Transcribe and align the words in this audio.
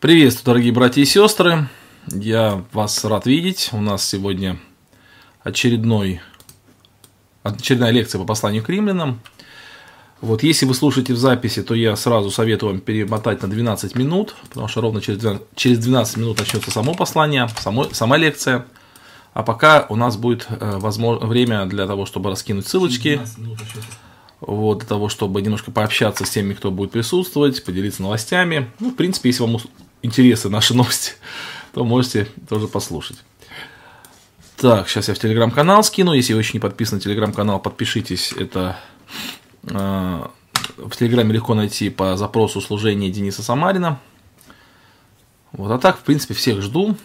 Приветствую, 0.00 0.44
дорогие 0.44 0.72
братья 0.72 1.02
и 1.02 1.04
сестры. 1.04 1.66
Я 2.06 2.62
вас 2.70 3.04
рад 3.04 3.26
видеть. 3.26 3.70
У 3.72 3.80
нас 3.80 4.08
сегодня 4.08 4.56
очередной, 5.42 6.20
очередная 7.42 7.90
лекция 7.90 8.20
по 8.20 8.24
посланию 8.24 8.62
к 8.62 8.68
римлянам. 8.68 9.18
Вот, 10.20 10.44
если 10.44 10.66
вы 10.66 10.74
слушаете 10.74 11.14
в 11.14 11.18
записи, 11.18 11.64
то 11.64 11.74
я 11.74 11.96
сразу 11.96 12.30
советую 12.30 12.74
вам 12.74 12.80
перемотать 12.80 13.42
на 13.42 13.48
12 13.48 13.96
минут, 13.96 14.36
потому 14.48 14.68
что 14.68 14.82
ровно 14.82 15.00
через 15.00 15.18
12, 15.18 15.46
через 15.56 15.78
12 15.80 16.16
минут 16.18 16.38
начнется 16.38 16.70
само 16.70 16.94
послание, 16.94 17.48
само, 17.58 17.82
сама 17.90 18.18
лекция. 18.18 18.66
А 19.34 19.42
пока 19.42 19.84
у 19.88 19.96
нас 19.96 20.16
будет 20.16 20.46
э, 20.48 20.76
возможно, 20.78 21.26
время 21.26 21.66
для 21.66 21.88
того, 21.88 22.06
чтобы 22.06 22.30
раскинуть 22.30 22.68
ссылочки, 22.68 23.20
вот, 24.40 24.78
для 24.78 24.86
того, 24.86 25.08
чтобы 25.08 25.42
немножко 25.42 25.72
пообщаться 25.72 26.24
с 26.24 26.30
теми, 26.30 26.54
кто 26.54 26.70
будет 26.70 26.92
присутствовать, 26.92 27.64
поделиться 27.64 28.02
новостями. 28.02 28.70
Ну, 28.78 28.90
в 28.90 28.94
принципе, 28.94 29.30
если 29.30 29.42
вам 29.42 29.58
интересны 30.02 30.50
наши 30.50 30.74
новости, 30.74 31.12
то 31.72 31.84
можете 31.84 32.28
тоже 32.48 32.68
послушать. 32.68 33.18
Так, 34.56 34.88
сейчас 34.88 35.08
я 35.08 35.14
в 35.14 35.18
телеграм-канал 35.18 35.84
скину. 35.84 36.12
Если 36.12 36.34
вы 36.34 36.40
еще 36.40 36.54
не 36.54 36.58
подписаны 36.58 36.96
на 36.96 37.02
телеграм-канал, 37.02 37.60
подпишитесь. 37.60 38.32
Это 38.32 38.76
э, 39.62 40.26
в 40.78 40.96
телеграме 40.96 41.32
легко 41.32 41.54
найти 41.54 41.90
по 41.90 42.16
запросу 42.16 42.60
служения 42.60 43.08
Дениса 43.08 43.44
Самарина. 43.44 44.00
Вот, 45.52 45.70
а 45.70 45.78
так, 45.78 45.98
в 45.98 46.02
принципе, 46.02 46.34
всех 46.34 46.60
жду. 46.60 46.96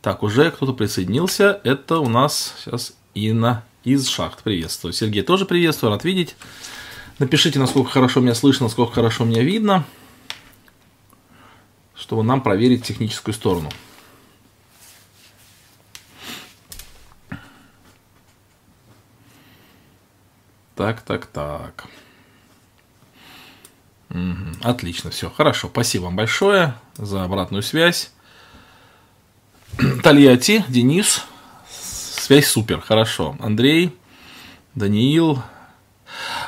Так, 0.00 0.22
уже 0.22 0.50
кто-то 0.50 0.72
присоединился. 0.72 1.60
Это 1.62 1.98
у 1.98 2.08
нас 2.08 2.54
сейчас 2.58 2.94
Инна 3.12 3.64
из 3.84 4.08
шахт. 4.08 4.42
Приветствую. 4.42 4.94
Сергей 4.94 5.22
тоже 5.22 5.44
приветствую, 5.44 5.90
рад 5.90 6.04
видеть. 6.04 6.36
Напишите, 7.20 7.58
насколько 7.58 7.90
хорошо 7.90 8.20
меня 8.20 8.34
слышно, 8.34 8.64
насколько 8.64 8.94
хорошо 8.94 9.26
меня 9.26 9.42
видно, 9.42 9.84
чтобы 11.94 12.22
нам 12.22 12.40
проверить 12.40 12.82
техническую 12.82 13.34
сторону. 13.34 13.68
Так, 20.74 21.02
так, 21.02 21.26
так. 21.26 21.84
Угу. 24.08 24.62
Отлично, 24.62 25.10
все, 25.10 25.28
хорошо. 25.28 25.68
Спасибо 25.68 26.04
вам 26.04 26.16
большое 26.16 26.74
за 26.96 27.22
обратную 27.22 27.62
связь. 27.62 28.12
Тольятти, 30.02 30.64
Денис. 30.68 31.26
Связь 31.68 32.46
супер, 32.46 32.80
хорошо. 32.80 33.36
Андрей, 33.40 33.94
Даниил. 34.74 35.42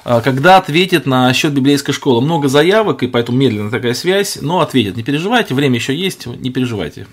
А, 0.04 0.20
когда 0.20 0.56
ответит 0.56 1.06
на 1.06 1.32
счет 1.32 1.52
библейской 1.52 1.92
школы? 1.92 2.20
Много 2.20 2.48
заявок, 2.48 3.02
и 3.02 3.06
поэтому 3.06 3.38
медленная 3.38 3.70
такая 3.70 3.94
связь, 3.94 4.38
но 4.40 4.60
ответит. 4.60 4.96
Не 4.96 5.02
переживайте, 5.02 5.54
время 5.54 5.76
еще 5.76 5.94
есть, 5.94 6.26
не 6.26 6.50
переживайте. 6.50 7.06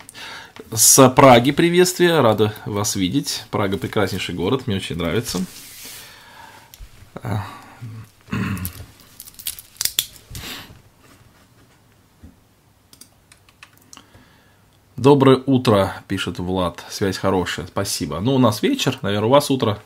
С 0.71 1.09
Праги 1.09 1.51
приветствие, 1.51 2.19
рада 2.19 2.53
вас 2.65 2.95
видеть. 2.95 3.43
Прага 3.51 3.77
прекраснейший 3.77 4.35
город, 4.35 4.67
мне 4.67 4.75
очень 4.75 4.97
нравится. 4.97 5.39
Доброе 14.99 15.41
утро, 15.45 15.93
пишет 16.09 16.39
Влад. 16.39 16.83
Связь 16.89 17.17
хорошая, 17.17 17.67
спасибо. 17.67 18.19
Ну, 18.19 18.35
у 18.35 18.37
нас 18.37 18.61
вечер, 18.61 18.99
наверное, 19.01 19.27
у 19.27 19.31
вас 19.31 19.49
утро. 19.49 19.79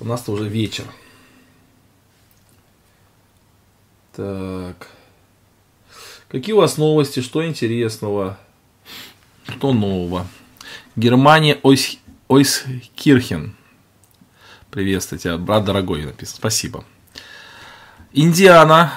У 0.00 0.06
нас-то 0.06 0.32
уже 0.32 0.48
вечер. 0.48 0.84
Так. 4.20 4.88
Какие 6.28 6.52
у 6.52 6.58
вас 6.58 6.76
новости? 6.76 7.20
Что 7.20 7.46
интересного? 7.46 8.38
Что 9.48 9.72
нового? 9.72 10.26
Германия 10.94 11.58
Ойс... 11.62 11.96
Ойскирхен. 12.28 13.56
Приветствую 14.70 15.20
тебя, 15.20 15.38
брат 15.38 15.64
дорогой, 15.64 16.04
написано. 16.04 16.36
Спасибо. 16.36 16.84
Индиана. 18.12 18.92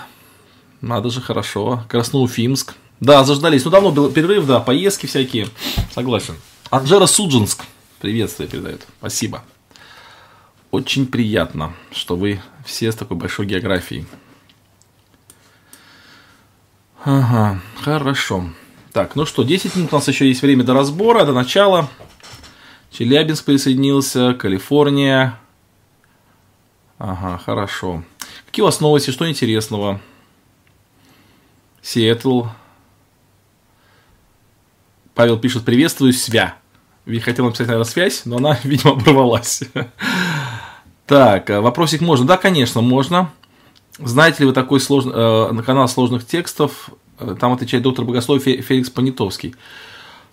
Надо 0.81 1.09
же, 1.09 1.21
хорошо. 1.21 1.85
Красноуфимск. 1.87 2.73
Да, 2.99 3.23
заждались. 3.23 3.63
Ну, 3.63 3.71
давно 3.71 3.93
был 3.93 4.11
перерыв, 4.11 4.45
да, 4.45 4.59
поездки 4.59 5.05
всякие. 5.05 5.47
Согласен. 5.93 6.35
Анжера 6.69 7.05
Суджинск. 7.05 7.63
Приветствие 8.01 8.49
передает. 8.49 8.85
Спасибо. 8.99 9.41
Очень 10.71 11.07
приятно, 11.07 11.73
что 11.93 12.17
вы 12.17 12.41
все 12.65 12.91
с 12.91 12.95
такой 12.95 13.15
большой 13.15 13.45
географией. 13.45 14.05
Ага, 17.05 17.59
хорошо. 17.81 18.49
Так, 18.93 19.15
ну 19.15 19.25
что, 19.25 19.43
10 19.43 19.75
минут 19.75 19.91
у 19.91 19.95
нас 19.97 20.07
еще 20.07 20.27
есть 20.27 20.41
время 20.41 20.63
до 20.63 20.73
разбора, 20.73 21.25
до 21.25 21.33
начала. 21.33 21.89
Челябинск 22.91 23.43
присоединился, 23.43 24.33
Калифорния. 24.35 25.37
Ага, 26.99 27.37
хорошо. 27.43 28.03
Какие 28.45 28.63
у 28.63 28.65
вас 28.67 28.79
новости, 28.79 29.11
что 29.11 29.29
интересного? 29.29 29.99
Сиэтл, 31.81 32.43
Павел 35.13 35.37
пишет, 35.37 35.65
приветствую, 35.65 36.13
свя. 36.13 36.55
Хотел 37.21 37.45
написать, 37.45 37.67
наверное, 37.67 37.89
связь, 37.89 38.21
но 38.23 38.37
она, 38.37 38.57
видимо, 38.63 38.93
оборвалась. 38.93 39.63
Так, 41.05 41.49
э, 41.49 41.59
вопросик 41.59 41.99
можно? 41.99 42.25
Да, 42.25 42.37
конечно, 42.37 42.79
можно. 42.79 43.29
Знаете 43.99 44.39
ли 44.39 44.45
вы 44.47 44.53
такой 44.53 44.79
слож... 44.79 45.05
э, 45.05 45.61
канал 45.65 45.87
сложных 45.87 46.25
текстов? 46.25 46.89
Э, 47.19 47.35
там 47.39 47.53
отвечает 47.53 47.83
доктор 47.83 48.05
богословия 48.05 48.61
Феликс 48.61 48.89
Понятовский. 48.89 49.55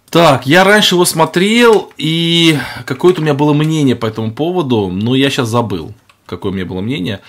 Так, 0.09 0.47
я 0.47 0.65
раньше 0.65 0.97
его 0.97 1.05
смотрел, 1.05 1.93
и 1.97 2.59
какое-то 2.85 3.21
у 3.21 3.25
меня 3.25 3.35
было 3.35 3.53
мнение 3.53 3.95
по 3.95 4.07
этому 4.07 4.33
поводу, 4.33 4.89
но 4.89 5.15
я 5.15 5.31
сейчас 5.31 5.49
забыл, 5.49 5.95
какое 6.27 6.51
у 6.51 6.55
меня 6.55 6.67
было 6.67 6.81
мнение. 6.81 7.21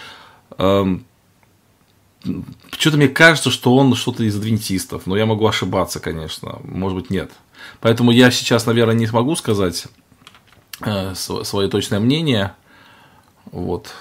Эм, 0.58 1.06
что-то 2.72 2.98
мне 2.98 3.08
кажется, 3.08 3.52
что 3.52 3.76
он 3.76 3.94
что-то 3.94 4.24
из 4.24 4.36
адвентистов, 4.36 5.06
но 5.06 5.16
я 5.16 5.28
могу 5.28 5.46
ошибаться, 5.46 6.00
конечно, 6.00 6.60
может 6.64 6.98
быть, 6.98 7.10
нет. 7.12 7.32
Поэтому 7.82 8.10
я 8.10 8.32
сейчас, 8.32 8.66
наверное, 8.66 8.96
не 8.96 9.06
смогу 9.06 9.36
сказать 9.36 9.86
э, 10.80 11.14
свое 11.14 11.70
точное 11.70 12.00
мнение. 12.00 12.54
Вот. 13.52 13.94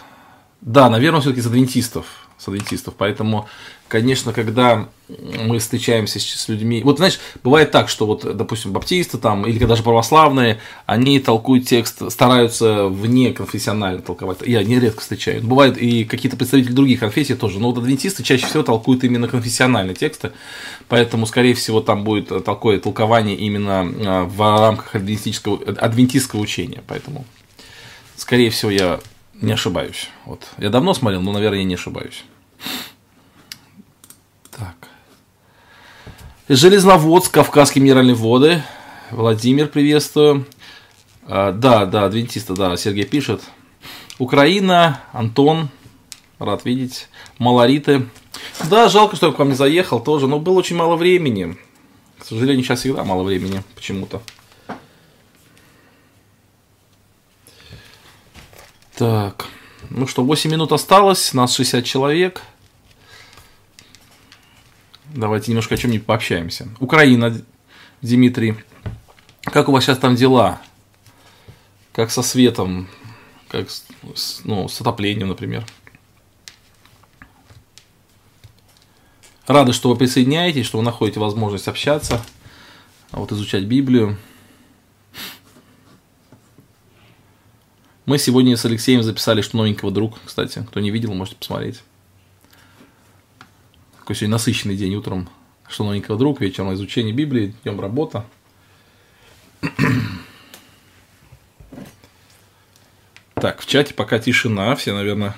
Да, 0.61 0.91
наверное, 0.91 1.21
все-таки 1.21 1.41
из 1.41 1.47
адвентистов. 1.47 2.07
С 2.39 2.49
адвентистов. 2.49 2.95
Поэтому 2.97 3.49
конечно, 3.91 4.33
когда 4.33 4.89
мы 5.09 5.59
встречаемся 5.59 6.21
с 6.21 6.49
людьми, 6.49 6.81
вот 6.83 6.99
знаешь, 6.99 7.19
бывает 7.43 7.73
так, 7.73 7.89
что 7.89 8.07
вот, 8.07 8.37
допустим, 8.37 8.73
баптисты 8.73 9.19
там, 9.19 9.45
или 9.47 9.63
даже 9.65 9.83
православные, 9.83 10.61
они 10.87 11.19
толкуют 11.19 11.67
текст, 11.67 12.11
стараются 12.11 12.87
вне 12.87 13.33
конфессионально 13.33 14.01
толковать, 14.01 14.39
я 14.47 14.63
нередко 14.63 15.01
встречаю, 15.01 15.43
бывает 15.43 15.77
и 15.77 16.05
какие-то 16.05 16.39
представители 16.39 16.73
других 16.73 17.01
конфессий 17.01 17.35
тоже, 17.35 17.59
но 17.59 17.73
вот 17.73 17.79
адвентисты 17.79 18.23
чаще 18.23 18.47
всего 18.47 18.63
толкуют 18.63 19.05
именно 19.05 19.29
конфессиональные 19.29 19.97
тексты, 19.97 20.31
поэтому, 20.89 21.27
скорее 21.27 21.55
всего, 21.55 21.81
там 21.81 22.05
будет 22.05 22.45
такое 22.45 22.79
толкование 22.79 23.37
именно 23.37 23.81
а, 23.81 24.25
в 24.25 24.61
рамках 24.61 24.95
адвентистского, 24.95 25.59
адвентистского 25.73 26.41
учения, 26.41 26.83
поэтому, 26.87 27.25
скорее 28.17 28.51
всего, 28.51 28.71
я 28.71 29.01
не 29.41 29.53
ошибаюсь. 29.53 30.09
Вот. 30.27 30.47
Я 30.59 30.71
давно 30.71 30.95
смотрел, 30.95 31.23
но, 31.23 31.33
наверное, 31.33 31.61
я 31.61 31.65
не 31.65 31.75
ошибаюсь. 31.75 32.25
Так. 34.51 34.77
Железноводск, 36.49 37.33
Кавказские 37.33 37.83
минеральные 37.83 38.15
воды. 38.15 38.63
Владимир, 39.11 39.69
приветствую. 39.69 40.47
А, 41.27 41.53
да, 41.53 41.87
да, 41.87 42.05
адвентиста, 42.05 42.55
да, 42.55 42.77
Сергей 42.77 43.05
пишет. 43.05 43.43
Украина, 44.19 45.01
Антон, 45.13 45.71
рад 46.39 46.65
видеть. 46.65 47.09
Малориты. 47.39 48.07
Да, 48.69 48.89
жалко, 48.89 49.17
что 49.17 49.29
я 49.29 49.33
к 49.33 49.39
вам 49.39 49.51
не 49.51 49.55
заехал 49.55 50.01
тоже, 50.01 50.27
но 50.27 50.39
было 50.39 50.59
очень 50.59 50.77
мало 50.77 50.97
времени. 50.97 51.57
К 52.19 52.25
сожалению, 52.25 52.65
сейчас 52.65 52.81
всегда 52.81 53.05
мало 53.05 53.23
времени 53.23 53.63
почему-то. 53.75 54.21
Так, 59.01 59.47
ну 59.89 60.07
что, 60.07 60.23
8 60.23 60.51
минут 60.51 60.73
осталось, 60.73 61.33
нас 61.33 61.55
60 61.55 61.87
человек. 61.87 62.43
Давайте 65.07 65.51
немножко 65.51 65.75
о 65.75 65.79
чем-нибудь 65.79 66.05
пообщаемся. 66.05 66.69
Украина, 66.81 67.41
Дмитрий. 68.03 68.57
Как 69.41 69.71
у 69.71 69.73
вас 69.73 69.85
сейчас 69.85 69.97
там 69.97 70.17
дела? 70.17 70.61
Как 71.93 72.11
со 72.11 72.21
светом? 72.21 72.89
Как 73.49 73.71
с, 73.71 74.43
ну, 74.45 74.69
с 74.69 74.79
отоплением, 74.83 75.29
например? 75.29 75.65
Рады, 79.47 79.73
что 79.73 79.89
вы 79.89 79.97
присоединяетесь, 79.97 80.67
что 80.67 80.77
вы 80.77 80.85
находите 80.85 81.21
возможность 81.21 81.69
общаться, 81.69 82.23
вот 83.13 83.33
изучать 83.33 83.65
Библию. 83.65 84.19
Мы 88.07 88.19
сегодня 88.19 88.57
с 88.57 88.65
Алексеем 88.65 89.03
записали 89.03 89.43
что 89.43 89.59
новенького 89.59 89.91
друг, 89.91 90.19
кстати. 90.25 90.65
Кто 90.69 90.81
не 90.81 90.91
видел, 90.91 91.13
можете 91.13 91.37
посмотреть. 91.37 91.83
Такой 93.99 94.17
сегодня 94.17 94.33
насыщенный 94.33 94.77
день 94.77 94.95
утром. 94.95 95.29
Что 95.69 95.85
новенького 95.85 96.19
друг, 96.19 96.41
вечером 96.41 96.73
изучение 96.75 97.13
Библии, 97.13 97.55
днем 97.63 97.81
работа. 97.81 98.25
Так, 103.35 103.63
в 103.63 103.67
чате 103.67 103.95
пока 103.95 104.19
тишина, 104.19 104.77
все, 104.77 104.93
наверное, 104.93 105.35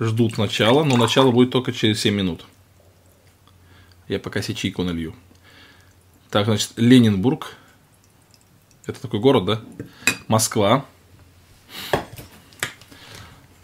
ждут 0.00 0.38
начала, 0.38 0.84
но 0.84 0.96
начало 0.96 1.32
будет 1.32 1.50
только 1.50 1.70
через 1.70 2.00
7 2.00 2.14
минут. 2.14 2.46
Я 4.08 4.18
пока 4.18 4.40
себе 4.40 4.54
чайку 4.54 4.82
налью. 4.84 5.14
Так, 6.30 6.46
значит, 6.46 6.72
Ленинбург. 6.76 7.56
Это 8.86 9.02
такой 9.02 9.20
город, 9.20 9.44
да? 9.44 9.60
Москва. 10.28 10.86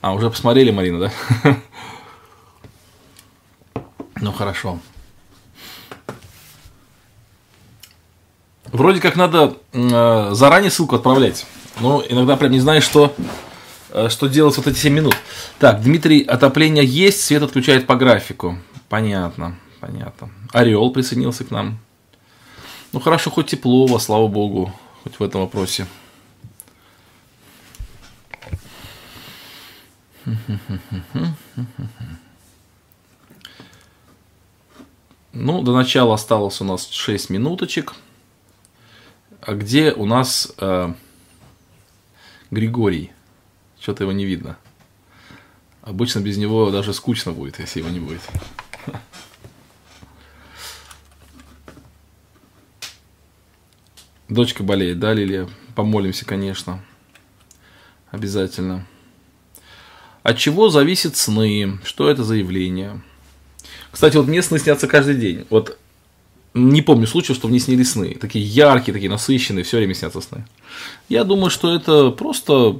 А, 0.00 0.12
уже 0.12 0.30
посмотрели, 0.30 0.70
Марина, 0.70 1.10
да? 1.44 1.56
Ну, 4.20 4.32
хорошо. 4.32 4.80
Вроде 8.66 9.00
как 9.00 9.14
надо 9.14 9.56
э, 9.72 10.30
заранее 10.32 10.72
ссылку 10.72 10.96
отправлять. 10.96 11.46
Но 11.80 12.02
иногда 12.08 12.36
прям 12.36 12.50
не 12.50 12.58
знаешь, 12.58 12.82
что, 12.82 13.14
э, 13.90 14.08
что 14.08 14.26
делать 14.26 14.56
вот 14.56 14.66
эти 14.66 14.76
7 14.76 14.92
минут. 14.92 15.16
Так, 15.60 15.82
Дмитрий, 15.82 16.22
отопление 16.22 16.84
есть, 16.84 17.22
свет 17.22 17.44
отключает 17.44 17.86
по 17.86 17.94
графику. 17.94 18.58
Понятно, 18.88 19.56
понятно. 19.80 20.30
Орел 20.52 20.90
присоединился 20.90 21.44
к 21.44 21.52
нам. 21.52 21.78
Ну 22.92 23.00
хорошо, 23.00 23.30
хоть 23.30 23.46
тепло 23.46 23.98
слава 23.98 24.26
богу, 24.28 24.72
хоть 25.04 25.18
в 25.18 25.22
этом 25.22 25.42
вопросе. 25.42 25.86
Ну, 35.40 35.62
до 35.62 35.72
начала 35.72 36.14
осталось 36.14 36.60
у 36.60 36.64
нас 36.64 36.90
6 36.90 37.30
минуточек. 37.30 37.94
А 39.40 39.54
где 39.54 39.92
у 39.92 40.04
нас 40.04 40.52
э, 40.58 40.92
Григорий? 42.50 43.12
Что-то 43.78 44.02
его 44.02 44.12
не 44.12 44.24
видно. 44.24 44.58
Обычно 45.82 46.18
без 46.20 46.38
него 46.38 46.70
даже 46.70 46.92
скучно 46.92 47.32
будет, 47.32 47.60
если 47.60 47.78
его 47.78 47.88
не 47.88 48.00
будет. 48.00 48.20
Дочка 54.28 54.62
болеет, 54.64 54.98
да, 54.98 55.14
Лилия? 55.14 55.48
Помолимся, 55.74 56.24
конечно. 56.24 56.82
Обязательно. 58.10 58.86
От 60.28 60.36
чего 60.36 60.68
зависят 60.68 61.16
сны? 61.16 61.78
Что 61.82 62.10
это 62.10 62.22
за 62.22 62.34
явление? 62.34 63.00
Кстати, 63.90 64.18
вот 64.18 64.26
мне 64.26 64.42
сны 64.42 64.58
снятся 64.58 64.86
каждый 64.86 65.14
день. 65.14 65.46
Вот 65.48 65.78
не 66.52 66.82
помню 66.82 67.06
случая, 67.06 67.32
что 67.32 67.48
мне 67.48 67.58
снились 67.58 67.92
сны. 67.92 68.14
Такие 68.14 68.44
яркие, 68.44 68.92
такие 68.92 69.10
насыщенные, 69.10 69.64
все 69.64 69.78
время 69.78 69.94
снятся 69.94 70.20
сны. 70.20 70.44
Я 71.08 71.24
думаю, 71.24 71.48
что 71.48 71.74
это 71.74 72.10
просто, 72.10 72.78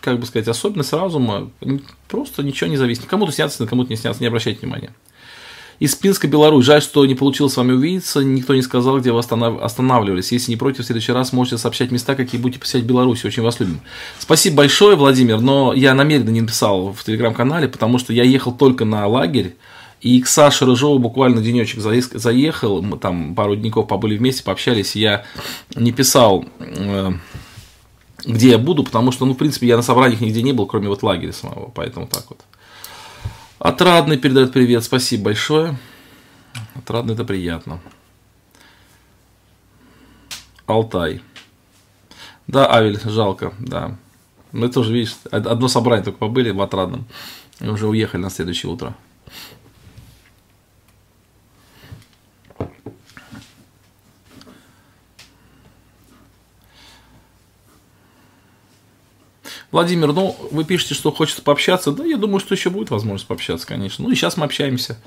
как 0.00 0.20
бы 0.20 0.26
сказать, 0.26 0.46
особенность 0.46 0.92
разума. 0.92 1.50
Просто 2.06 2.44
ничего 2.44 2.70
не 2.70 2.76
зависит. 2.76 3.06
Кому-то 3.06 3.32
снятся, 3.32 3.66
кому-то 3.66 3.90
не 3.90 3.96
снятся, 3.96 4.22
не 4.22 4.28
обращайте 4.28 4.60
внимания. 4.60 4.94
Из 5.80 5.94
Пинска, 5.94 6.26
Беларусь. 6.26 6.64
Жаль, 6.64 6.82
что 6.82 7.06
не 7.06 7.14
получилось 7.14 7.52
с 7.52 7.56
вами 7.56 7.72
увидеться. 7.72 8.20
Никто 8.20 8.54
не 8.54 8.62
сказал, 8.62 8.98
где 8.98 9.12
вы 9.12 9.20
останавливались. 9.20 10.32
Если 10.32 10.50
не 10.50 10.56
против, 10.56 10.82
в 10.82 10.86
следующий 10.86 11.12
раз 11.12 11.32
можете 11.32 11.56
сообщать 11.56 11.92
места, 11.92 12.16
какие 12.16 12.40
будете 12.40 12.58
посещать 12.58 12.82
в 12.82 12.86
Беларуси. 12.86 13.26
Очень 13.26 13.44
вас 13.44 13.60
любим. 13.60 13.80
Спасибо 14.18 14.56
большое, 14.56 14.96
Владимир. 14.96 15.40
Но 15.40 15.72
я 15.72 15.94
намеренно 15.94 16.30
не 16.30 16.40
написал 16.40 16.92
в 16.92 17.04
телеграм-канале, 17.04 17.68
потому 17.68 17.98
что 17.98 18.12
я 18.12 18.24
ехал 18.24 18.52
только 18.52 18.84
на 18.84 19.06
лагерь. 19.06 19.54
И 20.00 20.20
к 20.20 20.26
Саше 20.26 20.64
Рыжову 20.64 20.98
буквально 20.98 21.42
денечек 21.42 21.80
заехал, 21.80 22.82
мы 22.82 22.98
там 22.98 23.34
пару 23.34 23.56
дней 23.56 23.70
побыли 23.70 24.16
вместе, 24.16 24.44
пообщались, 24.44 24.94
я 24.94 25.24
не 25.74 25.90
писал, 25.90 26.44
э, 26.60 27.12
где 28.24 28.50
я 28.50 28.58
буду, 28.58 28.84
потому 28.84 29.10
что, 29.10 29.26
ну, 29.26 29.34
в 29.34 29.36
принципе, 29.36 29.66
я 29.66 29.76
на 29.76 29.82
собраниях 29.82 30.20
нигде 30.20 30.42
не 30.42 30.52
был, 30.52 30.66
кроме 30.66 30.88
вот 30.88 31.02
лагеря 31.02 31.32
самого, 31.32 31.72
поэтому 31.74 32.06
так 32.06 32.26
вот. 32.28 32.38
Отрадный 33.58 34.18
передает 34.18 34.52
привет, 34.52 34.84
спасибо 34.84 35.24
большое. 35.24 35.76
Отрадный 36.76 37.14
это 37.14 37.24
приятно. 37.24 37.80
Алтай. 40.66 41.22
Да, 42.46 42.72
Авель, 42.72 43.00
жалко, 43.04 43.52
да. 43.58 43.96
Мы 44.52 44.68
тоже, 44.68 44.92
видишь, 44.92 45.16
одно 45.30 45.66
собрание 45.66 46.04
только 46.04 46.18
побыли 46.18 46.50
в 46.50 46.62
Отрадном. 46.62 47.06
И 47.60 47.66
уже 47.66 47.88
уехали 47.88 48.20
на 48.20 48.30
следующее 48.30 48.70
утро. 48.70 48.94
Владимир, 59.70 60.14
ну, 60.14 60.34
вы 60.50 60.64
пишете, 60.64 60.94
что 60.94 61.12
хочется 61.12 61.42
пообщаться. 61.42 61.92
Да, 61.92 62.04
я 62.04 62.16
думаю, 62.16 62.40
что 62.40 62.54
еще 62.54 62.70
будет 62.70 62.90
возможность 62.90 63.26
пообщаться, 63.26 63.66
конечно. 63.66 64.04
Ну, 64.04 64.10
и 64.10 64.14
сейчас 64.14 64.38
мы 64.38 64.46
общаемся. 64.46 64.98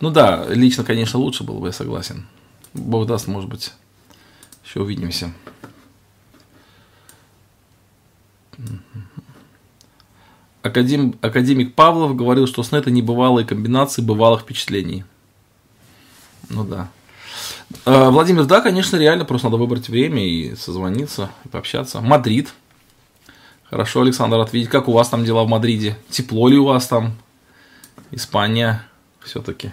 Ну 0.00 0.10
да, 0.10 0.46
лично, 0.48 0.84
конечно, 0.84 1.18
лучше 1.18 1.44
было 1.44 1.58
бы, 1.58 1.66
я 1.66 1.72
согласен. 1.72 2.26
Бог 2.72 3.06
даст, 3.06 3.26
может 3.26 3.50
быть, 3.50 3.72
еще 4.64 4.80
увидимся. 4.80 5.32
Академ, 10.62 11.16
академик 11.20 11.74
Павлов 11.74 12.16
говорил, 12.16 12.46
что 12.46 12.62
сны 12.62 12.78
это 12.78 12.90
небывалые 12.90 13.46
комбинации 13.46 14.00
бывалых 14.00 14.40
впечатлений. 14.40 15.04
Ну 16.48 16.64
да. 16.64 16.88
А, 17.84 18.10
Владимир, 18.10 18.46
да, 18.46 18.62
конечно, 18.62 18.96
реально, 18.96 19.26
просто 19.26 19.48
надо 19.48 19.58
выбрать 19.58 19.90
время 19.90 20.26
и 20.26 20.56
созвониться, 20.56 21.30
и 21.44 21.48
пообщаться. 21.48 22.00
Мадрид– 22.00 22.54
Хорошо, 23.68 24.02
Александр, 24.02 24.38
ответить, 24.38 24.70
как 24.70 24.86
у 24.86 24.92
вас 24.92 25.08
там 25.08 25.24
дела 25.24 25.42
в 25.42 25.48
Мадриде? 25.48 25.98
Тепло 26.08 26.48
ли 26.48 26.56
у 26.56 26.66
вас 26.66 26.86
там? 26.86 27.16
Испания 28.12 28.86
все-таки. 29.20 29.72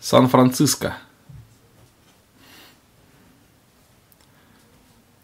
Сан-Франциско. 0.00 0.98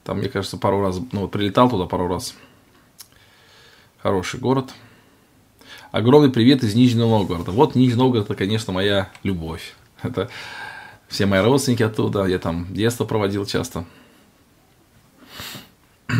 Там, 0.04 0.20
мне 0.20 0.30
кажется, 0.30 0.56
пару 0.56 0.80
раз, 0.80 0.98
ну, 1.12 1.28
прилетал 1.28 1.68
туда 1.68 1.84
пару 1.84 2.08
раз. 2.08 2.34
Хороший 3.98 4.40
город. 4.40 4.72
Огромный 5.92 6.30
привет 6.30 6.64
из 6.64 6.74
Нижнего 6.74 7.08
Новгорода. 7.08 7.50
Вот 7.50 7.74
Нижний 7.74 7.98
Новгород, 7.98 8.24
это, 8.24 8.34
конечно, 8.34 8.72
моя 8.72 9.10
любовь. 9.22 9.74
Это 10.02 10.28
все 11.08 11.26
мои 11.26 11.40
родственники 11.40 11.82
оттуда, 11.82 12.24
я 12.26 12.38
там 12.38 12.66
детство 12.70 13.04
проводил 13.04 13.44
часто. 13.46 13.84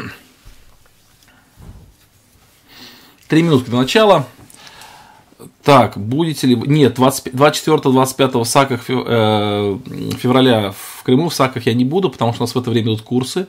Три 3.28 3.42
минутки 3.42 3.70
до 3.70 3.76
начала. 3.78 4.26
Так, 5.62 5.98
будете 5.98 6.46
ли... 6.46 6.56
Нет, 6.56 6.98
24-25 6.98 8.42
в 8.42 8.44
Саках 8.44 8.84
э, 8.88 9.78
февраля 10.18 10.72
в 10.72 11.02
Крыму, 11.04 11.28
в 11.28 11.34
Саках 11.34 11.66
я 11.66 11.74
не 11.74 11.84
буду, 11.84 12.08
потому 12.10 12.32
что 12.32 12.42
у 12.42 12.46
нас 12.46 12.54
в 12.54 12.58
это 12.58 12.70
время 12.70 12.86
идут 12.88 13.02
курсы 13.02 13.46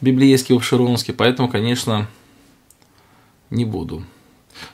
библейские, 0.00 0.56
обширонские, 0.56 1.14
поэтому, 1.14 1.48
конечно, 1.48 2.08
не 3.50 3.64
буду. 3.66 4.02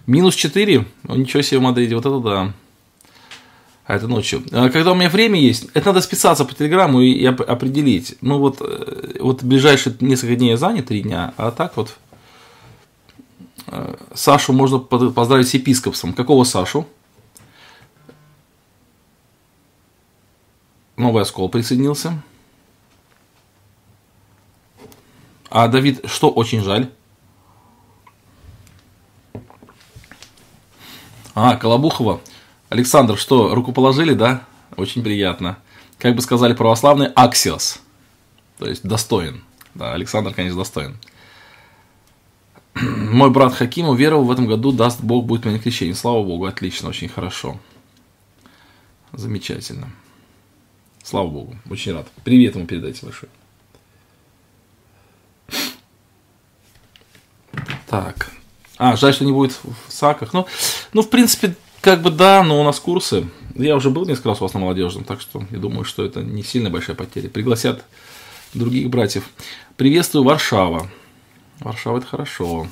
Минус 0.06 0.34
4, 0.36 0.86
ну, 1.02 1.16
ничего 1.16 1.42
себе 1.42 1.58
в 1.58 1.62
Мадриде, 1.62 1.96
вот 1.96 2.06
это 2.06 2.20
да. 2.20 2.52
А 3.86 3.94
это 3.94 4.08
ночью. 4.08 4.42
Когда 4.50 4.92
у 4.92 4.94
меня 4.96 5.08
время 5.08 5.40
есть, 5.40 5.68
это 5.74 5.86
надо 5.86 6.00
списаться 6.00 6.44
по 6.44 6.52
телеграмму 6.54 7.00
и, 7.00 7.12
и 7.12 7.24
определить. 7.24 8.16
Ну 8.20 8.38
вот, 8.38 8.60
э, 8.60 9.18
вот 9.20 9.44
ближайшие 9.44 9.94
несколько 10.00 10.34
дней 10.34 10.50
я 10.50 10.56
занят, 10.56 10.86
три 10.86 11.02
дня, 11.02 11.34
а 11.36 11.52
так 11.52 11.76
вот 11.76 11.96
э, 13.68 13.94
Сашу 14.12 14.52
можно 14.52 14.80
поздравить 14.80 15.48
с 15.48 15.54
епископством. 15.54 16.14
Какого 16.14 16.42
Сашу? 16.42 16.84
Новый 20.96 21.22
оскол 21.22 21.48
присоединился. 21.48 22.20
А 25.48 25.68
Давид, 25.68 26.00
что 26.06 26.30
очень 26.30 26.64
жаль? 26.64 26.90
А, 31.34 31.54
Колобухова. 31.54 32.20
Александр, 32.68 33.16
что, 33.16 33.54
руку 33.54 33.72
положили, 33.72 34.14
да? 34.14 34.44
Очень 34.76 35.02
приятно. 35.02 35.58
Как 35.98 36.14
бы 36.14 36.22
сказали 36.22 36.52
православные, 36.52 37.12
аксиос. 37.14 37.80
То 38.58 38.68
есть 38.68 38.86
достоин. 38.86 39.42
Да, 39.74 39.92
Александр, 39.92 40.34
конечно, 40.34 40.58
достоин. 40.58 40.96
Мой 42.74 43.30
брат 43.30 43.54
Хаким 43.54 43.88
уверовал 43.88 44.24
в 44.24 44.30
этом 44.30 44.46
году, 44.46 44.72
даст 44.72 45.00
Бог, 45.00 45.24
будет 45.24 45.44
мне 45.44 45.58
крещение. 45.58 45.94
Слава 45.94 46.22
Богу, 46.22 46.46
отлично, 46.46 46.88
очень 46.88 47.08
хорошо. 47.08 47.58
Замечательно. 49.12 49.90
Слава 51.02 51.28
Богу, 51.28 51.56
очень 51.70 51.92
рад. 51.92 52.08
Привет 52.24 52.56
ему 52.56 52.66
передайте 52.66 53.06
большой. 53.06 53.28
Так. 57.86 58.32
А, 58.76 58.96
жаль, 58.96 59.14
что 59.14 59.24
не 59.24 59.32
будет 59.32 59.52
в 59.52 59.92
САКах. 59.92 60.32
Ну, 60.32 60.46
ну, 60.92 61.02
в 61.02 61.08
принципе, 61.08 61.54
как 61.86 62.02
бы 62.02 62.10
да, 62.10 62.42
но 62.42 62.60
у 62.60 62.64
нас 62.64 62.80
курсы. 62.80 63.28
Я 63.54 63.76
уже 63.76 63.90
был 63.90 64.06
несколько 64.06 64.30
раз 64.30 64.40
у 64.40 64.44
вас 64.44 64.54
на 64.54 64.58
молодежном, 64.58 65.04
так 65.04 65.20
что 65.20 65.44
я 65.52 65.58
думаю, 65.58 65.84
что 65.84 66.04
это 66.04 66.20
не 66.20 66.42
сильно 66.42 66.68
большая 66.68 66.96
потеря. 66.96 67.28
Пригласят 67.28 67.84
других 68.54 68.90
братьев. 68.90 69.30
Приветствую, 69.76 70.24
Варшава. 70.24 70.90
Варшава– 71.60 71.98
это 71.98 72.06
хорошо. 72.08 72.66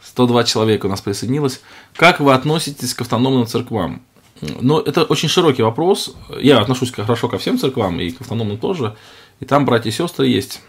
102 0.00 0.44
человека 0.44 0.86
у 0.86 0.88
нас 0.88 1.02
присоединилось. 1.02 1.60
Как 1.94 2.20
вы 2.20 2.32
относитесь 2.32 2.94
к 2.94 3.02
автономным 3.02 3.46
церквам? 3.46 4.00
Ну, 4.40 4.78
это 4.80 5.04
очень 5.04 5.28
широкий 5.28 5.62
вопрос. 5.62 6.16
Я 6.40 6.60
отношусь 6.60 6.90
хорошо 6.90 7.28
ко 7.28 7.36
всем 7.36 7.58
церквам, 7.58 8.00
и 8.00 8.12
к 8.12 8.22
автономным 8.22 8.56
тоже. 8.56 8.96
И 9.40 9.44
там 9.44 9.66
братья 9.66 9.90
и 9.90 9.92
сестры 9.92 10.26
есть. 10.26 10.62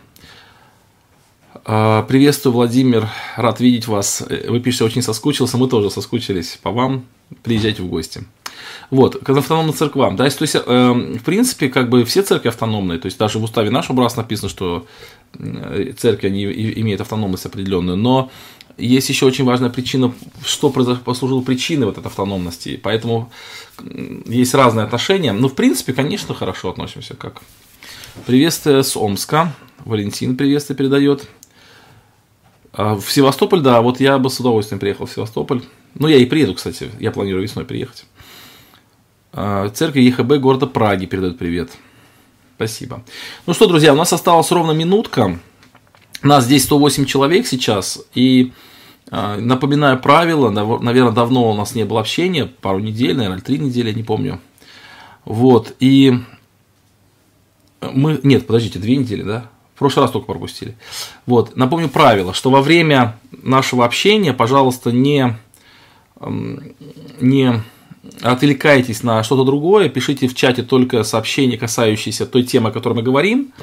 А, 1.70 2.04
приветствую, 2.04 2.54
Владимир. 2.54 3.10
Рад 3.36 3.60
видеть 3.60 3.90
вас. 3.90 4.24
Вы 4.48 4.62
пишете, 4.62 4.86
очень 4.86 5.02
соскучился. 5.02 5.58
Мы 5.58 5.68
тоже 5.68 5.92
соскучились 5.92 6.58
по 6.62 6.72
вам. 6.72 7.04
Приезжайте 7.44 7.84
в 7.84 7.88
гости. 7.88 8.24
Вот, 8.90 9.22
к 9.22 9.30
автономным 9.30 9.76
церквам. 9.76 10.16
Да, 10.16 10.30
то 10.30 10.44
есть, 10.44 10.56
э, 10.56 10.60
в 10.62 11.24
принципе, 11.26 11.68
как 11.68 11.90
бы 11.90 12.06
все 12.06 12.22
церкви 12.22 12.48
автономные. 12.48 13.00
То 13.00 13.08
есть, 13.08 13.18
даже 13.18 13.38
в 13.38 13.44
уставе 13.44 13.70
нашего 13.70 14.02
раз 14.02 14.16
написано, 14.16 14.48
что 14.48 14.88
церкви 15.98 16.28
они 16.28 16.46
имеют 16.46 17.02
автономность 17.02 17.46
определенную. 17.46 17.98
Но 17.98 18.32
есть 18.78 19.10
еще 19.10 19.26
очень 19.26 19.44
важная 19.44 19.70
причина, 19.70 20.14
что 20.46 20.70
послужило 20.70 21.42
причиной 21.42 21.88
вот 21.88 21.98
этой 21.98 22.08
автономности. 22.08 22.80
Поэтому 22.82 23.30
есть 24.26 24.54
разные 24.54 24.86
отношения. 24.86 25.34
Но, 25.34 25.50
в 25.50 25.54
принципе, 25.54 25.92
конечно, 25.92 26.34
хорошо 26.34 26.70
относимся. 26.70 27.16
Как 27.16 27.42
приветствие 28.26 28.84
с 28.84 28.96
Омска. 28.96 29.54
Валентин 29.84 30.38
приветствие 30.38 30.78
передает. 30.78 31.28
А 32.78 32.96
в 32.96 33.12
Севастополь, 33.12 33.62
да, 33.62 33.82
вот 33.82 34.00
я 34.00 34.20
бы 34.20 34.30
с 34.30 34.40
удовольствием 34.40 34.80
приехал 34.80 35.08
в 35.08 35.12
Севастополь. 35.12 35.64
Ну, 35.96 36.08
я 36.08 36.18
и 36.18 36.26
приеду, 36.26 36.54
кстати, 36.54 36.92
я 37.00 37.12
планирую 37.12 37.42
весной 37.42 37.66
приехать. 37.66 38.06
А, 39.34 39.68
церковь 39.70 40.04
ЕХБ 40.04 40.34
города 40.34 40.68
Праги 40.68 41.08
передает 41.08 41.40
привет. 41.40 41.72
Спасибо. 42.56 43.04
Ну 43.48 43.56
что, 43.56 43.66
друзья, 43.66 43.94
у 43.94 43.96
нас 43.96 44.14
осталась 44.14 44.52
ровно 44.52 44.74
минутка. 44.74 45.40
Нас 46.22 46.46
здесь 46.46 46.66
108 46.66 47.06
человек 47.06 47.48
сейчас. 47.48 48.00
И 48.14 48.54
а, 49.10 49.38
напоминаю 49.38 50.00
правила. 50.00 50.52
Наверное, 50.52 51.14
давно 51.14 51.50
у 51.50 51.56
нас 51.56 51.74
не 51.74 51.84
было 51.84 52.02
общения. 52.02 52.46
Пару 52.46 52.78
недель, 52.78 53.18
наверное, 53.18 53.42
три 53.42 53.58
недели, 53.58 53.92
не 53.92 54.04
помню. 54.04 54.40
Вот. 55.26 55.76
И 55.80 56.14
мы... 57.82 58.20
Нет, 58.22 58.46
подождите, 58.46 58.78
две 58.78 58.98
недели, 58.98 59.24
да? 59.24 59.50
В 59.78 59.80
прошлый 59.80 60.06
раз 60.06 60.12
только 60.12 60.26
пропустили. 60.26 60.76
Вот, 61.28 61.56
напомню 61.56 61.88
правило, 61.88 62.34
что 62.34 62.50
во 62.50 62.64
время 62.64 63.20
нашего 63.44 63.86
общения, 63.86 64.34
пожалуйста, 64.34 64.92
не, 64.92 65.38
не 67.22 67.62
отвлекайтесь 68.24 69.04
на 69.04 69.22
что-то 69.22 69.44
другое, 69.44 69.90
пишите 69.90 70.28
в 70.28 70.34
чате 70.34 70.64
только 70.64 71.04
сообщения, 71.04 71.60
касающиеся 71.60 72.26
той 72.26 72.42
темы, 72.42 72.70
о 72.70 72.72
которой 72.72 72.94
мы 72.96 73.04
говорим. 73.04 73.54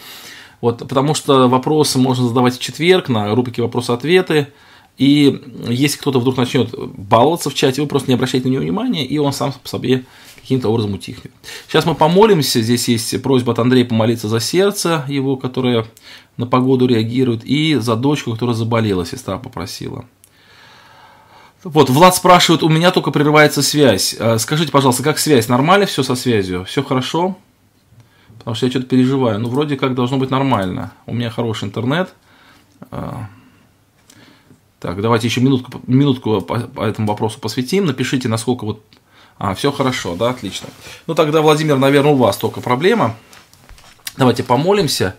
Вот, 0.60 0.78
потому 0.78 1.14
что 1.14 1.48
вопросы 1.48 1.98
можно 1.98 2.28
задавать 2.28 2.58
в 2.58 2.60
четверг 2.60 3.08
на 3.08 3.34
рубрике 3.34 3.62
«Вопросы-ответы». 3.62 4.52
И 4.96 5.42
если 5.68 5.98
кто-то 5.98 6.20
вдруг 6.20 6.36
начнет 6.36 6.72
баловаться 6.78 7.50
в 7.50 7.54
чате, 7.54 7.82
вы 7.82 7.88
просто 7.88 8.08
не 8.08 8.14
обращайте 8.14 8.46
на 8.46 8.52
него 8.52 8.62
внимания, 8.62 9.04
и 9.04 9.18
он 9.18 9.32
сам 9.32 9.52
по 9.52 9.68
себе 9.68 10.04
каким-то 10.44 10.68
образом 10.68 10.92
утихнет. 10.92 11.32
Сейчас 11.66 11.86
мы 11.86 11.94
помолимся. 11.94 12.60
Здесь 12.60 12.86
есть 12.88 13.22
просьба 13.22 13.52
от 13.54 13.58
Андрея 13.58 13.86
помолиться 13.86 14.28
за 14.28 14.40
сердце 14.40 15.04
его, 15.08 15.38
которое 15.38 15.86
на 16.36 16.46
погоду 16.46 16.86
реагирует, 16.86 17.44
и 17.44 17.76
за 17.76 17.96
дочку, 17.96 18.32
которая 18.32 18.54
заболела, 18.54 19.06
сестра 19.06 19.38
попросила. 19.38 20.04
Вот, 21.62 21.88
Влад 21.88 22.14
спрашивает, 22.14 22.62
у 22.62 22.68
меня 22.68 22.90
только 22.90 23.10
прерывается 23.10 23.62
связь. 23.62 24.14
Э, 24.18 24.36
скажите, 24.38 24.70
пожалуйста, 24.70 25.02
как 25.02 25.18
связь? 25.18 25.48
Нормально 25.48 25.86
все 25.86 26.02
со 26.02 26.14
связью? 26.14 26.66
Все 26.66 26.82
хорошо? 26.82 27.38
Потому 28.36 28.54
что 28.54 28.66
я 28.66 28.70
что-то 28.70 28.86
переживаю. 28.86 29.40
Ну, 29.40 29.48
вроде 29.48 29.78
как 29.78 29.94
должно 29.94 30.18
быть 30.18 30.30
нормально. 30.30 30.92
У 31.06 31.14
меня 31.14 31.30
хороший 31.30 31.64
интернет. 31.64 32.12
Э, 32.90 33.12
так, 34.78 35.00
давайте 35.00 35.26
еще 35.26 35.40
минутку, 35.40 35.80
минутку 35.86 36.42
по, 36.42 36.58
по 36.58 36.82
этому 36.82 37.08
вопросу 37.08 37.40
посвятим. 37.40 37.86
Напишите, 37.86 38.28
насколько 38.28 38.66
вот 38.66 38.82
а, 39.38 39.54
все 39.54 39.72
хорошо, 39.72 40.14
да, 40.16 40.30
отлично. 40.30 40.68
Ну 41.06 41.14
тогда, 41.14 41.42
Владимир, 41.42 41.76
наверное, 41.76 42.12
у 42.12 42.16
вас 42.16 42.36
только 42.36 42.60
проблема. 42.60 43.16
Давайте 44.16 44.44
помолимся. 44.44 45.16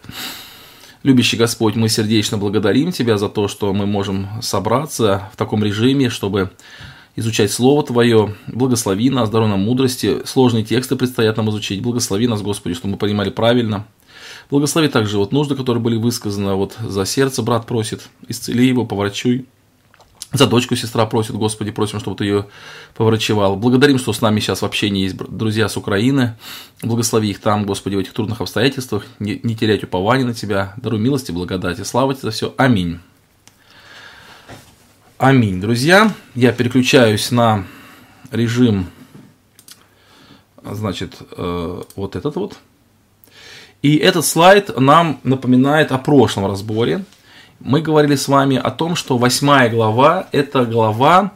Любящий 1.03 1.37
Господь, 1.37 1.75
мы 1.75 1.89
сердечно 1.89 2.37
благодарим 2.37 2.91
Тебя 2.91 3.17
за 3.17 3.29
то, 3.29 3.47
что 3.47 3.73
мы 3.73 3.85
можем 3.85 4.27
собраться 4.41 5.29
в 5.33 5.37
таком 5.37 5.63
режиме, 5.63 6.09
чтобы 6.09 6.49
изучать 7.15 7.51
Слово 7.51 7.83
Твое. 7.83 8.35
Благослови 8.47 9.09
нас, 9.09 9.29
даруй 9.29 9.49
нам 9.49 9.61
мудрости. 9.61 10.25
Сложные 10.25 10.63
тексты 10.63 10.95
предстоят 10.95 11.37
нам 11.37 11.49
изучить. 11.49 11.81
Благослови 11.81 12.27
нас, 12.27 12.41
Господи, 12.41 12.73
чтобы 12.73 12.93
мы 12.93 12.97
понимали 12.97 13.29
правильно. 13.29 13.85
Благослови 14.49 14.87
также 14.87 15.17
вот 15.17 15.31
нужды, 15.31 15.55
которые 15.55 15.81
были 15.81 15.97
высказаны. 15.97 16.53
Вот 16.53 16.75
за 16.79 17.05
сердце 17.05 17.43
брат 17.43 17.65
просит, 17.65 18.09
исцели 18.27 18.67
его, 18.67 18.85
поворачуй. 18.85 19.45
За 20.35 20.47
дочку 20.47 20.75
сестра 20.75 21.05
просит, 21.05 21.33
Господи, 21.35 21.71
просим, 21.71 22.01
чтобы 22.01 22.17
ты 22.17 22.25
ее 22.25 22.45
поворачивал. 22.93 23.55
Благодарим, 23.55 23.97
что 23.97 24.11
с 24.11 24.19
нами 24.19 24.41
сейчас 24.41 24.61
в 24.61 24.65
общении 24.65 25.03
есть 25.03 25.15
друзья 25.15 25.69
с 25.69 25.77
Украины. 25.77 26.35
Благослови 26.83 27.29
их 27.29 27.39
там, 27.39 27.65
Господи, 27.65 27.95
в 27.95 27.99
этих 27.99 28.11
трудных 28.11 28.41
обстоятельствах. 28.41 29.05
Не, 29.19 29.39
не 29.43 29.55
терять 29.55 29.85
упования 29.85 30.25
на 30.25 30.33
Тебя. 30.33 30.73
Даруй 30.75 30.99
милости, 30.99 31.31
благодати. 31.31 31.83
Слава 31.83 32.13
Тебе 32.13 32.23
за 32.23 32.31
все. 32.31 32.53
Аминь. 32.57 32.99
Аминь. 35.17 35.61
Друзья, 35.61 36.11
я 36.35 36.51
переключаюсь 36.51 37.31
на 37.31 37.65
режим, 38.29 38.87
значит, 40.63 41.15
э, 41.31 41.81
вот 41.95 42.17
этот 42.17 42.35
вот. 42.35 42.57
И 43.81 43.95
этот 43.95 44.25
слайд 44.25 44.77
нам 44.77 45.21
напоминает 45.23 45.93
о 45.93 45.97
прошлом 45.97 46.47
разборе 46.47 47.05
мы 47.59 47.81
говорили 47.81 48.15
с 48.15 48.27
вами 48.27 48.57
о 48.57 48.71
том, 48.71 48.95
что 48.95 49.17
восьмая 49.17 49.69
глава– 49.69 50.27
это 50.31 50.65
глава, 50.65 51.31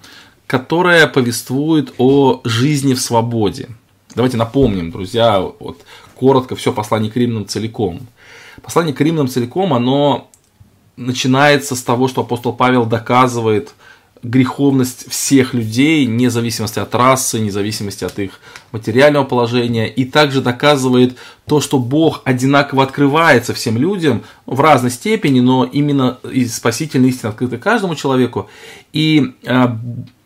которая 0.47 1.07
повествует 1.07 1.93
о 1.97 2.41
жизни 2.43 2.93
в 2.93 3.01
свободе. 3.01 3.69
Давайте 4.15 4.37
напомним, 4.37 4.91
друзья, 4.91 5.39
вот 5.39 5.81
коротко 6.15 6.55
все 6.55 6.73
послание 6.73 7.11
к 7.11 7.15
римлянам 7.15 7.47
целиком. 7.47 8.01
Послание 8.61 8.93
к 8.93 9.01
римлянам 9.01 9.27
целиком, 9.27 9.73
оно 9.73 10.29
начинается 10.97 11.75
с 11.75 11.83
того, 11.83 12.07
что 12.07 12.21
апостол 12.21 12.53
Павел 12.53 12.85
доказывает– 12.85 13.73
греховность 14.23 15.09
всех 15.09 15.53
людей, 15.53 16.05
вне 16.05 16.29
зависимости 16.29 16.79
от 16.79 16.93
расы, 16.93 17.37
вне 17.37 17.51
зависимости 17.51 18.03
от 18.03 18.19
их 18.19 18.39
материального 18.71 19.23
положения, 19.23 19.87
и 19.87 20.05
также 20.05 20.41
доказывает 20.41 21.17
то, 21.45 21.61
что 21.61 21.79
Бог 21.79 22.21
одинаково 22.25 22.83
открывается 22.83 23.53
всем 23.53 23.77
людям 23.77 24.23
в 24.45 24.59
разной 24.59 24.91
степени, 24.91 25.39
но 25.39 25.63
именно 25.63 26.19
и 26.31 26.45
спасительная 26.45 27.09
истина 27.09 27.29
открыта 27.29 27.57
каждому 27.57 27.95
человеку, 27.95 28.49
и 28.91 29.33
а, 29.45 29.79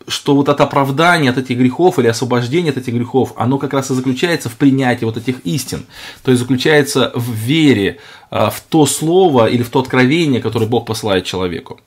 что 0.06 0.34
вот 0.34 0.48
это 0.48 0.64
оправдание 0.64 1.30
от 1.30 1.38
этих 1.38 1.56
грехов 1.56 1.98
или 1.98 2.08
освобождение 2.08 2.72
от 2.72 2.78
этих 2.78 2.92
грехов, 2.92 3.32
оно 3.36 3.58
как 3.58 3.72
раз 3.72 3.90
и 3.90 3.94
заключается 3.94 4.48
в 4.48 4.56
принятии 4.56 5.04
вот 5.04 5.16
этих 5.16 5.40
истин, 5.44 5.86
то 6.22 6.30
есть 6.30 6.40
заключается 6.42 7.12
в 7.14 7.32
вере 7.32 7.98
а, 8.30 8.50
в 8.50 8.60
то 8.60 8.86
слово 8.86 9.46
или 9.46 9.62
в 9.62 9.70
то 9.70 9.80
откровение, 9.80 10.40
которое 10.40 10.66
Бог 10.66 10.86
посылает 10.86 11.24
человеку 11.24 11.80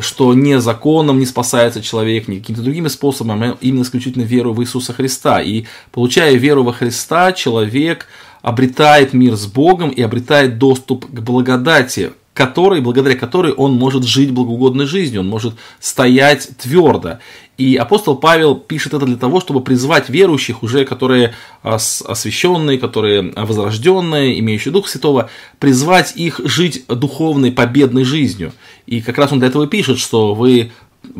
что 0.00 0.34
не 0.34 0.60
законом 0.60 1.18
не 1.18 1.26
спасается 1.26 1.82
человек, 1.82 2.28
ни 2.28 2.38
какими-то 2.38 2.62
другими 2.62 2.88
способами, 2.88 3.48
а 3.48 3.56
именно 3.60 3.82
исключительно 3.82 4.22
веру 4.22 4.52
в 4.52 4.62
Иисуса 4.62 4.92
Христа. 4.92 5.40
И 5.40 5.64
получая 5.92 6.34
веру 6.34 6.64
во 6.64 6.72
Христа, 6.72 7.32
человек 7.32 8.08
обретает 8.42 9.12
мир 9.12 9.36
с 9.36 9.46
Богом 9.46 9.90
и 9.90 10.02
обретает 10.02 10.58
доступ 10.58 11.06
к 11.06 11.20
благодати, 11.20 12.12
которой, 12.34 12.80
благодаря 12.80 13.16
которой 13.16 13.52
он 13.52 13.74
может 13.74 14.04
жить 14.04 14.32
благоугодной 14.32 14.86
жизнью, 14.86 15.20
он 15.20 15.28
может 15.28 15.54
стоять 15.78 16.50
твердо. 16.58 17.20
И 17.56 17.76
апостол 17.76 18.16
Павел 18.16 18.56
пишет 18.56 18.92
это 18.92 19.06
для 19.06 19.16
того, 19.16 19.40
чтобы 19.40 19.60
призвать 19.60 20.08
верующих, 20.08 20.64
уже 20.64 20.84
которые 20.84 21.34
освященные, 21.62 22.78
которые 22.78 23.32
возрожденные, 23.36 24.40
имеющие 24.40 24.72
Дух 24.72 24.88
Святого, 24.88 25.30
призвать 25.60 26.16
их 26.16 26.40
жить 26.44 26.84
духовной, 26.88 27.52
победной 27.52 28.02
жизнью. 28.02 28.52
И 28.86 29.00
как 29.00 29.16
раз 29.16 29.30
он 29.30 29.38
для 29.38 29.48
этого 29.48 29.68
пишет, 29.68 29.98
что 29.98 30.34
вы 30.34 30.72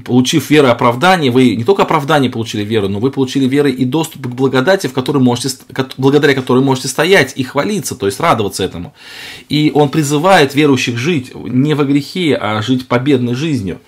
получив 0.05 0.50
веру 0.50 0.69
оправдание, 0.69 1.31
вы 1.31 1.55
не 1.55 1.64
только 1.64 1.83
оправдание 1.83 2.31
получили 2.31 2.64
веру, 2.64 2.88
но 2.88 2.99
вы 2.99 3.11
получили 3.11 3.47
веру 3.47 3.69
и 3.69 3.85
доступ 3.85 4.26
к 4.26 4.31
благодати, 4.31 4.87
в 4.87 4.93
которой 4.93 5.19
можете, 5.19 5.57
благодаря 5.97 6.35
которой 6.35 6.62
можете 6.62 6.88
стоять 6.88 7.33
и 7.37 7.43
хвалиться, 7.43 7.95
то 7.95 8.07
есть 8.07 8.21
радоваться 8.21 8.64
этому. 8.64 8.95
И 9.49 9.71
он 9.75 9.88
призывает 9.88 10.55
верующих 10.55 10.99
жить 10.99 11.33
не 11.35 11.75
во 11.75 11.85
грехе, 11.85 12.35
а 12.35 12.62
жить 12.62 12.88
победной 12.88 13.35
жизнью. 13.35 13.81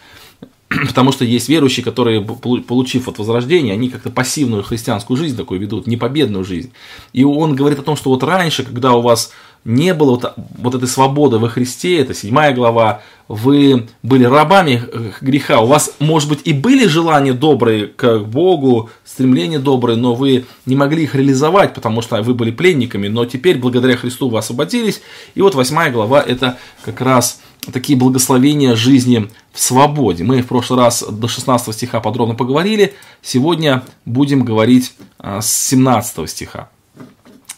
Потому 0.69 1.13
что 1.13 1.25
есть 1.25 1.49
верующие, 1.49 1.85
которые, 1.85 2.23
получив 2.23 3.09
от 3.09 3.19
возрождения, 3.19 3.73
они 3.73 3.89
как-то 3.89 4.11
пассивную 4.11 4.63
христианскую 4.63 5.17
жизнь 5.17 5.37
такую 5.37 5.61
ведут, 5.61 5.87
не 5.87 5.97
победную 5.97 6.45
жизнь. 6.45 6.73
И 7.13 7.25
он 7.25 7.55
говорит 7.55 7.79
о 7.79 7.83
том, 7.83 7.97
что 7.97 8.11
вот 8.11 8.23
раньше, 8.23 8.65
когда 8.65 8.93
у 8.93 9.01
вас 9.01 9.33
не 9.65 9.95
было 9.95 10.13
вот, 10.13 10.35
вот 10.59 10.75
этой 10.75 10.89
свободы 10.89 11.39
во 11.39 11.49
Христе, 11.49 11.99
это 11.99 12.15
седьмая 12.15 12.55
глава, 12.55 13.03
вы 13.29 13.89
были 14.03 14.25
рабами 14.25 14.83
греха, 15.21 15.61
у 15.61 15.67
вас, 15.67 15.93
может 15.99 16.29
быть, 16.29 16.41
и 16.45 16.53
были 16.53 16.87
желания 16.87 17.33
добрые 17.33 17.89
к 17.89 18.21
Богу, 18.21 18.91
стремления 19.05 19.59
добрые, 19.59 19.97
но 19.97 20.15
вы 20.15 20.47
не 20.65 20.77
могли 20.77 21.05
их 21.05 21.15
реализовать, 21.15 21.75
потому 21.75 22.03
что 22.03 22.23
вы 22.23 22.35
были 22.35 22.51
пленниками, 22.51 23.09
но 23.09 23.25
теперь, 23.25 23.59
благодаря 23.59 23.97
Христу, 23.97 24.29
вы 24.29 24.39
освободились, 24.39 25.03
и 25.35 25.43
вот 25.43 25.55
восьмая 25.55 25.91
глава, 25.91 26.23
это 26.23 26.59
как 26.85 27.01
раз 27.01 27.41
такие 27.73 27.99
благословения 27.99 28.77
жизни 28.77 29.29
в 29.53 29.61
свободе. 29.61 30.25
Мы 30.25 30.43
в 30.43 30.47
прошлый 30.47 30.81
раз 30.81 31.03
до 31.03 31.29
16 31.29 31.75
стиха 31.75 32.01
подробно 32.01 32.35
поговорили, 32.35 32.95
сегодня 33.23 33.83
будем 34.05 34.45
говорить 34.45 34.95
а, 35.19 35.41
с 35.41 35.53
17 35.69 36.31
стиха. 36.31 36.69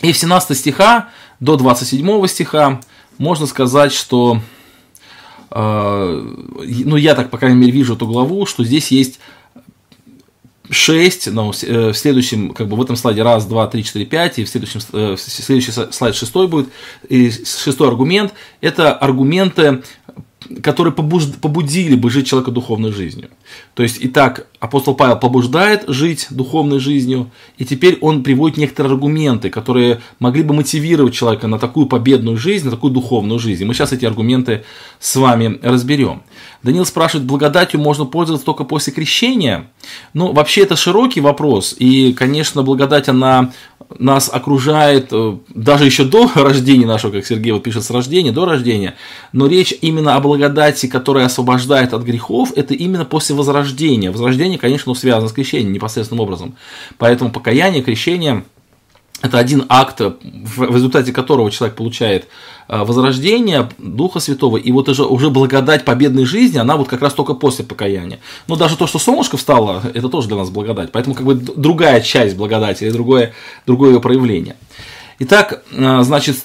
И 0.00 0.12
в 0.12 0.16
17 0.16 0.56
стиха 0.56 1.08
до 1.40 1.56
27 1.56 2.26
стиха 2.26 2.80
можно 3.18 3.46
сказать, 3.46 3.92
что, 3.92 4.40
ну 5.50 6.96
я 6.96 7.14
так, 7.14 7.30
по 7.30 7.38
крайней 7.38 7.58
мере, 7.58 7.72
вижу 7.72 7.94
эту 7.94 8.06
главу, 8.06 8.44
что 8.46 8.64
здесь 8.64 8.90
есть 8.90 9.18
6, 10.70 11.32
но 11.32 11.52
в 11.52 11.94
следующем, 11.94 12.50
как 12.50 12.68
бы 12.68 12.76
в 12.76 12.82
этом 12.82 12.96
слайде 12.96 13.22
раз, 13.22 13.46
два, 13.46 13.66
три, 13.66 13.84
четыре, 13.84 14.04
пять, 14.04 14.38
и 14.38 14.44
в 14.44 14.48
следующем, 14.48 14.80
э, 14.92 15.16
следующий 15.16 15.72
слайд 15.90 16.14
шестой 16.14 16.48
будет, 16.48 16.68
и 17.08 17.30
шестой 17.30 17.88
аргумент, 17.88 18.34
это 18.60 18.92
аргументы 18.92 19.82
которые 20.62 20.92
побудили 20.92 21.94
бы 21.96 22.10
жить 22.10 22.26
человека 22.28 22.50
духовной 22.50 22.92
жизнью. 22.92 23.28
То 23.74 23.82
есть, 23.82 23.98
итак, 24.00 24.46
апостол 24.60 24.94
Павел 24.94 25.18
побуждает 25.18 25.84
жить 25.88 26.28
духовной 26.30 26.78
жизнью, 26.78 27.30
и 27.58 27.64
теперь 27.64 27.98
он 28.00 28.22
приводит 28.22 28.56
некоторые 28.56 28.92
аргументы, 28.92 29.50
которые 29.50 30.00
могли 30.20 30.42
бы 30.42 30.54
мотивировать 30.54 31.14
человека 31.14 31.48
на 31.48 31.58
такую 31.58 31.86
победную 31.86 32.36
жизнь, 32.36 32.64
на 32.64 32.70
такую 32.70 32.92
духовную 32.92 33.38
жизнь. 33.38 33.64
Мы 33.64 33.74
сейчас 33.74 33.92
эти 33.92 34.04
аргументы 34.04 34.64
с 35.00 35.16
вами 35.16 35.58
разберем. 35.62 36.22
Даниил 36.62 36.84
спрашивает, 36.84 37.26
благодатью 37.26 37.80
можно 37.80 38.04
пользоваться 38.04 38.44
только 38.44 38.64
после 38.64 38.92
крещения? 38.92 39.70
Ну, 40.12 40.32
вообще 40.32 40.62
это 40.62 40.76
широкий 40.76 41.20
вопрос, 41.20 41.74
и, 41.78 42.12
конечно, 42.12 42.62
благодать, 42.62 43.08
она 43.08 43.52
нас 43.98 44.28
окружает 44.30 45.08
э, 45.12 45.36
даже 45.48 45.86
еще 45.86 46.04
до 46.04 46.30
рождения 46.34 46.86
нашего, 46.86 47.12
как 47.12 47.26
Сергей 47.26 47.52
вот 47.52 47.62
пишет, 47.62 47.84
с 47.84 47.90
рождения, 47.90 48.32
до 48.32 48.44
рождения, 48.44 48.96
но 49.32 49.46
речь 49.46 49.74
именно 49.80 50.16
о 50.16 50.20
благодати, 50.20 50.86
которая 50.86 51.26
освобождает 51.26 51.94
от 51.94 52.02
грехов, 52.02 52.52
это 52.54 52.74
именно 52.74 53.04
после 53.04 53.34
возрождения. 53.34 54.10
Возрождение, 54.10 54.58
конечно, 54.58 54.92
связано 54.94 55.28
с 55.28 55.32
крещением 55.32 55.72
непосредственным 55.72 56.22
образом. 56.22 56.56
Поэтому 56.98 57.30
покаяние, 57.30 57.82
крещение– 57.82 58.44
это 59.20 59.38
один 59.38 59.64
акт, 59.68 60.00
в 60.00 60.74
результате 60.74 61.12
которого 61.12 61.50
человек 61.50 61.76
получает 61.76 62.28
э, 62.68 62.84
возрождение 62.84 63.68
Духа 63.78 64.20
Святого, 64.20 64.56
и 64.56 64.70
вот 64.70 64.88
уже, 64.88 65.04
уже 65.04 65.28
благодать 65.30 65.84
победной 65.84 66.24
жизни, 66.24 66.58
она 66.58 66.76
вот 66.76 66.88
как 66.88 67.02
раз 67.02 67.14
только 67.14 67.34
после 67.34 67.64
покаяния. 67.64 68.20
Но 68.46 68.56
даже 68.56 68.76
то, 68.76 68.86
что 68.86 68.98
солнышко 68.98 69.36
встало, 69.36 69.82
это 69.92 70.08
тоже 70.08 70.28
для 70.28 70.36
нас 70.36 70.50
благодать. 70.50 70.92
Поэтому 70.92 71.16
как 71.16 71.26
бы 71.26 71.34
другая 71.34 72.00
часть 72.00 72.36
благодати, 72.36 72.84
или 72.84 72.90
другое, 72.90 73.32
другое 73.66 73.94
ее 73.94 74.00
проявление. 74.00 74.56
Итак, 75.18 75.64
э, 75.72 76.02
значит, 76.02 76.36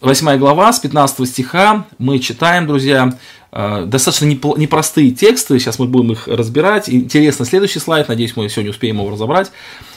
8 0.00 0.38
глава 0.38 0.72
с 0.72 0.80
15 0.80 1.28
стиха 1.28 1.84
мы 1.98 2.18
читаем, 2.18 2.66
друзья, 2.66 3.12
э, 3.52 3.84
достаточно 3.86 4.24
непростые 4.24 5.10
тексты, 5.10 5.58
сейчас 5.58 5.78
мы 5.78 5.86
будем 5.86 6.12
их 6.12 6.28
разбирать. 6.28 6.88
Интересно 6.88 7.44
следующий 7.44 7.78
слайд, 7.78 8.08
надеюсь, 8.08 8.34
мы 8.36 8.48
сегодня 8.48 8.70
успеем 8.70 8.98
его 9.00 9.10
разобрать. 9.10 9.52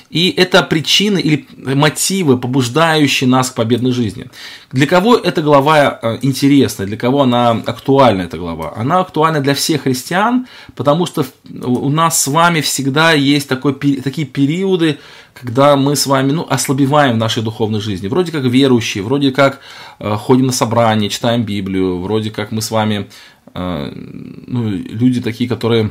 И 0.09 0.29
это 0.29 0.61
причины 0.61 1.19
или 1.19 1.47
мотивы, 1.57 2.37
побуждающие 2.37 3.27
нас 3.27 3.49
к 3.49 3.55
победной 3.55 3.91
жизни. 3.91 4.27
Для 4.71 4.85
кого 4.85 5.15
эта 5.17 5.41
глава 5.41 5.99
э, 6.01 6.19
интересна, 6.21 6.85
для 6.85 6.95
кого 6.95 7.23
она 7.23 7.49
актуальна, 7.51 8.21
эта 8.21 8.37
глава? 8.37 8.73
Она 8.75 8.99
актуальна 8.99 9.41
для 9.41 9.55
всех 9.55 9.83
христиан, 9.83 10.47
потому 10.75 11.07
что 11.07 11.25
у 11.49 11.89
нас 11.89 12.21
с 12.21 12.27
вами 12.27 12.61
всегда 12.61 13.13
есть 13.13 13.49
такой, 13.49 13.73
такие 13.73 14.27
периоды, 14.27 14.99
когда 15.33 15.75
мы 15.75 15.95
с 15.95 16.05
вами 16.05 16.31
ну, 16.31 16.45
ослабеваем 16.47 17.15
в 17.15 17.17
нашей 17.17 17.41
духовной 17.41 17.81
жизни. 17.81 18.07
Вроде 18.07 18.31
как 18.31 18.43
верующие, 18.43 19.03
вроде 19.03 19.31
как 19.31 19.59
э, 19.99 20.15
ходим 20.15 20.45
на 20.45 20.53
собрания, 20.53 21.09
читаем 21.09 21.43
Библию, 21.43 21.99
вроде 21.99 22.29
как 22.29 22.51
мы 22.51 22.61
с 22.61 22.69
вами 22.69 23.09
э, 23.55 23.91
ну, 23.95 24.69
люди 24.69 25.19
такие, 25.19 25.49
которые, 25.49 25.89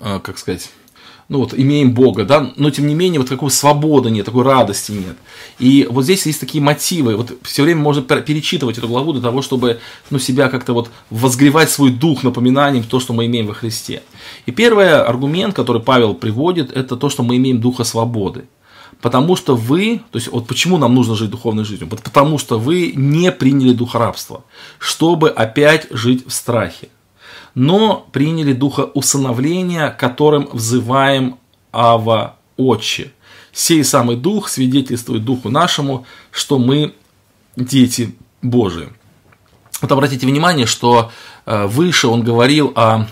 как 0.00 0.38
сказать, 0.38 0.70
ну 1.28 1.38
вот, 1.38 1.54
имеем 1.54 1.94
Бога, 1.94 2.24
да, 2.24 2.52
но 2.56 2.70
тем 2.70 2.86
не 2.86 2.94
менее 2.94 3.20
вот 3.20 3.28
какой 3.28 3.50
свободы 3.50 4.10
нет, 4.10 4.26
такой 4.26 4.44
радости 4.44 4.92
нет. 4.92 5.16
И 5.58 5.86
вот 5.90 6.04
здесь 6.04 6.26
есть 6.26 6.40
такие 6.40 6.62
мотивы, 6.62 7.16
вот 7.16 7.32
все 7.42 7.62
время 7.62 7.80
можно 7.80 8.02
перечитывать 8.02 8.78
эту 8.78 8.88
главу 8.88 9.12
для 9.12 9.22
того, 9.22 9.42
чтобы, 9.42 9.80
ну, 10.10 10.18
себя 10.18 10.48
как-то 10.48 10.74
вот 10.74 10.90
возгревать 11.10 11.70
свой 11.70 11.90
дух 11.90 12.22
напоминанием 12.22 12.84
то, 12.84 13.00
что 13.00 13.12
мы 13.12 13.26
имеем 13.26 13.46
во 13.46 13.54
Христе. 13.54 14.02
И 14.46 14.52
первый 14.52 15.00
аргумент, 15.00 15.54
который 15.54 15.80
Павел 15.82 16.14
приводит, 16.14 16.70
это 16.76 16.96
то, 16.96 17.08
что 17.08 17.22
мы 17.22 17.36
имеем 17.36 17.60
духа 17.60 17.84
свободы. 17.84 18.44
Потому 19.00 19.36
что 19.36 19.56
вы, 19.56 20.00
то 20.12 20.18
есть 20.18 20.30
вот 20.30 20.46
почему 20.46 20.78
нам 20.78 20.94
нужно 20.94 21.14
жить 21.14 21.30
духовной 21.30 21.64
жизнью? 21.64 21.88
Потому 21.88 22.38
что 22.38 22.58
вы 22.58 22.92
не 22.96 23.32
приняли 23.32 23.72
духа 23.72 23.98
рабства, 23.98 24.44
чтобы 24.78 25.30
опять 25.30 25.88
жить 25.90 26.26
в 26.26 26.32
страхе 26.32 26.88
но 27.54 28.06
приняли 28.12 28.52
духа 28.52 28.82
усыновления, 28.94 29.90
которым 29.90 30.48
взываем 30.52 31.38
Ава 31.72 32.36
Отче. 32.56 33.12
Сей 33.52 33.84
самый 33.84 34.16
дух 34.16 34.48
свидетельствует 34.48 35.24
духу 35.24 35.48
нашему, 35.48 36.06
что 36.30 36.58
мы 36.58 36.94
дети 37.56 38.14
Божии. 38.42 38.88
Вот 39.80 39.92
обратите 39.92 40.26
внимание, 40.26 40.66
что 40.66 41.12
э, 41.46 41.66
выше 41.66 42.08
он 42.08 42.22
говорил 42.22 42.72
о 42.74 43.06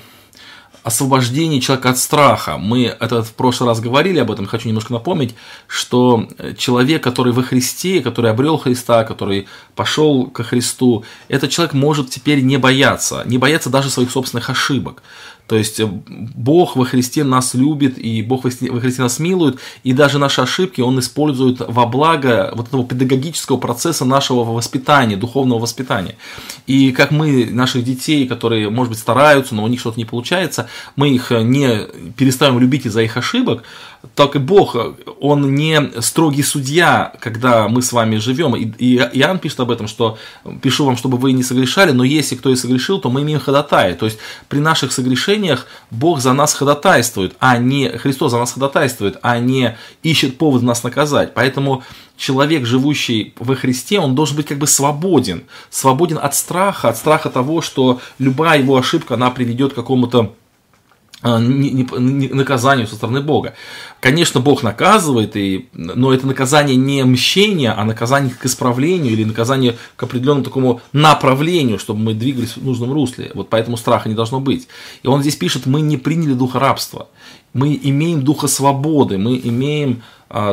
освобождении 0.82 1.60
человека 1.60 1.90
от 1.90 1.98
страха. 1.98 2.58
Мы 2.58 2.84
это 2.86 3.22
в 3.22 3.32
прошлый 3.34 3.68
раз 3.68 3.80
говорили 3.80 4.18
об 4.18 4.30
этом, 4.30 4.46
хочу 4.46 4.68
немножко 4.68 4.92
напомнить, 4.92 5.34
что 5.66 6.28
человек, 6.58 7.02
который 7.02 7.32
во 7.32 7.42
Христе, 7.42 8.00
который 8.00 8.30
обрел 8.30 8.58
Христа, 8.58 9.04
который 9.04 9.46
пошел 9.74 10.26
ко 10.26 10.42
Христу, 10.42 11.04
этот 11.28 11.50
человек 11.50 11.74
может 11.74 12.10
теперь 12.10 12.42
не 12.42 12.56
бояться, 12.56 13.22
не 13.26 13.38
бояться 13.38 13.70
даже 13.70 13.90
своих 13.90 14.10
собственных 14.10 14.50
ошибок. 14.50 15.02
То 15.52 15.58
есть 15.58 15.80
э, 15.80 15.86
Бог 15.86 16.76
во 16.76 16.86
Христе 16.86 17.24
нас 17.24 17.52
любит, 17.52 17.98
и 17.98 18.22
Бог 18.22 18.44
во 18.44 18.80
Христе 18.80 19.02
нас 19.02 19.18
милует, 19.18 19.58
и 19.82 19.92
даже 19.92 20.18
наши 20.18 20.40
ошибки 20.40 20.80
Он 20.80 20.98
использует 20.98 21.60
во 21.60 21.84
благо 21.84 22.54
вот 22.56 22.68
этого 22.68 22.86
педагогического 22.86 23.58
процесса 23.58 24.06
нашего 24.06 24.44
воспитания, 24.44 25.14
духовного 25.14 25.58
воспитания. 25.58 26.16
И 26.66 26.90
как 26.92 27.10
мы 27.10 27.44
наших 27.50 27.84
детей, 27.84 28.26
которые, 28.26 28.70
может 28.70 28.92
быть, 28.92 28.98
стараются, 28.98 29.54
но 29.54 29.64
у 29.64 29.68
них 29.68 29.80
что-то 29.80 29.98
не 29.98 30.06
получается, 30.06 30.70
мы 30.96 31.10
их 31.10 31.30
э, 31.30 31.42
не 31.42 31.86
перестаем 32.16 32.58
любить 32.58 32.86
из-за 32.86 33.02
их 33.02 33.18
ошибок, 33.18 33.62
так 34.14 34.34
и 34.34 34.38
Бог, 34.38 34.76
Он 35.20 35.54
не 35.54 36.00
строгий 36.00 36.42
судья, 36.42 37.12
когда 37.20 37.68
мы 37.68 37.82
с 37.82 37.92
вами 37.92 38.16
живем. 38.16 38.56
И, 38.56 38.64
и 38.78 38.96
Иоанн 38.96 39.38
пишет 39.38 39.60
об 39.60 39.70
этом, 39.70 39.86
что 39.86 40.18
пишу 40.60 40.84
вам, 40.84 40.96
чтобы 40.96 41.18
вы 41.18 41.32
не 41.32 41.42
согрешали, 41.42 41.92
но 41.92 42.02
если 42.02 42.34
кто 42.34 42.50
и 42.50 42.56
согрешил, 42.56 42.98
то 43.00 43.10
мы 43.10 43.22
имеем 43.22 43.40
ходатая. 43.40 43.94
То 43.94 44.06
есть 44.06 44.18
при 44.48 44.58
наших 44.58 44.92
согрешениях 44.92 45.66
Бог 45.90 46.20
за 46.20 46.32
нас 46.32 46.52
ходатайствует, 46.52 47.34
а 47.38 47.58
не 47.58 47.90
Христос 47.90 48.32
за 48.32 48.38
нас 48.38 48.52
ходатайствует, 48.52 49.18
а 49.22 49.38
не 49.38 49.76
ищет 50.02 50.36
повод 50.36 50.62
нас 50.62 50.82
наказать. 50.82 51.32
Поэтому 51.34 51.84
человек, 52.16 52.66
живущий 52.66 53.34
во 53.38 53.54
Христе, 53.54 54.00
он 54.00 54.14
должен 54.14 54.36
быть 54.36 54.46
как 54.46 54.58
бы 54.58 54.66
свободен. 54.66 55.44
Свободен 55.70 56.18
от 56.20 56.34
страха, 56.34 56.88
от 56.88 56.96
страха 56.96 57.30
того, 57.30 57.62
что 57.62 58.00
любая 58.18 58.60
его 58.60 58.76
ошибка, 58.76 59.14
она 59.14 59.30
приведет 59.30 59.72
к 59.72 59.76
какому-то 59.76 60.34
а, 61.22 61.38
наказанию 61.38 62.88
со 62.88 62.96
стороны 62.96 63.20
Бога. 63.20 63.54
Конечно, 64.00 64.40
Бог 64.40 64.64
наказывает, 64.64 65.36
и, 65.36 65.68
но 65.72 66.12
это 66.12 66.26
наказание 66.26 66.74
не 66.74 67.04
мщение, 67.04 67.70
а 67.70 67.84
наказание 67.84 68.34
к 68.34 68.44
исправлению 68.44 69.12
или 69.12 69.22
наказание 69.22 69.76
к 69.94 70.02
определенному 70.02 70.44
такому 70.44 70.80
направлению, 70.92 71.78
чтобы 71.78 72.00
мы 72.00 72.14
двигались 72.14 72.56
в 72.56 72.64
нужном 72.64 72.92
русле. 72.92 73.30
Вот 73.34 73.48
поэтому 73.50 73.76
страха 73.76 74.08
не 74.08 74.16
должно 74.16 74.40
быть. 74.40 74.66
И 75.04 75.06
он 75.06 75.20
здесь 75.20 75.36
пишет, 75.36 75.66
мы 75.66 75.80
не 75.80 75.96
приняли 75.96 76.32
духа 76.34 76.58
рабства, 76.58 77.08
мы 77.54 77.78
имеем 77.80 78.22
духа 78.22 78.48
свободы, 78.48 79.16
мы 79.16 79.40
имеем 79.44 80.02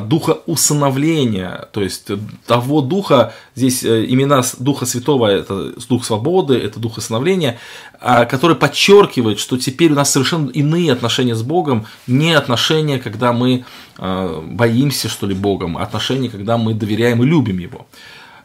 духа 0.01 0.39
усыновления, 0.45 1.69
то 1.71 1.81
есть 1.81 2.07
того 2.45 2.81
духа, 2.81 3.33
здесь 3.55 3.83
э, 3.83 4.05
имена 4.09 4.43
Духа 4.57 4.85
Святого, 4.85 5.27
это 5.27 5.73
Дух 5.87 6.03
Свободы, 6.03 6.57
это 6.57 6.79
Дух 6.79 6.97
усыновления, 6.97 7.59
а, 8.01 8.25
который 8.25 8.57
подчеркивает, 8.57 9.39
что 9.39 9.57
теперь 9.57 9.93
у 9.93 9.95
нас 9.95 10.11
совершенно 10.11 10.49
иные 10.49 10.91
отношения 10.91 11.33
с 11.33 11.43
Богом, 11.43 11.85
не 12.07 12.33
отношения, 12.33 12.99
когда 12.99 13.31
мы 13.31 13.63
а, 13.97 14.41
боимся, 14.41 15.07
что 15.07 15.27
ли, 15.27 15.33
Богом, 15.33 15.77
а 15.77 15.83
отношения, 15.83 16.29
когда 16.29 16.57
мы 16.57 16.73
доверяем 16.73 17.23
и 17.23 17.25
любим 17.25 17.59
Его 17.59 17.87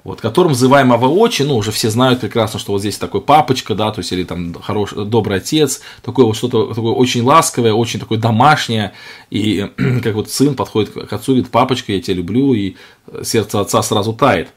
вот, 0.05 0.21
которым 0.21 0.53
называем 0.53 0.93
Аваочи, 0.93 1.43
ну, 1.43 1.57
уже 1.57 1.73
все 1.73 1.91
знают 1.91 2.21
прекрасно, 2.21 2.61
что 2.61 2.73
вот 2.73 2.81
здесь 2.81 2.99
такой 2.99 3.23
папочка, 3.23 3.75
да, 3.75 3.91
то 3.91 4.01
есть, 4.01 4.13
или 4.13 4.25
там 4.25 4.55
хороший, 4.55 5.07
добрый 5.07 5.39
отец, 5.39 5.81
такое 6.03 6.27
вот 6.27 6.37
что-то 6.37 6.75
такое 6.75 6.93
очень 6.93 7.23
ласковое, 7.23 7.73
очень 7.73 7.99
такое 7.99 8.19
домашнее, 8.19 8.93
и 9.31 9.71
как 10.03 10.15
вот 10.15 10.31
сын 10.31 10.55
подходит 10.55 10.93
к 10.93 11.13
отцу 11.13 11.33
и 11.33 11.35
говорит, 11.37 11.51
папочка, 11.51 11.93
я 11.93 12.03
тебя 12.03 12.19
люблю, 12.19 12.53
и 12.53 12.77
сердце 13.23 13.61
отца 13.61 13.83
сразу 13.83 14.13
тает. 14.13 14.51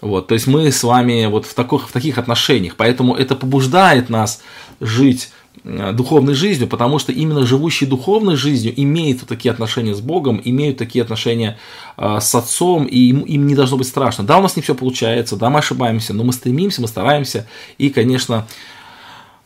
Вот, 0.00 0.26
то 0.26 0.34
есть 0.34 0.46
мы 0.46 0.72
с 0.72 0.82
вами 0.82 1.26
вот 1.26 1.46
в, 1.46 1.54
таких, 1.54 1.88
в 1.88 1.92
таких 1.92 2.18
отношениях, 2.18 2.74
поэтому 2.76 3.14
это 3.14 3.36
побуждает 3.36 4.08
нас 4.08 4.42
жить 4.80 5.30
Э, 5.43 5.43
духовной 5.64 6.34
жизнью, 6.34 6.68
потому 6.68 6.98
что 6.98 7.12
именно 7.12 7.46
живущие 7.46 7.88
духовной 7.88 8.36
жизнью 8.36 8.74
имеют 8.76 9.20
вот 9.20 9.28
такие 9.28 9.50
отношения 9.50 9.94
с 9.94 10.00
Богом, 10.00 10.40
имеют 10.44 10.76
такие 10.76 11.02
отношения 11.02 11.58
э, 11.96 12.18
с 12.20 12.34
Отцом, 12.34 12.84
и 12.84 12.98
им, 12.98 13.20
им 13.20 13.46
не 13.46 13.54
должно 13.54 13.78
быть 13.78 13.86
страшно. 13.86 14.24
Да, 14.24 14.38
у 14.38 14.42
нас 14.42 14.56
не 14.56 14.62
все 14.62 14.74
получается, 14.74 15.36
да, 15.36 15.48
мы 15.48 15.60
ошибаемся, 15.60 16.12
но 16.12 16.22
мы 16.24 16.32
стремимся, 16.32 16.82
мы 16.82 16.88
стараемся, 16.88 17.46
и, 17.78 17.88
конечно, 17.88 18.46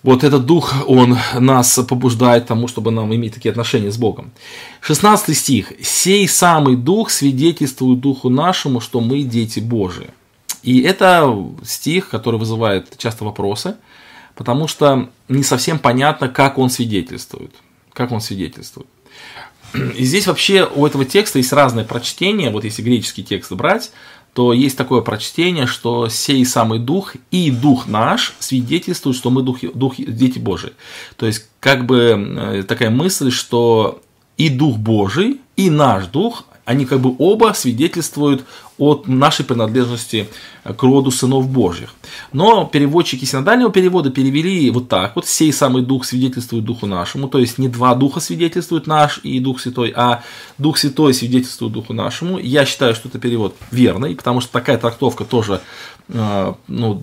вот 0.02 0.24
этот 0.24 0.44
дух, 0.44 0.74
он 0.86 1.18
нас 1.34 1.78
побуждает 1.88 2.46
тому, 2.46 2.66
чтобы 2.66 2.90
нам 2.90 3.14
иметь 3.14 3.34
такие 3.34 3.50
отношения 3.50 3.92
с 3.92 3.96
Богом. 3.96 4.30
16 4.80 5.36
стих. 5.36 5.72
«Сей 5.82 6.26
самый 6.28 6.76
дух 6.76 7.10
свидетельствует 7.10 8.00
духу 8.00 8.28
нашему, 8.28 8.80
что 8.80 9.00
мы 9.00 9.22
дети 9.22 9.60
Божии». 9.60 10.10
И 10.62 10.80
это 10.80 11.36
стих, 11.64 12.08
который 12.08 12.38
вызывает 12.40 12.96
часто 12.96 13.24
вопросы– 13.24 13.76
потому 14.38 14.68
что 14.68 15.10
не 15.26 15.42
совсем 15.42 15.80
понятно, 15.80 16.28
как 16.28 16.58
он 16.58 16.70
свидетельствует. 16.70 17.50
Как 17.92 18.12
он 18.12 18.20
свидетельствует. 18.20 18.86
И 19.74 20.04
здесь 20.04 20.28
вообще 20.28 20.64
у 20.64 20.86
этого 20.86 21.04
текста 21.04 21.38
есть 21.38 21.52
разное 21.52 21.84
прочтение. 21.84 22.50
Вот 22.50 22.62
если 22.62 22.80
греческий 22.80 23.24
текст 23.24 23.50
брать, 23.50 23.90
то 24.34 24.52
есть 24.52 24.78
такое 24.78 25.00
прочтение, 25.00 25.66
что 25.66 26.08
сей 26.08 26.46
самый 26.46 26.78
дух 26.78 27.16
и 27.32 27.50
дух 27.50 27.88
наш 27.88 28.34
свидетельствуют, 28.38 29.16
что 29.16 29.30
мы 29.30 29.42
дух, 29.42 29.58
дух, 29.74 29.96
дети 29.98 30.38
Божии. 30.38 30.72
То 31.16 31.26
есть 31.26 31.48
как 31.58 31.84
бы 31.84 32.36
э, 32.38 32.62
такая 32.62 32.90
мысль, 32.90 33.32
что 33.32 34.00
и 34.36 34.50
дух 34.50 34.76
Божий, 34.76 35.40
и 35.56 35.68
наш 35.68 36.06
дух, 36.06 36.44
они 36.68 36.84
как 36.84 37.00
бы 37.00 37.14
оба 37.18 37.54
свидетельствуют 37.54 38.44
от 38.76 39.08
нашей 39.08 39.46
принадлежности 39.46 40.28
к 40.64 40.82
роду 40.82 41.10
сынов 41.10 41.48
Божьих. 41.48 41.94
Но 42.30 42.66
переводчики 42.66 43.24
синодального 43.24 43.72
перевода 43.72 44.10
перевели 44.10 44.70
вот 44.70 44.86
так 44.86 45.16
вот, 45.16 45.26
сей 45.26 45.50
самый 45.50 45.82
дух 45.82 46.04
свидетельствует 46.04 46.64
духу 46.64 46.84
нашему, 46.84 47.26
то 47.28 47.38
есть 47.38 47.56
не 47.56 47.68
два 47.68 47.94
духа 47.94 48.20
свидетельствуют 48.20 48.86
наш 48.86 49.18
и 49.22 49.40
дух 49.40 49.60
святой, 49.60 49.94
а 49.96 50.22
дух 50.58 50.76
святой 50.76 51.14
свидетельствует 51.14 51.72
духу 51.72 51.94
нашему. 51.94 52.38
Я 52.38 52.66
считаю, 52.66 52.94
что 52.94 53.08
это 53.08 53.18
перевод 53.18 53.56
верный, 53.70 54.14
потому 54.14 54.42
что 54.42 54.52
такая 54.52 54.76
трактовка 54.76 55.24
тоже 55.24 55.62
ну, 56.08 57.02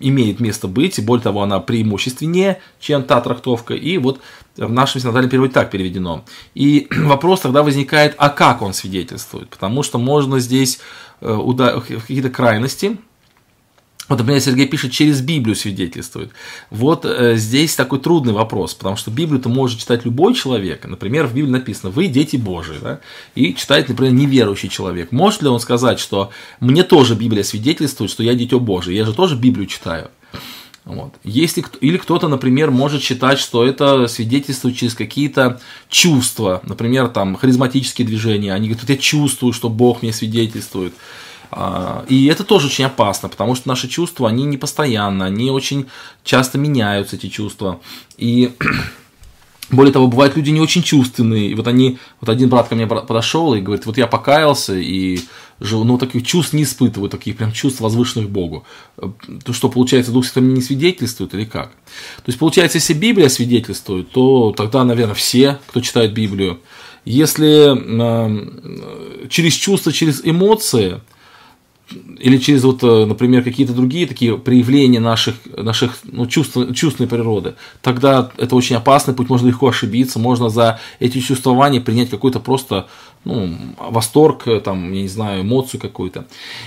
имеет 0.00 0.40
место 0.40 0.66
быть, 0.66 0.98
и 0.98 1.02
более 1.02 1.22
того, 1.22 1.42
она 1.42 1.60
преимущественнее, 1.60 2.60
чем 2.80 3.02
та 3.02 3.20
трактовка, 3.20 3.74
и 3.74 3.98
вот 3.98 4.20
в 4.56 4.72
нашем 4.72 5.00
синодальном 5.00 5.30
переводе 5.30 5.52
так 5.52 5.70
переведено. 5.70 6.24
И 6.54 6.88
вопрос 6.90 7.40
тогда 7.40 7.62
возникает, 7.62 8.14
а 8.18 8.30
как 8.30 8.62
он 8.62 8.72
свидетельствует? 8.74 9.48
Потому 9.48 9.82
что 9.82 9.98
можно 9.98 10.38
здесь 10.38 10.80
э, 11.20 11.38
какие-то 11.88 12.30
крайности, 12.30 12.96
вот, 14.12 14.18
например, 14.18 14.42
Сергей 14.42 14.66
пишет, 14.66 14.92
через 14.92 15.22
Библию 15.22 15.56
свидетельствует. 15.56 16.32
Вот 16.68 17.06
э, 17.06 17.36
здесь 17.36 17.74
такой 17.74 17.98
трудный 17.98 18.34
вопрос, 18.34 18.74
потому 18.74 18.96
что 18.96 19.10
Библию-то 19.10 19.48
может 19.48 19.80
читать 19.80 20.04
любой 20.04 20.34
человек. 20.34 20.84
Например, 20.84 21.26
в 21.26 21.34
Библии 21.34 21.50
написано 21.50 21.90
«Вы 21.90 22.08
дети 22.08 22.36
Божии», 22.36 22.76
да? 22.78 23.00
и 23.34 23.54
читает, 23.54 23.88
например, 23.88 24.12
неверующий 24.12 24.68
человек. 24.68 25.12
Может 25.12 25.40
ли 25.40 25.48
он 25.48 25.60
сказать, 25.60 25.98
что 25.98 26.30
«Мне 26.60 26.82
тоже 26.82 27.14
Библия 27.14 27.42
свидетельствует, 27.42 28.10
что 28.10 28.22
я 28.22 28.34
дитё 28.34 28.60
Божие, 28.60 28.98
я 28.98 29.06
же 29.06 29.14
тоже 29.14 29.34
Библию 29.34 29.66
читаю»? 29.66 30.10
Вот. 30.84 31.14
Если, 31.24 31.64
или 31.80 31.96
кто-то, 31.96 32.28
например, 32.28 32.70
может 32.70 33.00
считать, 33.00 33.38
что 33.38 33.64
это 33.64 34.08
свидетельствует 34.08 34.76
через 34.76 34.94
какие-то 34.94 35.58
чувства, 35.88 36.60
например, 36.66 37.08
там 37.08 37.36
харизматические 37.36 38.06
движения, 38.06 38.52
они 38.52 38.68
говорят, 38.68 38.90
я 38.90 38.98
чувствую, 38.98 39.54
что 39.54 39.70
Бог 39.70 40.02
мне 40.02 40.12
свидетельствует. 40.12 40.92
А, 41.54 42.06
и 42.08 42.26
это 42.26 42.44
тоже 42.44 42.68
очень 42.68 42.86
опасно, 42.86 43.28
потому 43.28 43.54
что 43.54 43.68
наши 43.68 43.86
чувства, 43.86 44.28
они 44.28 44.44
не 44.44 44.56
постоянно, 44.56 45.26
они 45.26 45.50
очень 45.50 45.86
часто 46.24 46.56
меняются, 46.56 47.16
эти 47.16 47.28
чувства. 47.28 47.78
И 48.16 48.52
более 49.70 49.92
того, 49.92 50.06
бывают 50.06 50.34
люди 50.34 50.48
не 50.48 50.62
очень 50.62 50.82
чувственные. 50.82 51.50
И 51.50 51.54
вот 51.54 51.68
они, 51.68 51.98
вот 52.22 52.30
один 52.30 52.48
брат 52.48 52.68
ко 52.68 52.74
мне 52.74 52.86
подошел 52.86 53.52
и 53.52 53.60
говорит, 53.60 53.84
вот 53.84 53.98
я 53.98 54.06
покаялся 54.06 54.74
и 54.74 55.20
живу, 55.60 55.84
но 55.84 55.98
таких 55.98 56.26
чувств 56.26 56.54
не 56.54 56.62
испытываю, 56.62 57.10
таких 57.10 57.36
прям 57.36 57.52
чувств 57.52 57.82
возвышенных 57.82 58.30
Богу. 58.30 58.64
То 59.44 59.52
что, 59.52 59.68
получается, 59.68 60.10
Дух 60.10 60.24
Святой 60.24 60.44
не 60.44 60.62
свидетельствует 60.62 61.34
или 61.34 61.44
как? 61.44 61.68
То 61.68 62.28
есть, 62.28 62.38
получается, 62.38 62.78
если 62.78 62.94
Библия 62.94 63.28
свидетельствует, 63.28 64.10
то 64.10 64.54
тогда, 64.56 64.84
наверное, 64.84 65.14
все, 65.14 65.58
кто 65.66 65.82
читает 65.82 66.14
Библию, 66.14 66.60
если 67.04 67.76
э, 67.76 69.28
через 69.28 69.52
чувства, 69.52 69.92
через 69.92 70.22
эмоции, 70.24 71.00
или 72.18 72.38
через, 72.38 72.64
вот, 72.64 72.82
э, 72.82 73.04
например, 73.06 73.42
какие-то 73.42 73.72
другие 73.72 74.06
такие 74.06 74.38
проявления 74.38 75.00
наших, 75.00 75.36
наших 75.56 75.98
ну, 76.04 76.26
чувств, 76.26 76.56
чувственной 76.74 77.08
природы, 77.08 77.54
тогда 77.80 78.30
это 78.36 78.56
очень 78.56 78.76
опасный 78.76 79.14
путь, 79.14 79.28
можно 79.28 79.48
легко 79.48 79.68
ошибиться, 79.68 80.18
можно 80.18 80.48
за 80.48 80.80
эти 81.00 81.20
чувствования 81.20 81.80
принять 81.80 82.10
какой-то 82.10 82.40
просто 82.40 82.86
ну, 83.24 83.56
восторг, 83.78 84.48
э, 84.48 84.60
там, 84.60 84.92
я 84.92 85.02
не 85.02 85.08
знаю, 85.08 85.42
эмоцию 85.42 85.80
какую-то. 85.80 86.26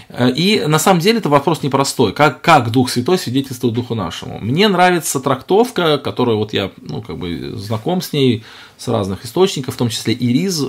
Э, 0.09 0.31
и 0.31 0.65
на 0.65 0.79
самом 0.79 1.01
деле 1.01 1.17
это 1.17 1.29
вопрос 1.29 1.63
непростой. 1.63 2.13
Как, 2.13 2.41
как 2.41 2.71
Дух 2.71 2.89
Святой 2.89 3.17
свидетельствует 3.17 3.73
Духу 3.73 3.95
нашему? 3.95 4.39
Мне 4.39 4.67
нравится 4.67 5.19
трактовка, 5.19 5.97
которую 5.97 6.37
вот 6.37 6.53
я 6.53 6.71
ну, 6.81 7.01
как 7.01 7.17
бы 7.17 7.53
знаком 7.57 8.01
с 8.01 8.13
ней 8.13 8.43
с 8.77 8.87
разных 8.87 9.25
источников, 9.25 9.75
в 9.75 9.77
том 9.77 9.89
числе 9.89 10.13
и 10.13 10.33
Риз, 10.33 10.61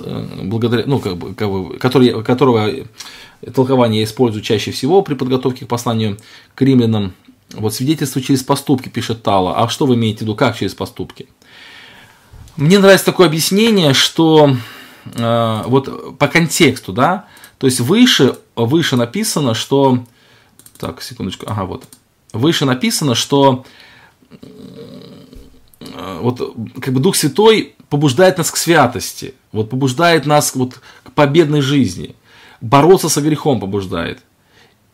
благодаря, 0.43 0.83
ну, 0.85 0.99
как 0.99 1.17
бы, 1.17 1.33
как 1.33 1.49
бы, 1.49 1.77
который, 1.77 2.23
которого 2.23 2.71
толкование 3.53 4.01
я 4.01 4.05
использую 4.05 4.41
чаще 4.43 4.71
всего 4.71 5.01
при 5.01 5.13
подготовке 5.13 5.65
к 5.65 5.67
посланию 5.67 6.17
к 6.55 6.61
римлянам. 6.61 7.13
Вот 7.53 7.73
свидетельство 7.73 8.21
через 8.21 8.43
поступки, 8.43 8.89
пишет 8.89 9.23
Тала. 9.23 9.57
А 9.57 9.69
что 9.69 9.85
вы 9.85 9.95
имеете 9.95 10.19
в 10.19 10.21
виду, 10.21 10.35
как 10.35 10.57
через 10.57 10.73
поступки? 10.73 11.27
Мне 12.57 12.79
нравится 12.79 13.05
такое 13.05 13.27
объяснение, 13.27 13.93
что 13.93 14.55
э, 15.05 15.63
вот 15.67 16.17
по 16.17 16.27
контексту, 16.27 16.91
да, 16.91 17.27
то 17.57 17.67
есть 17.67 17.79
выше, 17.79 18.37
выше 18.55 18.95
написано, 18.95 19.53
что... 19.53 20.03
Так, 20.77 21.01
секундочку, 21.01 21.45
ага, 21.47 21.65
вот. 21.65 21.85
Выше 22.33 22.65
написано, 22.65 23.15
что 23.15 23.63
э, 24.31 26.19
вот 26.21 26.55
как 26.81 26.93
бы 26.93 26.99
Дух 26.99 27.15
Святой 27.15 27.75
побуждает 27.89 28.37
нас 28.37 28.51
к 28.51 28.57
святости, 28.57 29.33
вот 29.51 29.69
побуждает 29.69 30.25
нас 30.25 30.55
вот 30.55 30.79
к 31.03 31.11
победной 31.11 31.61
жизни– 31.61 32.15
бороться 32.61 33.09
со 33.09 33.21
грехом 33.21 33.59
побуждает. 33.59 34.19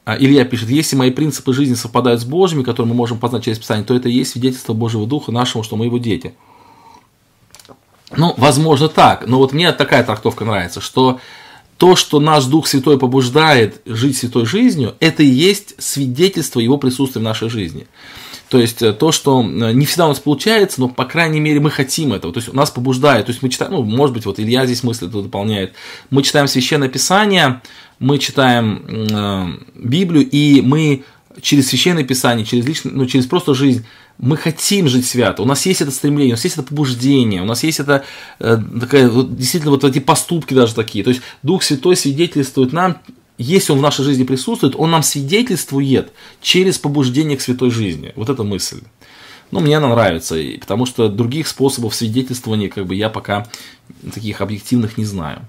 А 0.06 0.18
Илья 0.18 0.44
пишет, 0.44 0.70
если 0.70 0.98
мои 0.98 1.12
принципы 1.12 1.54
жизни 1.54 1.76
совпадают 1.76 2.22
с 2.22 2.26
Божьими, 2.26 2.64
которые 2.64 2.90
мы 2.90 2.96
можем 2.96 3.20
познать 3.20 3.46
через 3.46 3.60
Писание, 3.60 3.86
то 3.86 3.96
это 3.96 4.10
и 4.10 4.14
есть 4.14 4.32
свидетельство 4.32 4.74
Божьего 4.74 5.08
Духа 5.08 5.32
нашему, 5.32 5.64
что 5.64 5.78
мы 5.78 5.86
его 5.86 5.98
дети. 5.98 6.34
Ну, 8.16 8.34
возможно 8.38 8.90
так, 8.90 9.26
но 9.28 9.38
вот 9.38 9.54
мне 9.54 9.72
такая 9.72 10.04
трактовка 10.04 10.44
нравится, 10.44 10.82
что 10.82 11.20
то, 11.78 11.96
что 11.96 12.20
наш 12.20 12.46
Дух 12.46 12.68
Святой 12.68 13.00
побуждает 13.00 13.82
жить 13.86 14.18
святой 14.18 14.46
жизнью, 14.46 14.94
это 15.00 15.24
и 15.24 15.28
есть 15.28 15.82
свидетельство 15.82 16.60
Его 16.60 16.78
присутствия 16.78 17.22
в 17.22 17.24
нашей 17.24 17.50
жизни. 17.50 17.88
То 18.54 18.60
есть 18.60 18.84
э, 18.84 18.94
то, 18.94 19.12
что 19.12 19.42
э, 19.42 19.72
не 19.72 19.88
всегда 19.88 20.06
у 20.06 20.10
нас 20.10 20.20
получается, 20.20 20.80
но 20.80 20.88
по 20.88 21.06
крайней 21.06 21.40
мере 21.40 21.60
мы 21.60 21.72
хотим 21.72 22.14
этого. 22.14 22.32
То 22.32 22.40
есть 22.40 22.54
нас 22.54 22.70
побуждает. 22.70 23.26
То 23.26 23.32
есть 23.32 23.42
мы 23.42 23.50
читаем, 23.50 23.72
ну, 23.72 23.82
может 23.82 24.14
быть, 24.14 24.28
вот 24.28 24.40
Илья 24.40 24.68
здесь 24.68 24.84
мысль 24.84 25.08
это 25.08 25.24
дополняет. 25.24 25.74
Мы 26.12 26.22
читаем 26.22 26.48
священное 26.48 26.88
писание, 26.88 27.64
мы 27.98 28.20
читаем 28.20 28.86
э, 28.88 29.48
Библию, 29.74 30.30
и 30.30 30.62
мы 30.62 31.04
через 31.42 31.70
священное 31.70 32.04
писание, 32.04 32.46
через 32.46 32.68
личное, 32.68 32.92
ну, 32.92 33.08
через 33.08 33.26
просто 33.26 33.56
жизнь 33.56 33.88
мы 34.20 34.38
хотим 34.38 34.88
жить 34.88 35.08
свято, 35.08 35.42
у 35.42 35.46
нас 35.46 35.66
есть 35.66 35.82
это 35.82 35.90
стремление, 35.90 36.34
у 36.34 36.38
нас 36.38 36.44
есть 36.44 36.56
это 36.56 36.68
побуждение, 36.68 37.42
у 37.42 37.46
нас 37.46 37.64
есть 37.64 37.80
это 37.80 38.04
э, 38.38 38.60
такая, 38.80 39.10
вот, 39.10 39.36
действительно 39.36 39.72
вот 39.72 39.84
эти 39.84 39.98
поступки 39.98 40.54
даже 40.54 40.76
такие. 40.76 41.04
То 41.04 41.10
есть 41.10 41.24
Дух 41.42 41.64
Святой 41.64 41.96
свидетельствует 41.96 42.72
нам 42.72 42.98
если 43.38 43.72
он 43.72 43.80
в 43.80 43.82
нашей 43.82 44.06
жизни 44.06 44.24
присутствует, 44.24 44.76
он 44.78 44.92
нам 44.92 45.04
свидетельствует 45.04 46.12
через 46.42 46.78
побуждение 46.78 47.38
к 47.38 47.42
святой 47.42 47.72
жизни. 47.72 48.14
Вот 48.16 48.30
эта 48.30 48.44
мысль. 48.44 48.82
Ну, 49.52 49.60
мне 49.60 49.78
она 49.78 49.90
нравится, 49.90 50.36
потому 50.60 50.86
что 50.86 51.10
других 51.10 51.48
способов 51.48 51.94
свидетельствования, 51.94 52.70
как 52.70 52.88
бы, 52.88 52.96
я 52.96 53.10
пока 53.10 53.48
таких 54.14 54.42
объективных 54.42 54.98
не 54.98 55.06
знаю. 55.06 55.42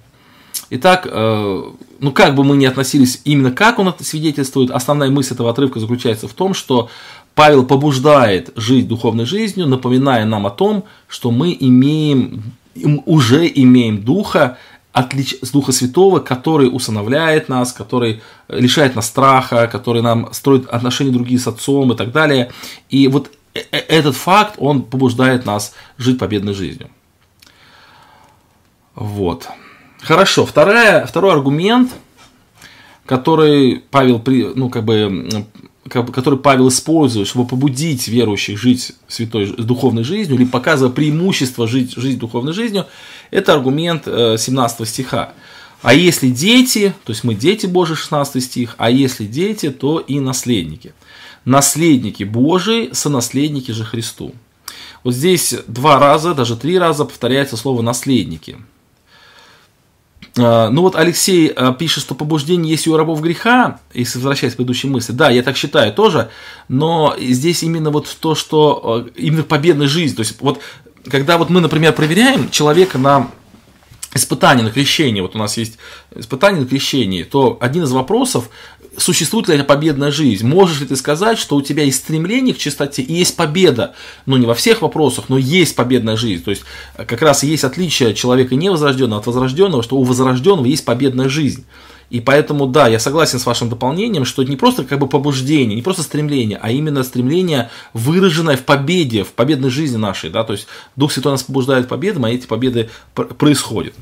Итак, 0.70 1.06
э, 1.10 1.62
ну 2.00 2.12
как 2.12 2.34
бы 2.34 2.44
мы 2.44 2.56
ни 2.56 2.64
относились 2.64 3.20
именно 3.24 3.52
как 3.52 3.78
он 3.78 3.88
это 3.88 4.02
свидетельствует, 4.04 4.70
основная 4.70 5.10
мысль 5.10 5.34
этого 5.34 5.50
отрывка 5.50 5.78
заключается 5.78 6.26
в 6.26 6.32
том, 6.32 6.54
что 6.54 6.88
Павел 7.34 7.64
побуждает 7.64 8.50
жить 8.56 8.88
духовной 8.88 9.24
жизнью, 9.24 9.66
напоминая 9.66 10.24
нам 10.24 10.46
о 10.46 10.50
том, 10.50 10.84
что 11.08 11.30
мы 11.30 11.56
имеем, 11.58 12.42
уже 13.06 13.46
имеем 13.46 14.02
духа, 14.02 14.58
с 14.94 15.50
Духа 15.50 15.72
Святого, 15.72 16.20
который 16.20 16.68
усыновляет 16.72 17.48
нас, 17.48 17.72
который 17.72 18.22
лишает 18.48 18.94
нас 18.94 19.06
страха, 19.06 19.66
который 19.66 20.02
нам 20.02 20.32
строит 20.32 20.66
отношения 20.68 21.10
другие 21.10 21.40
с 21.40 21.48
Отцом 21.48 21.92
и 21.92 21.96
так 21.96 22.12
далее. 22.12 22.52
И 22.90 23.08
вот 23.08 23.30
э, 23.54 23.60
э, 23.72 23.78
этот 23.78 24.14
факт, 24.14 24.54
он 24.58 24.82
побуждает 24.82 25.46
нас 25.46 25.74
жить 25.98 26.18
победной 26.18 26.54
жизнью. 26.54 26.90
Вот. 28.94 29.48
Хорошо. 30.00 30.46
Вторая, 30.46 31.06
второй 31.06 31.32
аргумент, 31.32 31.92
который 33.04 33.82
Павел, 33.90 34.22
ну, 34.54 34.70
как 34.70 34.84
бы, 34.84 35.46
который 35.88 36.38
Павел 36.38 36.68
использует, 36.68 37.28
чтобы 37.28 37.46
побудить 37.46 38.08
верующих 38.08 38.58
жить 38.58 38.92
святой 39.06 39.54
духовной 39.56 40.04
жизнью, 40.04 40.36
или 40.38 40.46
показывая 40.46 40.92
преимущество 40.92 41.68
жить, 41.68 41.94
жить 41.96 42.18
духовной 42.18 42.52
жизнью, 42.52 42.86
это 43.30 43.52
аргумент 43.52 44.04
17 44.06 44.80
э, 44.80 44.84
стиха. 44.86 45.34
А 45.82 45.92
если 45.92 46.30
дети, 46.30 46.94
то 47.04 47.12
есть 47.12 47.24
мы 47.24 47.34
дети 47.34 47.66
Божии, 47.66 47.94
16 47.94 48.42
стих, 48.42 48.74
а 48.78 48.90
если 48.90 49.26
дети, 49.26 49.70
то 49.70 49.98
и 49.98 50.18
наследники. 50.18 50.94
Наследники 51.44 52.24
Божии, 52.24 52.88
сонаследники 52.92 53.70
же 53.70 53.84
Христу. 53.84 54.32
Вот 55.02 55.14
здесь 55.14 55.54
два 55.66 55.98
раза, 55.98 56.34
даже 56.34 56.56
три 56.56 56.78
раза 56.78 57.04
повторяется 57.04 57.58
слово 57.58 57.82
«наследники». 57.82 58.56
А, 60.36 60.68
ну 60.70 60.82
вот 60.82 60.96
Алексей 60.96 61.48
а, 61.48 61.72
пишет, 61.72 62.02
что 62.02 62.14
побуждение 62.14 62.72
есть 62.72 62.86
у 62.88 62.96
рабов 62.96 63.20
греха, 63.20 63.80
если 63.92 64.18
возвращаясь 64.18 64.54
к 64.54 64.56
предыдущей 64.56 64.88
мысли. 64.88 65.12
Да, 65.12 65.30
я 65.30 65.42
так 65.42 65.56
считаю 65.56 65.92
тоже, 65.92 66.30
но 66.68 67.14
здесь 67.18 67.62
именно 67.62 67.90
вот 67.90 68.14
то, 68.20 68.34
что 68.34 69.06
а, 69.06 69.10
именно 69.16 69.44
победная 69.44 69.86
жизнь. 69.86 70.16
То 70.16 70.20
есть 70.20 70.40
вот 70.40 70.60
когда 71.08 71.38
вот 71.38 71.50
мы, 71.50 71.60
например, 71.60 71.92
проверяем 71.92 72.50
человека 72.50 72.98
на 72.98 73.30
испытание 74.14 74.64
на 74.64 74.70
крещение, 74.70 75.22
вот 75.22 75.34
у 75.34 75.38
нас 75.38 75.56
есть 75.56 75.78
испытание 76.14 76.62
на 76.62 76.66
крещение, 76.66 77.24
то 77.24 77.58
один 77.60 77.82
из 77.82 77.92
вопросов, 77.92 78.48
существует 78.98 79.48
ли 79.48 79.62
победная 79.62 80.10
жизнь? 80.10 80.46
Можешь 80.46 80.80
ли 80.80 80.86
ты 80.86 80.96
сказать, 80.96 81.38
что 81.38 81.56
у 81.56 81.62
тебя 81.62 81.84
есть 81.84 81.98
стремление 81.98 82.54
к 82.54 82.58
чистоте 82.58 83.02
и 83.02 83.12
есть 83.12 83.36
победа? 83.36 83.94
Ну, 84.26 84.36
не 84.36 84.46
во 84.46 84.54
всех 84.54 84.82
вопросах, 84.82 85.26
но 85.28 85.38
есть 85.38 85.76
победная 85.76 86.16
жизнь. 86.16 86.42
То 86.42 86.50
есть, 86.50 86.62
как 86.96 87.22
раз 87.22 87.42
есть 87.42 87.64
отличие 87.64 88.14
человека 88.14 88.54
невозрожденного 88.54 89.20
от 89.20 89.26
возрожденного, 89.26 89.82
что 89.82 89.96
у 89.96 90.04
возрожденного 90.04 90.66
есть 90.66 90.84
победная 90.84 91.28
жизнь. 91.28 91.64
И 92.10 92.20
поэтому, 92.20 92.66
да, 92.66 92.86
я 92.86 92.98
согласен 92.98 93.38
с 93.38 93.46
вашим 93.46 93.68
дополнением, 93.68 94.24
что 94.24 94.42
это 94.42 94.50
не 94.50 94.56
просто 94.56 94.84
как 94.84 94.98
бы 94.98 95.08
побуждение, 95.08 95.74
не 95.74 95.82
просто 95.82 96.02
стремление, 96.02 96.58
а 96.60 96.70
именно 96.70 97.02
стремление, 97.02 97.70
выраженное 97.92 98.56
в 98.56 98.62
победе, 98.64 99.24
в 99.24 99.32
победной 99.32 99.70
жизни 99.70 99.96
нашей. 99.96 100.30
Да? 100.30 100.44
То 100.44 100.52
есть 100.52 100.66
Дух 100.96 101.12
Святой 101.12 101.32
нас 101.32 101.42
побуждает 101.42 101.88
победам, 101.88 102.26
а 102.26 102.30
эти 102.30 102.46
победы 102.46 102.90
происходят. 103.14 103.94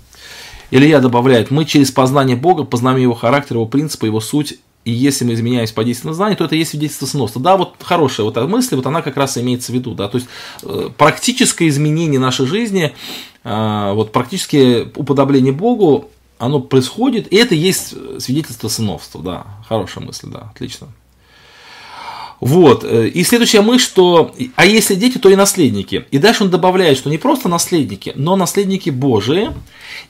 Илья 0.70 1.00
добавляет, 1.00 1.50
мы 1.50 1.64
через 1.64 1.90
познание 1.90 2.37
Бога 2.37 2.64
познаем 2.64 2.98
Его 2.98 3.14
характер, 3.14 3.57
Его 3.57 3.66
принципы, 3.66 4.07
Его 4.07 4.20
суть 4.20 4.59
и 4.85 4.90
если 4.90 5.25
мы 5.25 5.35
изменяемся 5.35 5.75
по 5.75 5.85
действию 5.85 6.12
знания, 6.12 6.37
то 6.37 6.45
это 6.45 6.57
есть 6.57 6.71
свидетельство 6.71 7.07
сноса. 7.07 7.38
Да, 7.38 7.57
вот 7.57 7.77
хорошая 7.81 8.25
вот 8.25 8.37
эта 8.37 8.47
мысль, 8.47 8.77
вот 8.77 8.87
она 8.87 9.03
как 9.03 9.16
раз 9.16 9.38
имеется 9.38 9.73
в 9.73 9.75
виду. 9.75 9.95
Да, 9.95 10.09
то 10.09 10.18
есть 10.18 10.29
э, 10.62 10.90
практическое 10.97 11.68
изменение 11.68 12.18
нашей 12.18 12.47
жизни, 12.47 12.92
э, 13.45 13.92
вот 13.95 14.12
практическое 14.12 14.90
уподобление 14.95 15.53
Богу, 15.53 16.11
оно 16.38 16.61
происходит, 16.61 17.33
и 17.33 17.37
это 17.37 17.55
есть 17.55 17.95
свидетельство 18.21 18.68
сыновства. 18.68 19.23
Да, 19.23 19.47
хорошая 19.68 20.05
мысль, 20.05 20.29
да, 20.29 20.51
отлично. 20.53 20.88
Вот. 22.42 22.83
Э, 22.83 23.07
и 23.07 23.22
следующая 23.22 23.61
мысль, 23.61 23.85
что 23.85 24.35
а 24.57 24.66
если 24.66 24.96
дети, 24.96 25.18
то 25.18 25.28
и 25.28 25.37
наследники. 25.37 26.07
И 26.11 26.18
дальше 26.18 26.42
он 26.42 26.50
добавляет, 26.50 26.98
что 26.98 27.09
не 27.09 27.16
просто 27.16 27.48
наследники, 27.48 28.12
но 28.16 28.35
наследники 28.35 28.90
Божии. 28.90 29.50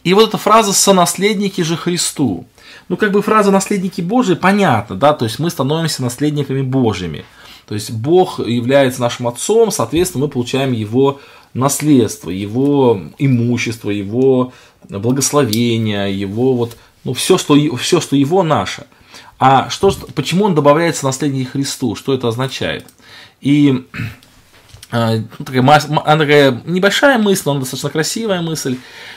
И 0.03 0.14
вот 0.14 0.31
эта 0.31 0.38
фраза 0.38 0.73
«сонаследники 0.73 1.61
же 1.61 1.77
Христу» 1.77 2.47
ну, 2.88 2.97
как 2.97 3.12
бы 3.12 3.21
фраза 3.21 3.51
«наследники 3.51 4.01
Божии» 4.01 4.35
понятно, 4.35 4.97
да, 4.97 5.12
то 5.12 5.27
есть 5.27 5.38
мы 5.38 5.51
становимся 5.51 6.03
наследниками 6.03 6.62
Божьими. 6.62 7.27
То 7.68 7.75
есть 7.75 7.90
Бог 7.90 8.38
является 8.38 9.03
нашим 9.03 9.29
отцом, 9.29 9.71
соответственно, 9.71 10.25
мы 10.25 10.31
получаем 10.31 10.73
его 10.73 11.21
наследство, 11.53 12.31
его 12.31 13.01
имущество, 13.18 13.90
его 13.90 14.55
благословение, 14.88 16.18
его 16.18 16.55
вот, 16.55 16.77
ну, 17.05 17.12
все, 17.12 17.37
что, 17.37 17.57
все, 17.77 18.01
что 18.01 18.16
его 18.16 18.42
наше. 18.42 18.87
А 19.44 19.70
что, 19.70 19.90
почему 20.14 20.44
он 20.44 20.55
добавляется 20.55 21.05
наследники 21.05 21.48
Христу? 21.48 21.96
Что 21.96 22.14
это 22.14 22.28
означает? 22.28 22.87
И 23.40 23.88
а, 24.92 25.16
ну, 25.16 25.44
такая, 25.44 25.62
она 25.62 26.16
такая 26.16 26.62
небольшая 26.64 27.18
мысль, 27.18 27.42
но 27.46 27.59
достаточно 27.59 27.90
красивая 27.90 28.40
мысль, 28.40 28.76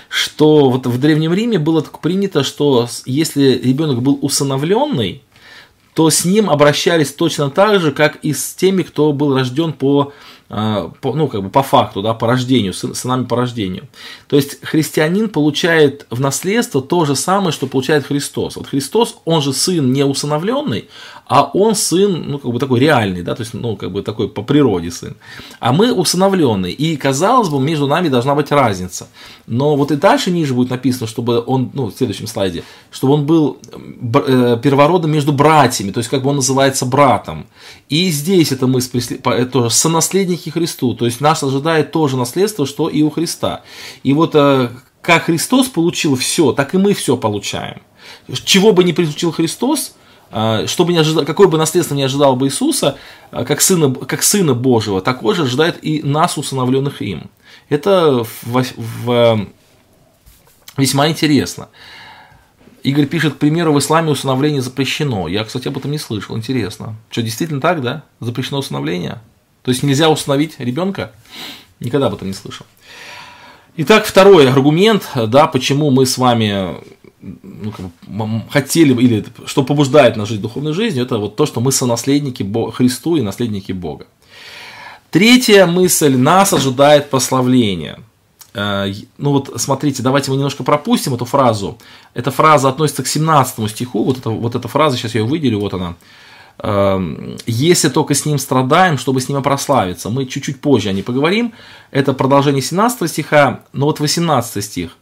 что 0.10 0.72
вот 0.72 0.88
в 0.88 1.00
Древнем 1.00 1.32
Риме 1.32 1.60
было 1.60 1.84
так 1.84 2.00
принято, 2.00 2.44
что 2.44 2.90
если 3.06 3.52
ребенок 3.64 4.02
был 4.02 4.18
усыновленный, 4.20 5.22
то 5.94 6.10
с 6.10 6.26
ним 6.26 6.50
обращались 6.50 7.14
точно 7.14 7.52
так 7.52 7.80
же, 7.80 7.92
как 7.92 8.16
и 8.24 8.34
с 8.34 8.56
теми, 8.56 8.82
кто 8.82 9.14
был 9.14 9.36
рожден 9.36 9.74
по, 9.74 10.12
ну, 10.50 11.28
как 11.28 11.42
бы 11.42 11.50
по 11.50 11.64
факту, 11.64 12.02
да, 12.02 12.14
по 12.14 12.28
рождению, 12.28 12.74
сын, 12.74 12.94
сынами 12.94 13.26
по 13.26 13.36
рождению. 13.36 13.88
То 14.28 14.36
есть 14.36 14.64
христианин 14.64 15.30
получает 15.30 16.06
в 16.10 16.20
наследство 16.20 16.82
то 16.82 17.06
же 17.06 17.16
самое, 17.16 17.52
что 17.52 17.66
получает 17.68 18.06
Христос. 18.06 18.56
Вот 18.56 18.68
Христос, 18.68 19.18
он 19.26 19.42
же 19.42 19.54
сын 19.54 19.92
не 19.92 20.04
усыновленный, 20.04 20.88
а 21.28 21.50
он 21.54 21.74
сын, 21.74 22.24
ну, 22.28 22.40
как 22.40 22.52
бы 22.52 22.60
такой 22.60 22.80
реальный, 22.80 23.24
да, 23.24 23.34
то 23.34 23.42
есть, 23.42 23.54
ну, 23.54 23.76
как 23.76 23.92
бы 23.92 24.04
такой 24.04 24.30
по 24.30 24.44
природе 24.44 24.92
сын. 24.92 25.16
А 25.60 25.74
мы 25.74 25.92
усыновленные, 25.92 26.72
и, 26.72 26.96
казалось 26.98 27.50
бы, 27.50 27.60
между 27.60 27.88
нами 27.88 28.10
должна 28.10 28.36
быть 28.36 28.52
разница. 28.52 29.08
Но 29.48 29.76
вот 29.76 29.92
и 29.92 29.96
дальше 29.96 30.30
ниже 30.30 30.54
будет 30.54 30.70
написано, 30.70 31.08
чтобы 31.08 31.44
он, 31.46 31.72
ну, 31.74 31.88
в 31.88 31.94
следующем 31.94 32.28
слайде, 32.28 32.64
чтобы 32.92 33.14
он 33.14 33.26
был 33.26 33.58
э, 33.72 34.60
первородным 34.62 35.12
между 35.12 35.34
братьями, 35.34 35.92
то 35.92 36.00
есть, 36.00 36.10
как 36.10 36.22
бы 36.22 36.30
он 36.30 36.38
называется 36.38 36.86
братом. 36.86 37.48
И 37.90 38.10
здесь 38.12 38.52
эта 38.52 38.68
мысль, 38.68 39.02
тоже 39.52 39.70
сонаследники 39.72 40.50
Христу, 40.50 40.94
то 40.94 41.06
есть, 41.06 41.22
нас 41.22 41.42
ожидает 41.44 41.92
тоже 41.92 42.18
наследство, 42.18 42.68
что 42.68 42.88
и 42.88 43.02
у 43.02 43.10
Христа. 43.10 43.64
И 44.04 44.14
вот 44.14 44.36
э, 44.36 44.70
как 45.02 45.24
Христос 45.24 45.68
получил 45.68 46.16
все, 46.16 46.52
так 46.52 46.76
и 46.76 46.78
мы 46.78 46.94
все 46.94 47.18
получаем. 47.18 47.82
Чего 48.44 48.74
бы 48.74 48.84
ни 48.84 48.92
получил 48.92 49.32
Христос, 49.32 49.96
что 50.36 50.84
бы 50.84 50.92
не 50.92 51.00
ожидал, 51.00 51.24
какое 51.24 51.48
бы 51.48 51.58
наследство 51.58 51.96
не 51.96 52.04
ожидал 52.04 52.36
бы 52.36 52.48
Иисуса, 52.48 52.98
а, 53.32 53.46
как 53.46 53.62
сына, 53.62 53.94
как 53.94 54.22
сына 54.22 54.54
Божьего, 54.54 55.02
такое 55.02 55.34
же 55.34 55.44
ожидает 55.44 55.80
и 55.82 56.04
нас, 56.04 56.38
усыновленных 56.38 57.02
им. 57.02 57.30
Это 57.70 58.26
в, 58.42 58.66
в, 58.76 59.48
весьма 60.76 61.08
интересно. 61.08 61.70
Игорь 62.84 63.06
пишет, 63.06 63.36
к 63.36 63.38
примеру, 63.38 63.74
в 63.74 63.80
исламе 63.80 64.12
усыновление 64.12 64.62
запрещено. 64.62 65.28
Я, 65.28 65.46
кстати, 65.46 65.70
об 65.70 65.78
этом 65.78 65.92
не 65.92 65.98
слышал. 65.98 66.36
Интересно. 66.36 66.96
Что, 67.10 67.22
действительно 67.22 67.62
так, 67.62 67.82
да? 67.82 68.04
Запрещено 68.20 68.60
усыновление? 68.60 69.22
То 69.64 69.72
есть 69.72 69.84
нельзя 69.84 70.10
усыновить 70.10 70.60
ребенка? 70.60 71.14
Никогда 71.80 72.08
об 72.08 72.14
этом 72.14 72.28
не 72.28 72.34
слышал. 72.34 72.66
Итак, 73.78 74.06
второй 74.06 74.48
аргумент, 74.50 75.10
да, 75.16 75.48
почему 75.48 75.90
мы 75.92 76.06
с 76.06 76.18
вами 76.18 76.76
ну, 77.44 77.72
как 77.72 77.86
бы, 78.08 78.42
хотели 78.50 78.94
бы, 78.94 79.02
или 79.02 79.26
что 79.46 79.64
побуждает 79.64 80.16
нас 80.16 80.30
жить 80.30 80.42
духовной 80.42 80.74
жизнью, 80.74 81.06
это 81.06 81.18
вот 81.18 81.36
то, 81.36 81.46
что 81.46 81.60
мы 81.60 81.72
сонаследники 81.72 82.44
Бога, 82.44 82.72
Христу 82.72 83.16
и 83.16 83.22
наследники 83.22 83.72
Бога. 83.72 84.06
Третья 85.10 85.66
мысль, 85.66 86.16
нас 86.16 86.54
ожидает 86.54 87.10
прославление. 87.10 88.00
Э, 88.54 88.92
ну 89.18 89.32
вот 89.32 89.54
смотрите, 89.56 90.04
давайте 90.04 90.30
мы 90.30 90.38
немножко 90.38 90.64
пропустим 90.64 91.14
эту 91.14 91.26
фразу. 91.26 91.78
Эта 92.14 92.32
фраза 92.32 92.70
относится 92.70 93.04
к 93.04 93.08
17 93.08 93.70
стиху, 93.72 94.04
вот, 94.04 94.18
это, 94.20 94.30
вот 94.30 94.56
эта 94.56 94.68
фраза, 94.68 94.98
сейчас 94.98 95.16
я 95.16 95.22
ее 95.22 95.28
выделю, 95.28 95.60
вот 95.60 95.74
она. 95.74 95.96
Эм, 96.60 97.38
Если 97.48 97.90
только 97.90 98.14
с 98.14 98.26
ним 98.26 98.38
страдаем, 98.38 98.98
чтобы 98.98 99.20
с 99.20 99.30
ним 99.30 99.42
прославиться. 99.42 100.10
Мы 100.10 100.26
чуть-чуть 100.26 100.62
позже 100.62 100.90
о 100.90 100.94
ней 100.94 101.04
поговорим. 101.04 101.54
Это 101.92 102.14
продолжение 102.14 102.62
17 102.62 103.10
стиха, 103.10 103.62
но 103.74 103.88
вот 103.88 104.00
18 104.00 104.64
стих 104.64 104.98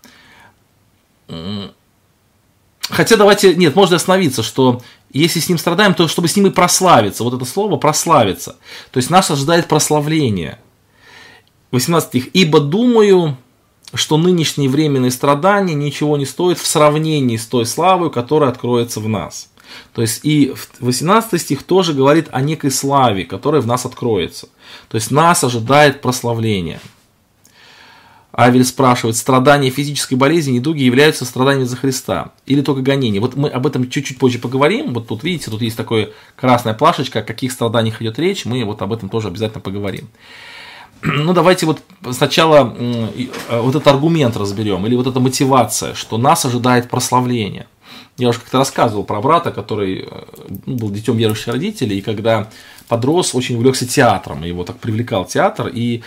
Хотя 2.90 3.16
давайте, 3.16 3.56
нет, 3.56 3.76
можно 3.76 3.96
остановиться, 3.96 4.44
что 4.44 4.82
если 5.12 5.40
с 5.40 5.48
ним 5.48 5.58
страдаем, 5.58 5.94
то 5.94 6.08
чтобы 6.08 6.28
с 6.28 6.36
ним 6.36 6.48
и 6.48 6.52
прославиться. 6.52 7.24
Вот 7.24 7.34
это 7.34 7.46
слово 7.46 7.78
прославиться. 7.78 8.58
То 8.92 8.98
есть 8.98 9.10
нас 9.10 9.32
ожидает 9.32 9.68
прославление. 9.68 10.60
18 11.72 12.10
стих. 12.10 12.28
Ибо 12.34 12.60
думаю, 12.60 13.38
что 13.94 14.18
нынешние 14.18 14.70
временные 14.70 15.12
страдания 15.12 15.74
ничего 15.74 16.18
не 16.18 16.26
стоят 16.26 16.60
в 16.60 16.68
сравнении 16.68 17.38
с 17.38 17.46
той 17.46 17.66
славой, 17.66 18.12
которая 18.12 18.50
откроется 18.50 19.00
в 19.00 19.08
нас. 19.08 19.50
То 19.94 20.02
есть 20.02 20.20
и 20.24 20.54
18 20.80 21.40
стих 21.40 21.64
тоже 21.64 21.94
говорит 21.94 22.28
о 22.32 22.42
некой 22.42 22.72
славе, 22.72 23.26
которая 23.26 23.62
в 23.62 23.68
нас 23.68 23.86
откроется. 23.86 24.50
То 24.90 24.96
есть 24.96 25.12
нас 25.12 25.44
ожидает 25.44 26.02
прославление. 26.02 26.80
Авель 28.36 28.66
спрашивает, 28.66 29.16
страдания 29.16 29.70
физической 29.70 30.16
болезни, 30.16 30.54
недуги 30.54 30.82
являются 30.82 31.24
страданиями 31.24 31.68
за 31.68 31.76
Христа 31.76 32.32
или 32.48 32.62
только 32.62 32.82
гонения? 32.82 33.22
Вот 33.22 33.36
мы 33.36 33.48
об 33.48 33.68
этом 33.68 33.90
чуть-чуть 33.90 34.18
позже 34.18 34.40
поговорим. 34.40 34.94
Вот 34.94 35.08
тут 35.08 35.24
видите, 35.24 35.52
тут 35.52 35.62
есть 35.62 35.78
такая 35.78 36.10
красная 36.36 36.74
плашечка, 36.74 37.20
о 37.20 37.24
каких 37.24 37.52
страданиях 37.52 38.02
идет 38.02 38.18
речь, 38.18 38.46
мы 38.46 38.64
вот 38.66 38.82
об 38.82 38.92
этом 38.92 39.10
тоже 39.10 39.28
обязательно 39.28 39.62
поговорим. 39.62 40.10
Ну, 41.04 41.34
давайте 41.34 41.66
вот 41.66 41.82
сначала 42.12 42.74
э, 42.78 43.28
вот 43.50 43.76
этот 43.76 43.88
аргумент 43.88 44.38
разберем, 44.38 44.88
или 44.88 44.96
вот 44.96 45.06
эта 45.06 45.20
мотивация, 45.20 45.94
что 45.94 46.18
нас 46.18 46.46
ожидает 46.46 46.90
прославление. 46.90 47.68
Я 48.18 48.30
уже 48.30 48.40
как-то 48.40 48.60
рассказывал 48.60 49.04
про 49.04 49.22
брата, 49.22 49.52
который 49.52 50.08
э, 50.10 50.24
ну, 50.66 50.76
был 50.76 50.90
детем 50.92 51.18
верующих 51.18 51.50
родителей, 51.50 51.98
и 51.98 52.02
когда 52.02 52.50
подрос, 52.88 53.36
очень 53.36 53.58
увлекся 53.58 53.86
театром, 53.86 54.44
его 54.44 54.64
так 54.64 54.78
привлекал 54.78 55.26
театр, 55.26 55.70
и 55.74 56.04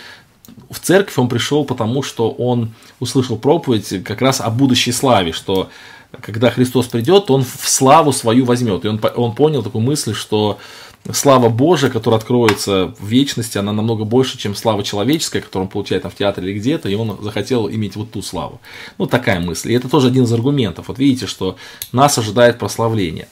в 0.69 0.79
церковь 0.79 1.17
он 1.17 1.29
пришел 1.29 1.65
потому, 1.65 2.03
что 2.03 2.29
он 2.31 2.73
услышал 2.99 3.37
проповедь 3.37 4.03
как 4.03 4.21
раз 4.21 4.41
о 4.41 4.49
будущей 4.49 4.91
славе, 4.91 5.31
что 5.31 5.69
когда 6.21 6.49
Христос 6.49 6.87
придет, 6.87 7.29
он 7.29 7.43
в 7.43 7.67
славу 7.67 8.11
свою 8.11 8.45
возьмет. 8.45 8.85
И 8.85 8.87
он, 8.87 8.99
он 9.15 9.35
понял 9.35 9.63
такую 9.63 9.83
мысль, 9.83 10.13
что 10.13 10.57
слава 11.11 11.49
Божия, 11.49 11.89
которая 11.89 12.19
откроется 12.19 12.93
в 12.99 13.07
вечности, 13.07 13.57
она 13.57 13.71
намного 13.71 14.03
больше, 14.03 14.37
чем 14.37 14.55
слава 14.55 14.83
человеческая, 14.83 15.41
которую 15.41 15.67
он 15.67 15.71
получает 15.71 16.03
там, 16.03 16.11
в 16.11 16.15
театре 16.15 16.49
или 16.49 16.59
где-то, 16.59 16.89
и 16.89 16.95
он 16.95 17.17
захотел 17.21 17.69
иметь 17.69 17.95
вот 17.95 18.11
ту 18.11 18.21
славу. 18.21 18.59
Ну, 18.97 19.05
такая 19.05 19.39
мысль. 19.39 19.71
И 19.71 19.75
это 19.75 19.89
тоже 19.89 20.07
один 20.07 20.23
из 20.23 20.33
аргументов. 20.33 20.87
Вот 20.87 20.99
видите, 20.99 21.27
что 21.27 21.57
нас 21.91 22.17
ожидает 22.17 22.59
прославление. 22.59 23.27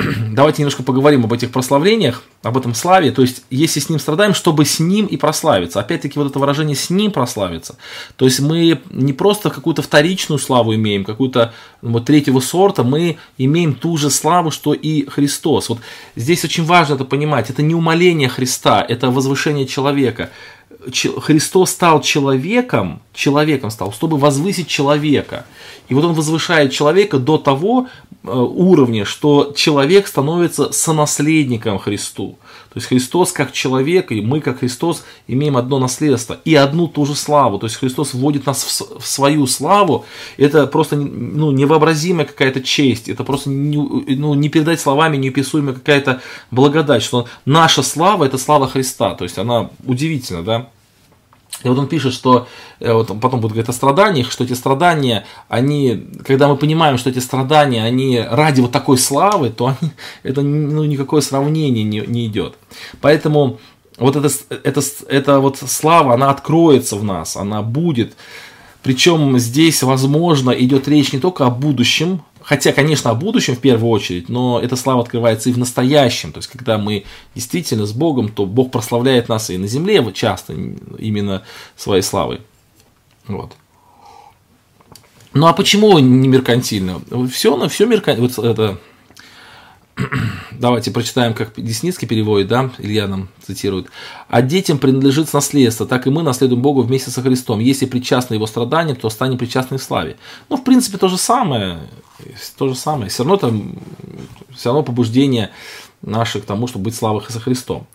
давайте 0.32 0.62
немножко 0.62 0.82
поговорим 0.82 1.24
об 1.24 1.32
этих 1.32 1.50
прославлениях, 1.50 2.22
об 2.42 2.56
этом 2.56 2.74
славе. 2.74 3.10
То 3.10 3.22
есть, 3.22 3.42
если 3.50 3.80
с 3.80 3.88
ним 3.88 3.98
страдаем, 3.98 4.34
чтобы 4.34 4.64
с 4.64 4.80
ним 4.80 5.06
и 5.06 5.16
прославиться. 5.16 5.80
Опять-таки, 5.80 6.18
вот 6.18 6.30
это 6.30 6.38
выражение 6.38 6.76
«с 6.76 6.90
ним 6.90 7.10
прославиться». 7.10 7.76
То 8.16 8.24
есть, 8.24 8.40
мы 8.40 8.80
не 8.90 9.12
просто 9.12 9.50
какую-то 9.50 9.82
вторичную 9.82 10.38
славу 10.38 10.74
имеем, 10.74 11.04
какую-то 11.04 11.52
вот, 11.82 12.04
третьего 12.04 12.40
сорта, 12.40 12.82
мы 12.82 13.18
имеем 13.38 13.74
ту 13.74 13.96
же 13.96 14.10
славу, 14.10 14.50
что 14.50 14.72
и 14.72 15.06
Христос. 15.08 15.68
Вот 15.68 15.80
здесь 16.16 16.44
очень 16.44 16.64
важно 16.64 16.94
это 16.94 17.04
понимать. 17.04 17.50
Это 17.50 17.62
не 17.62 17.74
умоление 17.74 18.28
Христа, 18.28 18.84
это 18.86 19.10
возвышение 19.10 19.66
человека. 19.66 20.30
Христос 21.18 21.70
стал 21.70 22.00
человеком, 22.00 23.00
человеком 23.12 23.70
стал, 23.70 23.92
чтобы 23.92 24.16
возвысить 24.16 24.68
человека. 24.68 25.44
И 25.88 25.94
вот 25.94 26.04
он 26.04 26.14
возвышает 26.14 26.72
человека 26.72 27.18
до 27.18 27.36
того 27.38 27.86
э, 28.22 28.30
уровня, 28.30 29.04
что 29.04 29.52
человек 29.54 30.06
становится 30.06 30.72
сонаследником 30.72 31.78
Христу. 31.78 32.38
То 32.72 32.76
есть 32.76 32.86
Христос 32.86 33.32
как 33.32 33.52
человек, 33.52 34.12
и 34.12 34.20
мы 34.20 34.40
как 34.40 34.60
Христос 34.60 35.04
имеем 35.26 35.56
одно 35.56 35.80
наследство 35.80 36.40
и 36.44 36.54
одну 36.54 36.86
ту 36.86 37.04
же 37.04 37.16
славу. 37.16 37.58
То 37.58 37.66
есть 37.66 37.76
Христос 37.76 38.14
вводит 38.14 38.46
нас 38.46 38.62
в, 38.62 39.04
свою 39.04 39.48
славу. 39.48 40.04
Это 40.36 40.68
просто 40.68 40.94
ну, 40.94 41.50
невообразимая 41.50 42.26
какая-то 42.26 42.60
честь. 42.60 43.08
Это 43.08 43.24
просто 43.24 43.50
не, 43.50 43.76
ну, 43.76 44.34
не 44.34 44.48
передать 44.48 44.80
словами 44.80 45.16
неописуемая 45.16 45.74
какая-то 45.74 46.22
благодать, 46.52 47.02
что 47.02 47.26
наша 47.44 47.82
слава– 47.82 48.24
это 48.26 48.38
слава 48.38 48.68
Христа. 48.68 49.14
То 49.14 49.24
есть 49.24 49.38
она 49.38 49.70
удивительна, 49.84 50.44
да? 50.44 50.68
И 51.62 51.68
вот 51.68 51.78
он 51.78 51.88
пишет, 51.88 52.14
что 52.14 52.48
э, 52.78 52.92
вот 52.92 53.08
потом 53.20 53.40
будет 53.40 53.52
говорить 53.52 53.68
о 53.68 53.72
страданиях, 53.72 54.30
что 54.30 54.44
эти 54.44 54.54
страдания, 54.54 55.26
они, 55.48 56.08
когда 56.24 56.48
мы 56.48 56.56
понимаем, 56.56 56.96
что 56.96 57.10
эти 57.10 57.18
страдания, 57.18 57.84
они 57.84 58.18
ради 58.18 58.60
вот 58.60 58.72
такой 58.72 58.96
славы, 58.96 59.50
то 59.50 59.66
они, 59.66 59.90
это 60.22 60.42
ну, 60.42 60.84
никакое 60.84 61.20
сравнение 61.20 61.84
не, 61.84 62.00
не 62.00 62.26
идет. 62.26 62.56
Поэтому 63.00 63.58
вот 63.98 64.16
эта, 64.16 64.30
это, 64.64 64.80
это 65.08 65.40
вот 65.40 65.58
слава, 65.58 66.14
она 66.14 66.30
откроется 66.30 66.96
в 66.96 67.04
нас, 67.04 67.36
она 67.36 67.62
будет. 67.62 68.14
Причем 68.82 69.38
здесь, 69.38 69.82
возможно, 69.82 70.50
идет 70.50 70.88
речь 70.88 71.12
не 71.12 71.18
только 71.18 71.44
о 71.44 71.50
будущем, 71.50 72.22
Хотя, 72.50 72.72
конечно, 72.72 73.12
о 73.12 73.14
будущем 73.14 73.54
в 73.54 73.60
первую 73.60 73.92
очередь, 73.92 74.28
но 74.28 74.58
эта 74.60 74.74
слава 74.74 75.02
открывается 75.02 75.48
и 75.48 75.52
в 75.52 75.58
настоящем. 75.58 76.32
То 76.32 76.38
есть, 76.38 76.48
когда 76.48 76.78
мы 76.78 77.04
действительно 77.32 77.86
с 77.86 77.92
Богом, 77.92 78.28
то 78.28 78.44
Бог 78.44 78.72
прославляет 78.72 79.28
нас 79.28 79.50
и 79.50 79.56
на 79.56 79.68
земле 79.68 80.04
часто 80.12 80.54
именно 80.98 81.44
своей 81.76 82.02
славой. 82.02 82.40
Вот. 83.28 83.52
Ну 85.32 85.46
а 85.46 85.52
почему 85.52 85.96
не 86.00 86.26
меркантильно? 86.26 87.00
Все, 87.32 87.56
ну, 87.56 87.68
все 87.68 87.86
меркантильно. 87.86 88.28
Вот 88.28 88.44
это 88.44 88.80
Давайте 90.52 90.90
прочитаем, 90.90 91.34
как 91.34 91.52
Десницкий 91.56 92.06
переводит, 92.06 92.48
да, 92.48 92.70
Илья 92.78 93.06
нам 93.06 93.28
цитирует. 93.42 93.88
«А 94.28 94.42
детям 94.42 94.78
принадлежит 94.78 95.32
наследство, 95.32 95.86
так 95.86 96.06
и 96.06 96.10
мы 96.10 96.22
наследуем 96.22 96.62
Богу 96.62 96.82
вместе 96.82 97.10
со 97.10 97.22
Христом. 97.22 97.60
Если 97.60 97.86
причастны 97.86 98.34
Его 98.34 98.46
страданиям, 98.46 98.96
то 98.96 99.10
станем 99.10 99.38
причастны 99.38 99.78
в 99.78 99.82
славе». 99.82 100.16
Ну, 100.48 100.56
в 100.56 100.64
принципе, 100.64 100.98
то 100.98 101.08
же 101.08 101.18
самое, 101.18 101.80
то 102.56 102.68
же 102.68 102.74
самое. 102.74 103.10
Все 103.10 103.22
равно 103.22 103.36
там, 103.36 103.74
все 104.54 104.70
равно 104.70 104.82
побуждение 104.82 105.50
наше 106.02 106.40
к 106.40 106.44
тому, 106.44 106.66
чтобы 106.66 106.86
быть 106.86 106.94
славых 106.94 107.30
со 107.30 107.40
Христом. 107.40 107.86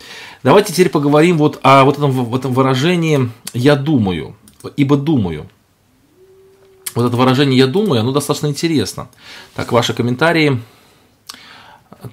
Давайте 0.43 0.73
теперь 0.73 0.89
поговорим 0.89 1.37
вот 1.37 1.59
о 1.63 1.83
вот 1.85 1.97
этом, 1.97 2.11
в 2.11 2.35
этом 2.35 2.53
выражении 2.53 3.31
«я 3.53 3.75
думаю», 3.75 4.35
ибо 4.77 4.97
думаю. 4.97 5.49
Вот 6.93 7.05
это 7.07 7.17
выражение 7.17 7.57
«я 7.57 7.67
думаю», 7.67 8.01
оно 8.01 8.11
достаточно 8.11 8.47
интересно. 8.47 9.07
Так, 9.55 9.71
ваши 9.71 9.93
комментарии– 9.93 10.61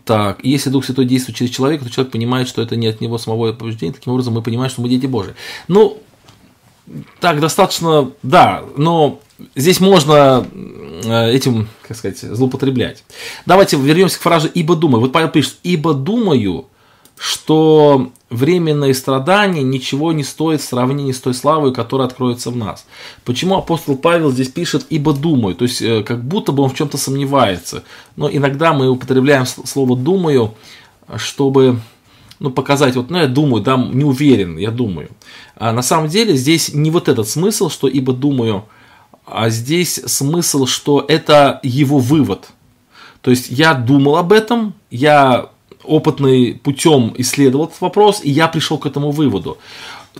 так, 0.04 0.44
если 0.44 0.70
Дух 0.70 0.84
Святой 0.84 1.04
действует 1.04 1.36
через 1.36 1.50
человека, 1.50 1.84
то 1.84 1.90
человек 1.90 2.12
понимает, 2.12 2.48
что 2.48 2.62
это 2.62 2.76
не 2.76 2.86
от 2.86 3.00
него 3.00 3.18
самого 3.18 3.52
побуждения, 3.52 3.92
таким 3.92 4.12
образом 4.12 4.34
мы 4.34 4.42
понимаем, 4.42 4.70
что 4.70 4.82
мы 4.82 4.88
дети 4.88 5.06
Божии. 5.06 5.34
Ну, 5.68 5.98
так, 7.20 7.40
достаточно, 7.40 8.10
да, 8.22 8.64
но 8.76 9.20
здесь 9.54 9.80
можно 9.80 10.46
э, 10.52 11.30
этим, 11.32 11.68
как 11.86 11.96
сказать, 11.96 12.18
злоупотреблять. 12.18 13.04
Давайте 13.46 13.76
вернемся 13.76 14.18
к 14.18 14.22
фразе 14.22 14.50
«ибо 14.52 14.74
думаю». 14.76 15.00
Вот 15.00 15.12
Павел 15.12 15.28
пишет 15.28 15.56
«ибо 15.62 15.94
думаю, 15.94 16.66
что 17.22 18.10
временные 18.30 18.94
страдания 18.94 19.62
ничего 19.62 20.10
не 20.12 20.24
стоят 20.24 20.60
в 20.60 20.64
сравнении 20.64 21.12
с 21.12 21.20
той 21.20 21.34
славой, 21.34 21.72
которая 21.72 22.08
откроется 22.08 22.50
в 22.50 22.56
нас. 22.56 22.84
Почему 23.24 23.56
апостол 23.56 23.96
Павел 23.96 24.32
здесь 24.32 24.48
пишет 24.48 24.86
«ибо 24.90 25.12
думаю», 25.12 25.54
то 25.54 25.62
есть 25.62 25.80
э, 25.82 26.02
как 26.02 26.24
будто 26.24 26.50
бы 26.50 26.64
он 26.64 26.70
в 26.70 26.74
чем-то 26.74 26.98
сомневается. 26.98 27.84
Но 28.16 28.28
иногда 28.28 28.72
мы 28.72 28.88
употребляем 28.88 29.46
слово 29.46 29.96
«думаю», 29.96 30.54
чтобы 31.14 31.78
ну, 32.40 32.50
показать, 32.50 32.96
вот, 32.96 33.08
ну, 33.08 33.18
я 33.18 33.28
думаю, 33.28 33.62
да, 33.62 33.76
не 33.76 34.02
уверен, 34.02 34.58
я 34.58 34.72
думаю. 34.72 35.08
А 35.54 35.70
на 35.70 35.82
самом 35.82 36.08
деле 36.08 36.34
здесь 36.34 36.74
не 36.74 36.90
вот 36.90 37.08
этот 37.08 37.28
смысл, 37.28 37.70
что 37.70 37.86
ибо 37.86 38.12
думаю, 38.12 38.64
а 39.26 39.48
здесь 39.48 39.94
смысл, 40.06 40.66
что 40.66 41.04
это 41.06 41.60
его 41.62 41.98
вывод. 41.98 42.48
То 43.20 43.30
есть 43.30 43.48
я 43.48 43.74
думал 43.74 44.16
об 44.16 44.32
этом, 44.32 44.74
я 44.90 45.51
опытный 45.84 46.54
путем 46.54 47.14
исследовал 47.18 47.66
этот 47.66 47.80
вопрос, 47.80 48.20
и 48.22 48.30
я 48.30 48.48
пришел 48.48 48.78
к 48.78 48.86
этому 48.86 49.10
выводу. 49.10 49.58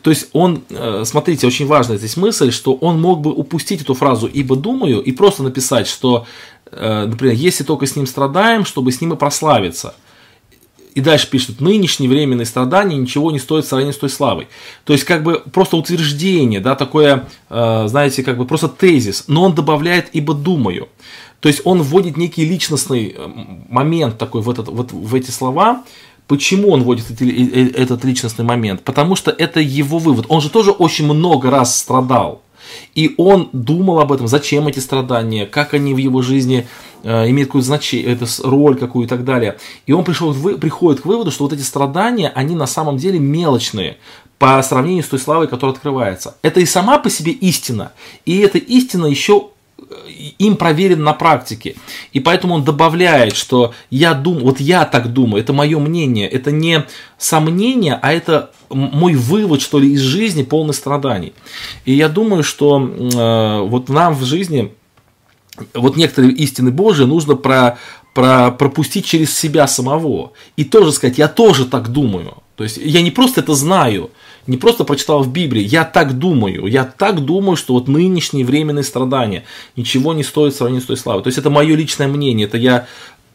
То 0.01 0.11
есть 0.11 0.29
он, 0.33 0.63
э, 0.71 1.03
смотрите, 1.05 1.47
очень 1.47 1.67
важная 1.67 1.99
здесь 1.99 2.17
мысль, 2.17 2.51
что 2.51 2.75
он 2.75 3.01
мог 3.01 3.21
бы 3.21 3.31
упустить 3.33 3.83
эту 3.83 3.95
фразу 3.95 4.27
«ибо 4.27 4.57
думаю» 4.57 5.03
и 5.03 5.13
просто 5.13 5.43
написать, 5.43 5.87
что, 5.87 6.27
э, 6.71 7.07
например, 7.07 7.35
если 7.35 7.63
только 7.65 7.87
с 7.87 7.95
ним 7.95 8.07
страдаем, 8.07 8.65
чтобы 8.65 8.91
с 8.91 9.01
ним 9.01 9.13
и 9.13 9.17
прославиться. 9.17 9.95
И 10.95 11.01
дальше 11.01 11.29
пишет, 11.29 11.61
нынешние 11.61 12.09
временные 12.09 12.45
страдания 12.45 12.97
ничего 12.97 13.31
не 13.31 13.39
стоят 13.39 13.65
в 13.65 13.69
сравнении 13.69 13.93
с 13.93 13.99
той 13.99 14.11
славой. 14.11 14.49
То 14.85 14.93
есть, 14.93 15.05
как 15.05 15.23
бы 15.23 15.43
просто 15.53 15.77
утверждение, 15.77 16.61
да, 16.61 16.75
такое, 16.75 17.29
э, 17.51 17.85
знаете, 17.87 18.23
как 18.23 18.37
бы 18.39 18.47
просто 18.47 18.69
тезис, 18.69 19.25
но 19.27 19.45
он 19.45 19.55
добавляет 19.55 20.09
«ибо 20.13 20.35
думаю». 20.35 20.89
То 21.43 21.49
есть 21.49 21.63
он 21.65 21.83
вводит 21.83 22.17
некий 22.17 22.45
личностный 22.45 23.17
э, 23.19 23.29
момент 23.69 24.17
такой 24.17 24.43
в, 24.43 24.49
этот, 24.49 24.69
вот, 24.69 24.93
в 24.93 25.13
эти 25.13 25.33
слова. 25.33 25.83
Почему 26.29 26.71
он 26.71 26.85
вводит 26.85 27.11
этот 27.21 28.05
личностный 28.05 28.45
момент? 28.45 28.83
Потому 28.85 29.17
что 29.17 29.33
это 29.33 29.59
его 29.59 29.99
вывод. 29.99 30.27
Он 30.29 30.41
же 30.41 30.51
тоже 30.51 30.71
очень 30.71 31.05
много 31.05 31.51
раз 31.51 31.77
страдал. 31.77 32.43
И 32.95 33.13
он 33.19 33.49
думал 33.53 33.99
об 33.99 34.13
этом, 34.13 34.29
зачем 34.29 34.69
эти 34.69 34.79
страдания, 34.79 35.47
как 35.47 35.75
они 35.75 35.95
в 35.95 35.97
его 35.97 36.23
жизни 36.23 36.69
э, 37.03 37.29
имеют 37.31 37.49
какое-то 37.49 37.67
значение, 37.67 38.13
это 38.13 38.27
роль 38.45 38.77
какую 38.77 39.07
и 39.07 39.09
так 39.09 39.25
далее. 39.25 39.59
И 39.87 39.93
он 39.93 40.05
пришел, 40.05 40.33
приходит 40.33 41.01
к 41.01 41.07
выводу, 41.07 41.33
что 41.33 41.43
вот 41.43 41.53
эти 41.53 41.63
страдания, 41.63 42.31
они 42.37 42.55
на 42.55 42.69
самом 42.69 42.99
деле 42.99 43.19
мелочные 43.19 43.97
по 44.39 44.63
сравнению 44.63 45.03
с 45.03 45.09
той 45.09 45.19
славой, 45.19 45.49
которая 45.49 45.75
открывается. 45.75 46.37
Это 46.43 46.61
и 46.61 46.67
сама 46.67 46.99
по 46.99 47.11
себе 47.11 47.33
истина, 47.33 47.91
и 48.25 48.39
эта 48.39 48.59
истина 48.59 49.07
еще 49.07 49.49
им 50.39 50.57
проверен 50.57 51.03
на 51.03 51.13
практике. 51.13 51.77
И 52.13 52.21
поэтому 52.21 52.55
он 52.55 52.65
добавляет, 52.65 53.37
что 53.37 53.75
я 53.91 54.15
думаю, 54.15 54.45
вот 54.45 54.61
я 54.61 54.85
так 54.85 55.13
думаю, 55.13 55.43
это 55.43 55.53
мое 55.53 55.79
мнение, 55.79 56.29
это 56.29 56.51
не 56.51 56.85
сомнение, 57.19 57.99
а 58.01 58.13
это 58.13 58.51
мой 58.71 59.15
вывод, 59.15 59.61
что 59.63 59.79
ли, 59.79 59.93
из 59.93 60.01
жизни 60.01 60.43
полный 60.43 60.75
страданий. 60.75 61.33
И 61.85 61.93
я 61.93 62.09
думаю, 62.09 62.43
что 62.43 62.81
э, 62.81 63.61
вот 63.69 63.89
нам 63.89 64.15
в 64.15 64.25
жизни 64.25 64.73
вот 65.75 65.97
некоторые 65.97 66.33
истины 66.35 66.71
Божии 66.71 67.05
нужно 67.05 67.37
про, 67.37 67.79
про, 68.15 68.51
пропустить 68.51 69.05
через 69.05 69.37
себя 69.37 69.67
самого. 69.67 70.33
И 70.57 70.65
тоже 70.65 70.93
сказать, 70.93 71.19
я 71.19 71.29
тоже 71.29 71.67
так 71.67 71.89
думаю. 71.89 72.39
То 72.57 72.65
есть 72.65 72.79
я 72.79 73.03
не 73.03 73.11
просто 73.11 73.41
это 73.41 73.55
знаю, 73.55 74.11
не 74.47 74.57
просто 74.57 74.85
прочитал 74.85 75.23
в 75.23 75.33
Библии, 75.33 75.63
я 75.63 75.85
так 75.85 76.19
думаю, 76.19 76.67
я 76.67 76.85
так 76.85 77.21
думаю, 77.21 77.57
что 77.57 77.75
вот 77.75 77.89
нынешние 77.89 78.45
временные 78.45 78.85
страдания 78.85 79.45
ничего 79.77 80.13
не 80.13 80.25
стоят 80.25 80.55
в 80.55 80.57
сравнении 80.57 80.83
с 80.83 80.87
той 80.87 80.97
славой. 80.97 81.23
То 81.23 81.29
есть 81.29 81.39
это 81.39 81.51
мое 81.51 81.77
личное 81.77 82.09
мнение, 82.09 82.47
это 82.47 82.59
я 82.59 82.87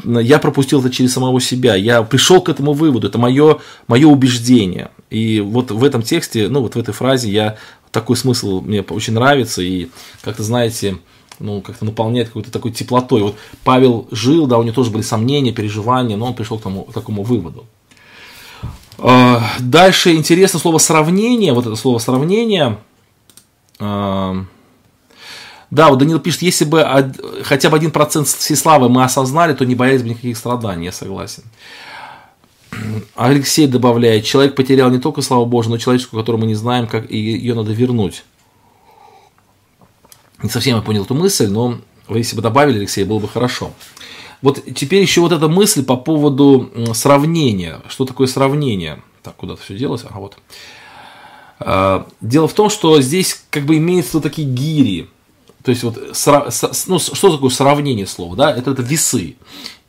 я 0.04 0.38
пропустил 0.38 0.80
это 0.80 0.92
через 0.92 1.14
самого 1.14 1.42
себя, 1.42 1.76
я 1.76 2.04
пришел 2.04 2.40
к 2.40 2.50
этому 2.50 2.74
выводу, 2.74 3.08
это 3.08 3.18
мое, 3.18 3.58
мое 3.88 4.08
убеждение. 4.08 4.92
И 5.10 5.40
вот 5.40 5.72
в 5.72 5.84
этом 5.84 6.04
тексте, 6.04 6.50
ну 6.50 6.62
вот 6.62 6.76
в 6.76 6.80
этой 6.80 6.94
фразе 6.94 7.32
я 7.32 7.58
такой 7.92 8.16
смысл 8.16 8.62
мне 8.62 8.82
очень 8.82 9.14
нравится 9.14 9.64
и 9.64 9.88
как-то 10.22 10.44
знаете, 10.44 10.98
ну, 11.40 11.62
как-то 11.62 11.86
наполняет 11.86 12.28
какой-то 12.28 12.52
такой 12.52 12.72
теплотой. 12.72 13.22
Вот 13.22 13.36
Павел 13.64 14.08
жил, 14.12 14.48
да, 14.48 14.58
у 14.58 14.64
него 14.64 14.74
тоже 14.74 14.92
были 14.92 15.04
сомнения, 15.04 15.52
переживания, 15.52 16.18
но 16.18 16.28
он 16.28 16.34
пришел 16.34 16.60
к, 16.60 16.64
тому, 16.64 16.84
к 16.84 16.94
такому 16.94 17.24
выводу. 17.24 17.66
А, 19.00 19.44
дальше 19.60 20.16
интересно 20.16 20.60
слово 20.60 20.78
сравнение, 20.80 21.54
вот 21.54 21.66
это 21.66 21.76
слово 21.76 22.00
сравнение. 22.00 22.78
А, 23.80 24.44
Да, 25.70 25.90
вот 25.90 26.00
Данил 26.00 26.20
пишет, 26.20 26.42
если 26.42 26.66
бы 26.66 27.14
хотя 27.44 27.70
бы 27.70 27.78
один 27.78 27.92
процент 27.92 28.28
всей 28.28 28.56
славы 28.56 28.90
мы 28.90 29.04
осознали, 29.04 29.54
то 29.54 29.66
не 29.66 29.76
боялись 29.76 30.02
бы 30.02 30.10
никаких 30.10 30.38
страданий, 30.38 30.86
я 30.86 30.92
согласен. 30.92 31.44
Алексей 33.16 33.68
добавляет, 33.68 34.26
человек 34.26 34.56
потерял 34.56 34.90
не 34.90 35.00
только 35.00 35.22
славу 35.22 35.46
Божию, 35.46 35.72
но 35.72 35.76
и 35.78 35.80
человеческую, 35.80 36.22
которую 36.22 36.42
мы 36.42 36.48
не 36.48 36.56
знаем, 36.56 36.88
как 36.88 37.10
ее 37.10 37.54
надо 37.54 37.72
вернуть. 37.72 38.24
Не 40.44 40.50
совсем 40.50 40.76
я 40.76 40.82
понял 40.82 41.04
эту 41.04 41.16
мысль, 41.16 41.48
но 41.48 41.80
если 42.10 42.36
бы 42.36 42.42
добавили, 42.42 42.78
Алексей, 42.78 43.04
было 43.04 43.20
бы 43.20 43.28
хорошо. 43.28 43.72
Вот 44.42 44.64
теперь 44.76 45.02
еще 45.02 45.22
вот 45.22 45.32
эта 45.32 45.48
мысль 45.48 45.84
по 45.84 45.98
поводу 45.98 46.72
сравнения. 46.94 47.82
Что 47.88 48.06
такое 48.06 48.28
сравнение? 48.28 49.02
Так, 49.24 49.36
куда-то 49.36 49.62
все 49.62 49.78
делось? 49.78 50.04
Ага, 50.04 50.20
вот. 50.20 50.38
А, 51.60 52.08
дело 52.22 52.48
в 52.48 52.54
том, 52.54 52.70
что 52.70 53.02
здесь 53.02 53.44
как 53.50 53.66
бы 53.66 53.78
имеются 53.78 54.22
такие 54.22 54.48
гири. 54.48 55.10
То 55.64 55.72
есть, 55.72 55.84
вот, 55.84 55.98
ну, 56.88 57.00
что 57.00 57.34
такое 57.34 57.50
сравнение 57.50 58.08
слова? 58.08 58.36
Да? 58.38 58.56
Это, 58.56 58.72
это 58.72 58.82
весы. 58.82 59.36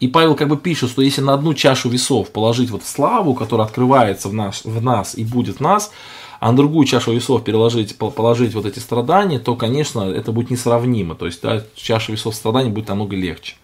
И 0.01 0.09
Павел 0.09 0.35
как 0.35 0.49
бы 0.49 0.57
пишет, 0.57 0.91
что 0.91 1.03
если 1.03 1.21
на 1.21 1.35
одну 1.35 1.55
чашу 1.55 1.89
весов 1.89 2.31
положить 2.31 2.71
вот 2.71 2.83
славу, 2.85 3.35
которая 3.35 3.67
открывается 3.67 4.29
в, 4.29 4.33
наш, 4.33 4.65
в 4.65 4.83
нас 4.83 5.17
и 5.17 5.25
будет 5.25 5.59
в 5.59 5.61
нас, 5.61 5.93
а 6.41 6.51
на 6.51 6.57
другую 6.57 6.87
чашу 6.87 7.13
весов 7.13 7.45
переложить, 7.45 7.97
положить 7.97 8.55
вот 8.55 8.65
эти 8.67 8.79
страдания, 8.81 9.39
то, 9.39 9.55
конечно, 9.55 10.01
это 10.01 10.33
будет 10.33 10.51
несравнимо. 10.51 11.15
То 11.15 11.27
есть, 11.27 11.43
да, 11.43 11.65
чаша 11.77 12.11
весов 12.13 12.35
страданий 12.35 12.71
будет 12.71 12.89
намного 12.89 13.15
легче. 13.15 13.55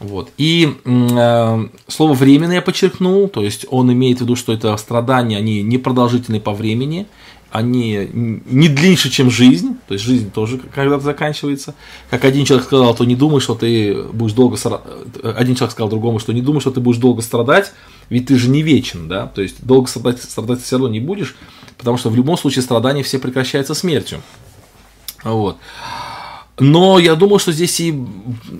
Вот. 0.00 0.30
И 0.38 0.76
э, 0.84 1.68
слово 1.88 2.14
временное 2.14 2.56
я 2.56 2.62
подчеркнул, 2.62 3.28
то 3.28 3.42
есть 3.42 3.66
он 3.70 3.92
имеет 3.92 4.18
в 4.18 4.20
виду, 4.22 4.36
что 4.36 4.52
это 4.52 4.76
страдания, 4.76 5.36
они 5.36 5.62
непродолжительны 5.62 6.40
по 6.40 6.52
времени, 6.52 7.06
они 7.54 8.10
не 8.12 8.68
длиннее, 8.68 8.96
чем 8.96 9.30
жизнь, 9.30 9.76
то 9.86 9.94
есть 9.94 10.04
жизнь 10.04 10.32
тоже 10.32 10.58
когда-то 10.58 11.04
заканчивается. 11.04 11.76
Как 12.10 12.24
один 12.24 12.44
человек 12.44 12.66
сказал, 12.66 12.92
то 12.96 13.04
не 13.04 13.14
думай, 13.14 13.40
что 13.40 13.54
ты 13.54 14.02
будешь 14.12 14.32
долго 14.32 14.58
один 15.22 15.54
человек 15.54 15.70
сказал 15.70 15.88
другому, 15.88 16.18
что 16.18 16.32
не 16.32 16.42
думай, 16.42 16.60
что 16.60 16.72
ты 16.72 16.80
будешь 16.80 16.98
долго 16.98 17.22
страдать, 17.22 17.72
ведь 18.08 18.26
ты 18.26 18.36
же 18.36 18.50
не 18.50 18.62
вечен, 18.62 19.06
да, 19.06 19.26
то 19.28 19.40
есть 19.40 19.64
долго 19.64 19.86
страдать, 19.88 20.20
страдать 20.20 20.62
все 20.62 20.76
равно 20.76 20.88
не 20.88 20.98
будешь, 20.98 21.36
потому 21.78 21.96
что 21.96 22.10
в 22.10 22.16
любом 22.16 22.36
случае 22.36 22.62
страдания 22.62 23.04
все 23.04 23.20
прекращаются 23.20 23.74
смертью. 23.74 24.20
Вот. 25.22 25.56
Но 26.58 27.00
я 27.00 27.16
думаю, 27.16 27.40
что 27.40 27.50
здесь 27.50 27.80
и 27.80 27.92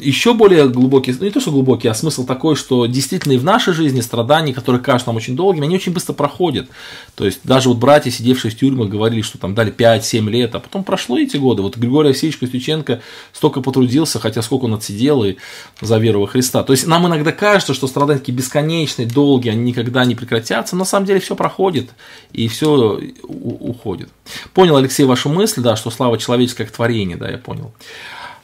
еще 0.00 0.34
более 0.34 0.68
глубокий, 0.68 1.12
ну 1.12 1.24
не 1.24 1.30
то 1.30 1.38
что 1.38 1.52
глубокий, 1.52 1.86
а 1.86 1.94
смысл 1.94 2.26
такой, 2.26 2.56
что 2.56 2.86
действительно 2.86 3.34
и 3.34 3.38
в 3.38 3.44
нашей 3.44 3.72
жизни 3.72 4.00
страдания, 4.00 4.52
которые 4.52 4.82
кажутся 4.82 5.10
нам 5.10 5.16
очень 5.16 5.36
долгими, 5.36 5.66
они 5.66 5.76
очень 5.76 5.92
быстро 5.92 6.12
проходят. 6.12 6.68
То 7.14 7.24
есть 7.24 7.40
даже 7.44 7.68
вот 7.68 7.78
братья, 7.78 8.10
сидевшие 8.10 8.50
в 8.50 8.58
тюрьмах, 8.58 8.88
говорили, 8.88 9.22
что 9.22 9.38
там 9.38 9.54
дали 9.54 9.72
5-7 9.72 10.28
лет, 10.28 10.56
а 10.56 10.58
потом 10.58 10.82
прошло 10.82 11.16
эти 11.16 11.36
годы. 11.36 11.62
Вот 11.62 11.76
Григорий 11.76 12.08
Алексеевич 12.08 12.38
Костюченко 12.38 13.00
столько 13.32 13.60
потрудился, 13.60 14.18
хотя 14.18 14.42
сколько 14.42 14.64
он 14.64 14.74
отсидел 14.74 15.22
и 15.22 15.36
за 15.80 15.98
веру 15.98 16.22
во 16.22 16.26
Христа. 16.26 16.64
То 16.64 16.72
есть 16.72 16.88
нам 16.88 17.06
иногда 17.06 17.30
кажется, 17.30 17.74
что 17.74 17.86
страдания 17.86 18.18
такие 18.18 18.36
бесконечные, 18.36 19.06
долгие, 19.06 19.50
они 19.50 19.62
никогда 19.62 20.04
не 20.04 20.16
прекратятся, 20.16 20.74
но 20.74 20.80
на 20.80 20.84
самом 20.84 21.06
деле 21.06 21.20
все 21.20 21.36
проходит 21.36 21.90
и 22.32 22.48
все 22.48 23.00
уходит. 23.22 24.08
Понял, 24.52 24.74
Алексей, 24.74 25.04
вашу 25.04 25.28
мысль, 25.28 25.62
да, 25.62 25.76
что 25.76 25.90
слава 25.90 26.18
человеческое 26.18 26.66
творение, 26.66 27.16
да, 27.16 27.30
я 27.30 27.38
понял. 27.38 27.72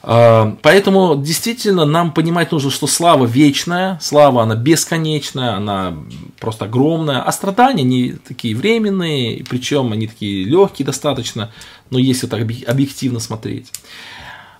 А, 0.03 0.57
поэтому 0.63 1.17
действительно 1.17 1.85
нам 1.85 2.13
понимать 2.13 2.53
нужно, 2.53 2.71
что 2.71 2.87
слава 2.87 3.27
вечная, 3.27 3.99
слава 4.01 4.43
она 4.43 4.55
бесконечная, 4.55 5.57
она 5.57 5.95
просто 6.39 6.65
огромная, 6.65 7.23
а 7.23 7.31
страдания 7.33 7.83
они 7.83 8.13
такие 8.27 8.57
временные, 8.57 9.45
причем 9.49 9.93
они 9.93 10.07
такие 10.07 10.45
легкие 10.45 10.87
достаточно, 10.87 11.53
но 11.91 11.99
если 11.99 12.27
так 12.27 12.41
объективно 12.41 13.21
смотреть. 13.21 13.71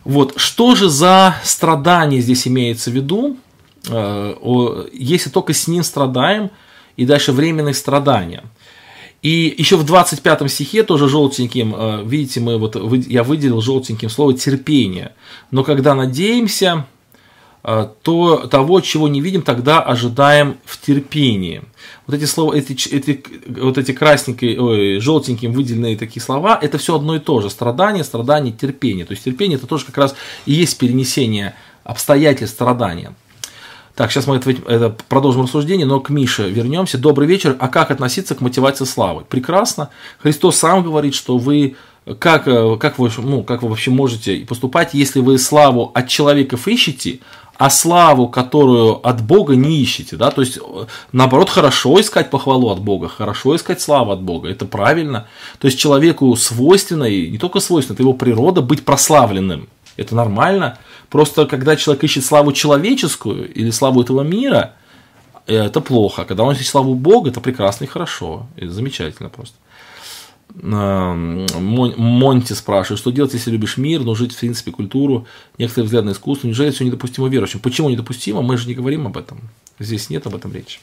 Вот, 0.05 0.35
что 0.37 0.75
же 0.75 0.89
за 0.89 1.37
страдания 1.43 2.21
здесь 2.21 2.47
имеется 2.47 2.91
в 2.91 2.95
виду? 2.95 3.39
А, 3.89 4.87
если 4.93 5.31
только 5.31 5.55
с 5.55 5.67
ним 5.67 5.83
страдаем, 5.83 6.51
и 6.97 7.07
дальше 7.07 7.33
временные 7.33 7.75
страдания– 7.75 8.45
и 9.23 9.55
еще 9.59 9.77
в 9.77 9.85
25 9.85 10.51
стихе 10.51 10.83
тоже 10.83 11.09
желтеньким, 11.09 11.75
э, 11.77 12.03
видите, 12.05 12.41
мы 12.41 12.57
вот, 12.57 12.77
я 13.07 13.23
выделил 13.23 13.61
желтеньким 13.61 14.09
слово 14.09 14.33
терпение. 14.33 15.13
Но 15.51 15.63
когда 15.63 15.95
надеемся, 15.95 16.87
э, 17.63 17.89
то 18.03 18.47
того, 18.47 18.81
чего 18.81 19.09
не 19.09 19.21
видим, 19.21 19.43
тогда 19.43 19.83
ожидаем 19.83 20.57
в 20.65 20.81
терпении. 20.81 21.63
Вот 22.07 22.17
эти 22.17 22.25
слова, 22.25 22.55
эти, 22.55 22.73
эти, 22.89 23.23
вот 23.47 23.77
эти 23.77 23.93
красненькие, 23.93 24.59
ой, 24.59 25.01
желтеньким 25.01 25.53
выделенные 25.53 25.99
такие 25.99 26.23
слова, 26.23 26.59
это 26.61 26.79
все 26.79 26.97
одно 26.97 27.17
и 27.17 27.19
то 27.19 27.43
же. 27.43 27.51
Страдание, 27.51 28.05
страдание, 28.05 28.55
терпение. 28.55 29.05
То 29.05 29.13
есть 29.13 29.25
терпение 29.25 29.59
это 29.59 29.67
тоже 29.67 29.85
как 29.85 29.99
раз 29.99 30.15
и 30.47 30.53
есть 30.53 30.79
перенесение 30.79 31.55
обстоятельств 31.85 32.55
страдания. 32.55 33.15
Так, 33.95 34.11
сейчас 34.11 34.27
мы 34.27 34.37
это, 34.37 34.51
это 34.51 34.97
продолжим 35.09 35.43
рассуждение, 35.43 35.87
но 35.87 36.01
к 36.01 36.11
Мише 36.11 36.49
вернемся. 36.49 36.97
Добрый 36.97 37.27
вечер. 37.27 37.57
А 37.59 37.69
как 37.69 37.91
относиться 37.91 38.35
к 38.35 38.41
мотивации 38.41 38.85
славы? 38.85 39.25
Прекрасно. 39.29 39.91
Христос 40.19 40.57
сам 40.57 40.83
говорит, 40.83 41.15
что 41.15 41.39
вы 41.39 41.77
как, 42.19 42.49
э, 42.49 42.77
как, 42.79 42.99
вы, 42.99 43.11
ну, 43.19 43.43
как 43.43 43.63
вы 43.63 43.69
вообще 43.69 43.91
можете 43.91 44.37
поступать, 44.47 44.95
если 44.95 45.21
вы 45.21 45.39
славу 45.39 45.91
от 45.95 46.09
человеков 46.09 46.67
ищете, 46.67 47.21
а 47.61 47.69
славу, 47.69 48.27
которую 48.27 49.07
от 49.07 49.21
Бога 49.23 49.55
не 49.55 49.83
ищете, 49.83 50.17
да, 50.17 50.31
то 50.31 50.41
есть 50.41 50.59
наоборот 51.13 51.51
хорошо 51.51 52.01
искать 52.01 52.31
похвалу 52.31 52.71
от 52.71 52.81
Бога, 52.81 53.09
хорошо 53.09 53.55
искать 53.55 53.83
славу 53.83 54.13
от 54.13 54.23
Бога, 54.23 54.49
это 54.49 54.65
правильно, 54.65 55.27
то 55.59 55.67
есть 55.67 55.79
человеку 55.79 56.35
свойственно, 56.37 57.05
и 57.05 57.31
не 57.31 57.37
только 57.37 57.61
свойственно, 57.61 57.97
это 57.97 58.03
его 58.03 58.15
природа 58.15 58.63
быть 58.63 58.83
прославленным, 58.87 59.69
это 60.01 60.15
нормально, 60.17 60.79
Просто 61.11 61.47
когда 61.47 61.77
человек 61.77 62.05
ищет 62.05 62.25
славу 62.25 62.53
человеческую 62.53 63.53
или 63.53 63.71
славу 63.71 64.01
этого 64.01 64.23
мира, 64.23 64.75
это 65.47 65.81
плохо. 65.81 66.25
Когда 66.25 66.45
он 66.45 66.55
ищет 66.55 66.69
славу 66.69 66.95
Бога, 66.95 67.31
это 67.31 67.41
прекрасно 67.41 67.85
и 67.85 67.89
хорошо. 67.89 68.47
Это 68.57 68.71
замечательно 68.71 69.29
просто. 69.29 69.57
Монти 70.55 72.53
спрашивает, 72.53 73.01
что 73.01 73.11
делать, 73.11 73.35
если 73.35 73.51
любишь 73.51 73.77
мир, 73.77 74.03
но 74.03 74.15
жить, 74.15 74.35
в 74.35 74.39
принципе, 74.39 74.71
культуру, 74.71 75.27
некоторые 75.59 75.87
взгляды 75.87 76.07
на 76.07 76.13
искусство, 76.13 76.47
неужели 76.47 76.71
все 76.71 76.85
недопустимо 76.85 77.29
верующим? 77.29 77.61
Почему 77.61 77.91
недопустимо? 77.91 78.43
Мы 78.43 78.57
же 78.57 78.69
не 78.69 78.75
говорим 78.75 79.07
об 79.07 79.17
этом. 79.17 79.41
Здесь 79.81 80.11
нет 80.11 80.27
об 80.27 80.35
этом 80.35 80.53
речи. 80.53 80.81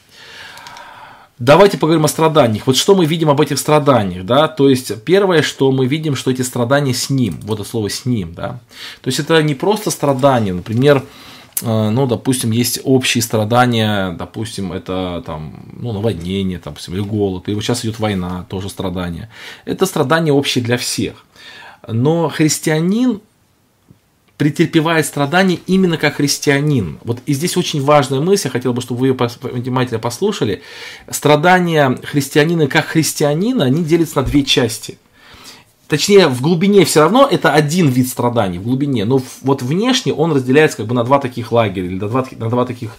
Давайте 1.38 1.78
поговорим 1.78 2.04
о 2.04 2.08
страданиях. 2.08 2.66
Вот 2.66 2.76
что 2.76 2.96
мы 2.96 3.06
видим 3.06 3.30
об 3.30 3.40
этих 3.40 3.58
страданиях, 3.58 4.26
да? 4.26 4.48
То 4.48 4.68
есть 4.68 5.04
первое, 5.04 5.42
что 5.42 5.70
мы 5.70 5.86
видим, 5.86 6.16
что 6.16 6.32
эти 6.32 6.42
страдания 6.42 6.92
с 6.92 7.10
ним. 7.10 7.38
Вот 7.42 7.60
это 7.60 7.68
слово 7.68 7.88
с 7.88 8.04
ним, 8.04 8.34
да? 8.34 8.60
То 9.02 9.08
есть 9.08 9.20
это 9.20 9.40
не 9.42 9.54
просто 9.54 9.92
страдания, 9.92 10.52
например, 10.52 11.04
э, 11.62 11.90
ну, 11.90 12.08
допустим, 12.08 12.50
есть 12.50 12.80
общие 12.82 13.22
страдания, 13.22 14.16
допустим, 14.18 14.72
это 14.72 15.22
там, 15.24 15.64
ну, 15.80 15.92
наводнение, 15.92 16.58
там, 16.58 16.74
или 16.88 17.00
голод, 17.00 17.46
или 17.46 17.54
вот 17.54 17.62
сейчас 17.62 17.84
идет 17.84 18.00
война, 18.00 18.44
тоже 18.48 18.68
страдания. 18.68 19.30
Это 19.64 19.86
страдания 19.86 20.32
общие 20.32 20.64
для 20.64 20.76
всех. 20.76 21.24
Но 21.86 22.28
христианин 22.28 23.20
претерпевает 24.38 25.04
страдания 25.04 25.58
именно 25.66 25.98
как 25.98 26.16
христианин. 26.16 26.98
Вот 27.04 27.18
и 27.26 27.34
здесь 27.34 27.56
очень 27.56 27.82
важная 27.82 28.20
мысль, 28.20 28.46
я 28.46 28.50
хотел 28.52 28.72
бы, 28.72 28.80
чтобы 28.80 29.00
вы 29.00 29.08
ее 29.08 29.16
внимательно 29.42 29.98
послушали. 29.98 30.62
Страдания 31.10 31.98
христианина 32.04 32.68
как 32.68 32.86
христианина, 32.86 33.64
они 33.64 33.84
делятся 33.84 34.20
на 34.20 34.22
две 34.22 34.44
части. 34.44 34.96
Точнее, 35.88 36.28
в 36.28 36.42
глубине 36.42 36.84
все 36.84 37.00
равно 37.00 37.26
это 37.28 37.52
один 37.52 37.88
вид 37.88 38.08
страданий, 38.08 38.58
в 38.58 38.62
глубине. 38.62 39.06
Но 39.06 39.22
вот 39.42 39.62
внешне 39.62 40.12
он 40.12 40.32
разделяется 40.32 40.78
как 40.78 40.86
бы 40.86 40.94
на 40.94 41.02
два 41.02 41.18
таких 41.18 41.50
лагеря 41.50 41.86
или 41.86 41.98
на 41.98 42.08
два, 42.08 42.26
на 42.30 42.50
два 42.50 42.64
таких 42.66 42.90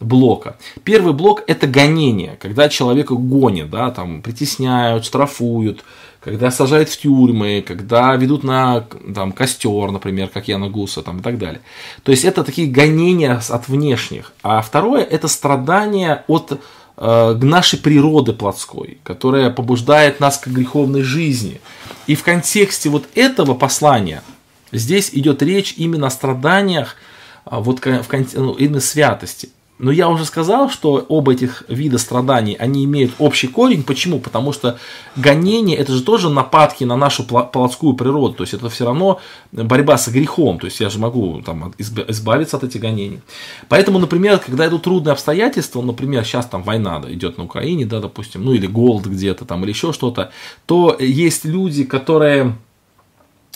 блока. 0.00 0.56
Первый 0.82 1.12
блок 1.12 1.44
это 1.46 1.66
гонение, 1.66 2.38
когда 2.40 2.68
человека 2.70 3.14
гонят, 3.14 3.70
да, 3.70 3.90
там 3.90 4.22
притесняют, 4.22 5.04
штрафуют, 5.04 5.84
когда 6.28 6.50
сажают 6.50 6.88
в 6.90 7.00
тюрьмы, 7.00 7.64
когда 7.66 8.14
ведут 8.16 8.44
на 8.44 8.82
там, 9.14 9.32
костер, 9.32 9.90
например, 9.90 10.28
как 10.28 10.48
Яна 10.48 10.68
Гуса 10.68 11.02
там, 11.02 11.18
и 11.18 11.22
так 11.22 11.38
далее. 11.38 11.60
То 12.02 12.12
есть 12.12 12.24
это 12.24 12.44
такие 12.44 12.68
гонения 12.68 13.40
от 13.48 13.68
внешних. 13.68 14.32
А 14.42 14.60
второе 14.60 15.02
это 15.02 15.26
страдание 15.28 16.24
от 16.26 16.60
э, 16.96 17.38
нашей 17.40 17.78
природы 17.78 18.32
плотской, 18.32 18.98
которая 19.04 19.50
побуждает 19.50 20.20
нас 20.20 20.38
к 20.38 20.48
греховной 20.48 21.02
жизни. 21.02 21.60
И 22.06 22.14
в 22.14 22.22
контексте 22.22 22.90
вот 22.90 23.06
этого 23.14 23.54
послания 23.54 24.22
здесь 24.70 25.10
идет 25.12 25.42
речь 25.42 25.74
именно 25.76 26.08
о 26.08 26.10
страданиях 26.10 26.96
а, 27.44 27.60
вот 27.60 27.84
в, 27.84 28.34
ну, 28.34 28.52
именно 28.52 28.80
святости. 28.80 29.48
Но 29.78 29.92
я 29.92 30.08
уже 30.08 30.24
сказал, 30.24 30.68
что 30.70 31.04
оба 31.08 31.32
этих 31.32 31.62
вида 31.68 31.98
страданий, 31.98 32.56
они 32.58 32.84
имеют 32.84 33.12
общий 33.18 33.46
корень. 33.46 33.82
Почему? 33.82 34.18
Потому 34.18 34.52
что 34.52 34.78
гонение, 35.16 35.76
это 35.76 35.92
же 35.92 36.02
тоже 36.02 36.30
нападки 36.30 36.84
на 36.84 36.96
нашу 36.96 37.24
плотскую 37.24 37.94
природу. 37.94 38.34
То 38.34 38.42
есть, 38.42 38.54
это 38.54 38.68
все 38.68 38.84
равно 38.84 39.20
борьба 39.52 39.96
с 39.96 40.08
грехом. 40.08 40.58
То 40.58 40.66
есть, 40.66 40.80
я 40.80 40.90
же 40.90 40.98
могу 40.98 41.42
там, 41.42 41.72
избавиться 41.78 42.56
от 42.56 42.64
этих 42.64 42.80
гонений. 42.80 43.20
Поэтому, 43.68 43.98
например, 43.98 44.38
когда 44.38 44.66
идут 44.66 44.82
трудные 44.82 45.12
обстоятельства, 45.12 45.80
например, 45.82 46.24
сейчас 46.24 46.46
там 46.46 46.62
война 46.62 46.98
да, 46.98 47.12
идет 47.12 47.38
на 47.38 47.44
Украине, 47.44 47.86
да, 47.86 48.00
допустим, 48.00 48.44
ну 48.44 48.52
или 48.52 48.66
голод 48.66 49.06
где-то 49.06 49.44
там, 49.44 49.62
или 49.62 49.70
еще 49.70 49.92
что-то, 49.92 50.30
то 50.66 50.96
есть 50.98 51.44
люди, 51.44 51.84
которые 51.84 52.56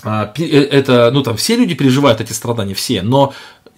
а, 0.03 0.33
э, 0.37 0.45
это, 0.45 1.11
ну 1.13 1.23
там 1.23 1.37
все 1.37 1.57
люди 1.57 1.75
переживают 1.75 2.21
эти 2.21 2.33
страдания, 2.33 2.75
все, 2.75 3.03
но 3.03 3.33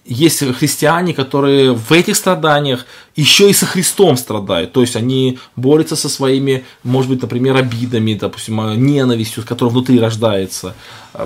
есть 0.05 0.39
христиане, 0.57 1.13
которые 1.13 1.73
в 1.73 1.91
этих 1.91 2.15
страданиях 2.15 2.85
еще 3.15 3.49
и 3.49 3.53
со 3.53 3.65
Христом 3.65 4.17
страдают. 4.17 4.73
То 4.73 4.81
есть 4.81 4.95
они 4.95 5.39
борются 5.55 5.95
со 5.95 6.09
своими, 6.09 6.65
может 6.83 7.09
быть, 7.09 7.21
например, 7.21 7.55
обидами, 7.55 8.13
допустим, 8.13 8.55
ненавистью, 8.85 9.43
которая 9.45 9.71
внутри 9.71 9.99
рождается. 9.99 10.75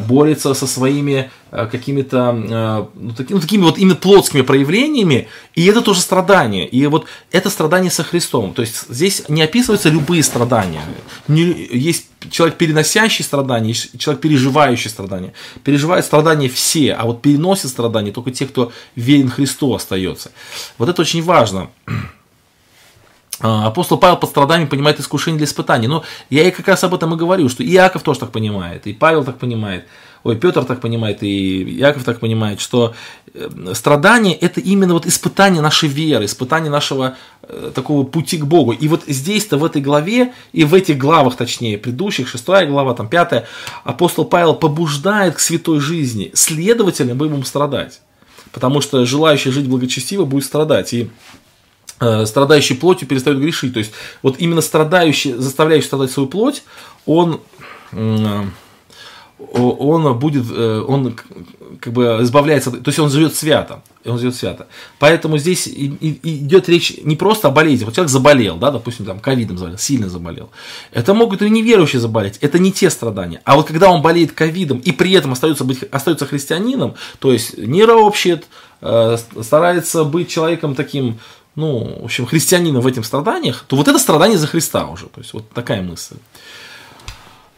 Борются 0.08 0.54
со 0.54 0.68
своими 0.68 1.32
э, 1.50 1.66
какими-то 1.66 2.36
э, 2.38 2.86
ну, 2.94 3.12
такими, 3.14 3.36
ну, 3.36 3.42
такими 3.42 3.64
вот 3.64 3.80
именно 3.80 3.96
плотскими 3.96 4.42
проявлениями. 4.42 5.28
И 5.56 5.66
это 5.66 5.82
тоже 5.82 6.02
страдание. 6.02 6.68
И 6.68 6.86
вот 6.86 7.08
это 7.32 7.50
страдание 7.50 7.90
со 7.90 8.04
Христом. 8.04 8.54
То 8.54 8.62
есть 8.62 8.86
здесь 8.88 9.24
не 9.28 9.42
описываются 9.42 9.90
любые 9.90 10.22
страдания. 10.22 10.84
есть 11.28 12.06
человек, 12.30 12.58
переносящий 12.58 13.24
страдания, 13.24 13.74
человек, 13.74 14.22
переживающий 14.22 14.90
страдания. 14.90 15.34
Переживают 15.64 16.06
страдания 16.06 16.50
все, 16.50 16.94
а 16.94 17.06
вот 17.06 17.22
переносят 17.24 17.72
страдания 17.72 18.12
только 18.12 18.30
те, 18.32 18.46
кто 18.46 18.72
верен 18.96 19.30
Христу 19.30 19.74
остается. 19.74 20.32
Вот 20.78 20.90
это 20.90 21.02
очень 21.02 21.24
важно. 21.24 21.70
А, 23.42 23.68
апостол 23.68 23.98
Павел 23.98 24.18
под 24.18 24.30
страданием 24.30 24.68
понимает 24.68 25.00
искушение 25.00 25.38
для 25.38 25.46
испытаний. 25.46 25.88
Но 25.88 26.04
я 26.30 26.48
и 26.48 26.52
как 26.52 26.68
раз 26.68 26.84
об 26.84 26.94
этом 26.94 27.14
и 27.14 27.18
говорю, 27.18 27.48
что 27.50 27.64
и 27.64 27.72
Иаков 27.72 28.04
тоже 28.04 28.20
так 28.20 28.32
понимает, 28.32 28.86
и 28.86 28.94
Павел 28.94 29.24
так 29.24 29.38
понимает, 29.38 29.86
ой, 30.24 30.36
Петр 30.36 30.66
так 30.66 30.82
понимает, 30.82 31.24
и 31.24 31.64
Иаков 31.80 32.04
так 32.04 32.20
понимает, 32.20 32.60
что 32.60 32.94
э, 33.34 33.74
страдание– 33.74 34.36
это 34.42 34.60
именно 34.60 34.94
вот 34.94 35.06
испытание 35.06 35.62
нашей 35.62 35.88
веры, 35.88 36.26
испытание 36.26 36.70
нашего 36.70 37.16
э, 37.44 37.72
такого 37.74 38.04
пути 38.04 38.38
к 38.38 38.46
Богу. 38.46 38.74
И 38.74 38.90
вот 38.90 39.04
здесь-то, 39.08 39.58
в 39.58 39.64
этой 39.64 39.82
главе, 39.82 40.34
и 40.52 40.66
в 40.66 40.74
этих 40.74 40.98
главах, 40.98 41.38
точнее, 41.38 41.78
предыдущих, 41.78 42.28
шестая 42.28 42.68
глава, 42.68 42.94
там 42.94 43.08
пятая, 43.08 43.48
апостол 43.86 44.26
Павел 44.26 44.54
побуждает 44.54 45.36
к 45.36 45.40
святой 45.40 45.80
жизни. 45.80 46.32
Следовательно, 46.34 47.14
мы 47.14 47.30
будем 47.30 47.46
страдать. 47.46 48.02
Потому 48.52 48.82
что 48.82 49.06
желающий 49.06 49.52
жить 49.52 49.68
благочестиво 49.68 50.26
будет 50.26 50.44
страдать. 50.44 50.94
И 50.94 51.10
страдающий 52.00 52.76
плотью 52.76 53.08
перестает 53.08 53.40
грешить. 53.40 53.74
То 53.74 53.80
есть 53.80 53.92
вот 54.22 54.36
именно 54.40 54.62
страдающий, 54.62 55.34
заставляющий 55.34 55.88
страдать 55.88 56.12
свою 56.12 56.30
плоть, 56.30 56.64
он, 57.06 57.42
э, 57.92 58.46
он 59.38 60.20
будет, 60.20 60.46
э, 60.52 60.84
он 60.88 61.16
как 61.80 61.94
бы 61.94 62.20
избавляется, 62.22 62.72
то 62.72 62.90
есть 62.90 63.00
он 63.00 63.10
живет 63.10 63.36
свято, 63.36 63.84
он 64.06 64.18
живет 64.20 64.36
свято. 64.36 64.68
Поэтому 64.98 65.38
здесь 65.38 65.68
идет 65.68 66.68
речь 66.68 66.94
не 67.04 67.16
просто 67.16 67.48
о 67.48 67.52
болезни, 67.52 67.86
вот 67.86 67.96
человек 67.96 68.12
заболел, 68.12 68.58
да, 68.58 68.72
допустим, 68.72 69.06
там 69.06 69.20
ковидом 69.20 69.58
заболел, 69.58 69.78
сильно 69.78 70.10
заболел. 70.10 70.50
Это 70.92 71.14
могут 71.14 71.42
и 71.42 71.50
неверующие 71.50 72.00
заболеть, 72.00 72.38
это 72.42 72.60
не 72.60 72.72
те 72.72 72.90
страдания. 72.90 73.42
А 73.46 73.56
вот 73.56 73.68
когда 73.68 73.90
он 73.90 74.02
болеет 74.02 74.34
ковидом 74.34 74.80
и 74.80 74.92
при 74.92 75.12
этом 75.14 75.32
остается, 75.32 75.64
быть, 75.64 75.84
остается 75.84 76.26
христианином, 76.26 76.96
то 77.20 77.32
есть 77.32 77.58
не 77.58 77.86
ропщет, 77.86 78.46
старается 78.82 80.06
быть 80.06 80.30
человеком 80.30 80.76
таким, 80.76 81.20
ну, 81.60 82.00
в 82.02 82.06
общем, 82.06 82.26
христианина 82.26 82.80
в 82.80 82.88
этих 82.88 83.06
страданиях, 83.06 83.66
то 83.68 83.76
вот 83.76 83.88
это 83.88 84.00
страдание 84.00 84.38
за 84.38 84.48
Христа 84.48 84.88
уже. 84.88 85.06
То 85.08 85.22
есть 85.22 85.34
вот 85.34 85.50
такая 85.50 85.82
мысль. 85.82 86.16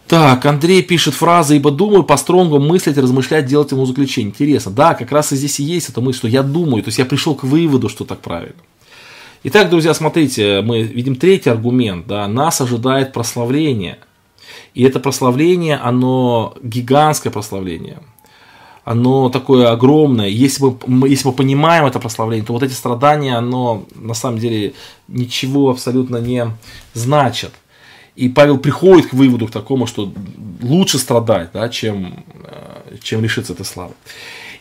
Так, 0.08 0.46
Андрей 0.46 0.82
пишет 0.82 1.14
фразы, 1.14 1.56
ибо 1.56 1.72
думаю, 1.72 2.04
по 2.04 2.18
стронгу 2.18 2.60
мыслить, 2.60 2.98
размышлять, 2.98 3.46
делать 3.46 3.72
ему 3.72 3.86
заключение. 3.86 4.32
Интересно. 4.32 4.72
Да, 4.72 4.94
как 4.94 5.12
раз 5.12 5.32
и 5.32 5.38
здесь 5.38 5.60
и 5.60 5.64
есть 5.64 5.90
эта 5.90 6.02
мысль, 6.02 6.18
что 6.18 6.28
я 6.28 6.44
думаю, 6.44 6.84
то 6.84 6.90
есть 6.90 7.00
я 7.00 7.06
пришел 7.06 7.36
к 7.36 7.44
выводу, 7.44 7.88
что 7.88 8.04
так 8.04 8.20
правильно. 8.20 8.62
Итак, 9.44 9.70
друзья, 9.70 9.94
смотрите, 9.94 10.62
мы 10.62 10.84
видим 10.84 11.16
третий 11.16 11.50
аргумент, 11.50 12.08
да, 12.08 12.28
нас 12.28 12.60
ожидает 12.60 13.14
прославление. 13.14 14.00
И 14.74 14.84
это 14.84 15.00
прославление, 15.00 15.78
оно 15.78 16.56
гигантское 16.62 17.32
прославление 17.32 18.00
оно 18.92 19.30
такое 19.30 19.72
огромное. 19.72 20.28
Если 20.28 20.64
мы, 20.86 21.08
если 21.08 21.28
мы 21.28 21.34
понимаем 21.34 21.86
это 21.86 22.00
прославление, 22.00 22.46
то 22.46 22.54
вот 22.54 22.64
эти 22.64 22.74
страдания, 22.74 23.38
оно 23.38 23.86
на 23.96 24.14
самом 24.14 24.38
деле 24.38 24.74
ничего 25.08 25.70
абсолютно 25.70 26.18
не 26.18 26.48
значит. 26.94 27.52
И 28.18 28.28
Павел 28.28 28.58
приходит 28.58 29.08
к 29.08 29.14
выводу 29.14 29.48
к 29.48 29.52
такому, 29.52 29.88
что 29.88 30.12
лучше 30.62 31.00
страдать, 31.00 31.52
да, 31.54 31.70
чем, 31.70 32.26
э, 32.44 32.98
чем 33.02 33.24
лишиться 33.24 33.54
этой 33.54 33.66
славы. 33.66 33.94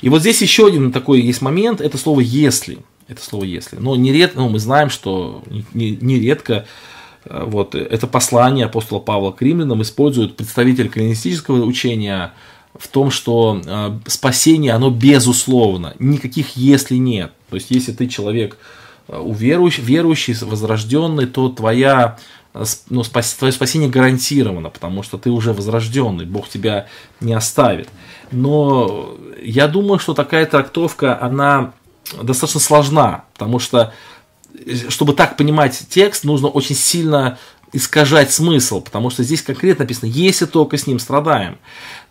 И 0.01 0.09
вот 0.09 0.21
здесь 0.21 0.41
еще 0.41 0.69
один 0.69 0.93
такой 0.93 1.21
есть 1.21 1.43
момент, 1.43 1.81
это 1.81 1.99
слово 1.99 2.21
«если». 2.21 2.79
Это 3.09 3.23
слово 3.23 3.45
«если». 3.45 3.77
Но 3.77 3.97
нередко, 3.97 4.39
ну, 4.39 4.49
мы 4.49 4.61
знаем, 4.61 4.89
что 4.89 5.43
нередко 5.75 6.67
э, 7.25 7.45
вот, 7.47 7.75
это 7.75 8.07
послание 8.07 8.67
апостола 8.67 9.01
Павла 9.01 9.33
к 9.33 9.43
римлянам 9.43 9.83
используют 9.83 10.37
представители 10.37 10.87
калинистического 10.87 11.65
учения– 11.65 12.33
в 12.79 12.89
том, 12.89 13.11
что 13.11 13.61
э, 13.65 13.99
спасение, 14.07 14.73
оно 14.73 14.91
безусловно, 14.91 15.95
никаких 15.99 16.57
если 16.57 16.97
нет. 16.97 17.33
То 17.49 17.57
есть, 17.57 17.71
если 17.71 17.93
ты 17.93 18.07
человек 18.07 18.59
э, 19.09 19.19
уверующий, 19.19 19.83
верующий, 19.83 20.35
возрожденный, 20.41 21.27
то 21.27 21.49
твоя, 21.49 22.19
э, 22.55 22.65
ну, 22.89 23.03
спас, 23.03 23.35
твое 23.35 23.53
спасение 23.53 23.91
гарантировано, 23.91 24.71
потому 24.71 25.03
что 25.03 25.19
ты 25.19 25.31
уже 25.31 25.53
возрожденный, 25.53 26.27
Бог 26.27 26.49
тебя 26.49 26.87
не 27.21 27.33
оставит. 27.33 27.89
Но 28.31 29.17
я 29.43 29.67
думаю, 29.67 29.99
что 29.99 30.15
такая 30.15 30.47
трактовка, 30.47 31.21
она 31.21 31.73
достаточно 32.23 32.61
сложна, 32.61 33.25
потому 33.35 33.59
что, 33.59 33.93
чтобы 34.89 35.13
так 35.13 35.37
понимать 35.37 35.87
текст, 35.89 36.25
нужно 36.25 36.49
очень 36.49 36.77
сильно 36.77 37.39
искажать 37.73 38.33
смысл, 38.33 38.81
потому 38.81 39.11
что 39.11 39.23
здесь 39.23 39.43
конкретно 39.43 39.85
написано, 39.85 40.09
если 40.09 40.47
только 40.47 40.77
с 40.77 40.87
ним 40.87 40.99
страдаем. 40.99 41.59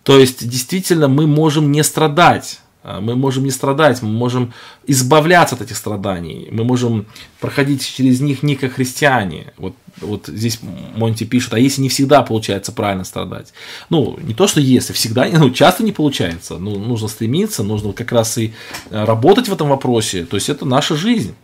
То 0.04 0.20
есть, 0.20 0.48
действительно, 0.48 1.08
мы 1.08 1.28
можем 1.28 1.72
не 1.72 1.84
страдать. 1.84 2.60
А, 2.82 3.02
мы 3.02 3.16
можем 3.16 3.44
не 3.44 3.52
страдать, 3.52 4.02
мы 4.02 4.10
можем 4.10 4.54
избавляться 4.88 5.56
от 5.56 5.62
этих 5.62 5.76
страданий, 5.76 6.48
мы 6.50 6.64
можем 6.64 7.08
проходить 7.42 7.86
через 7.86 8.22
них 8.22 8.42
не 8.42 8.56
как 8.56 8.74
христиане. 8.74 9.54
Вот, 9.58 9.76
вот 10.00 10.28
здесь 10.28 10.60
Монти 10.96 11.26
пишет, 11.26 11.54
а 11.54 11.60
если 11.60 11.82
не 11.82 11.90
всегда 11.90 12.22
получается 12.22 12.72
правильно 12.72 13.04
страдать? 13.04 13.54
Ну, 13.90 14.18
не 14.22 14.34
то, 14.34 14.48
что 14.48 14.62
если, 14.62 14.94
всегда, 14.94 15.28
ну, 15.32 15.50
часто 15.50 15.84
не 15.84 15.92
получается. 15.92 16.58
Ну, 16.58 16.80
нужно 16.80 17.10
стремиться, 17.10 17.64
нужно 17.64 17.92
как 17.92 18.14
раз 18.14 18.38
и 18.38 18.54
э, 18.90 19.04
работать 19.04 19.50
в 19.50 19.54
этом 19.54 19.68
вопросе. 19.68 20.26
То 20.26 20.38
есть, 20.38 20.48
это 20.48 20.66
наша 20.66 20.96
жизнь. 20.96 21.36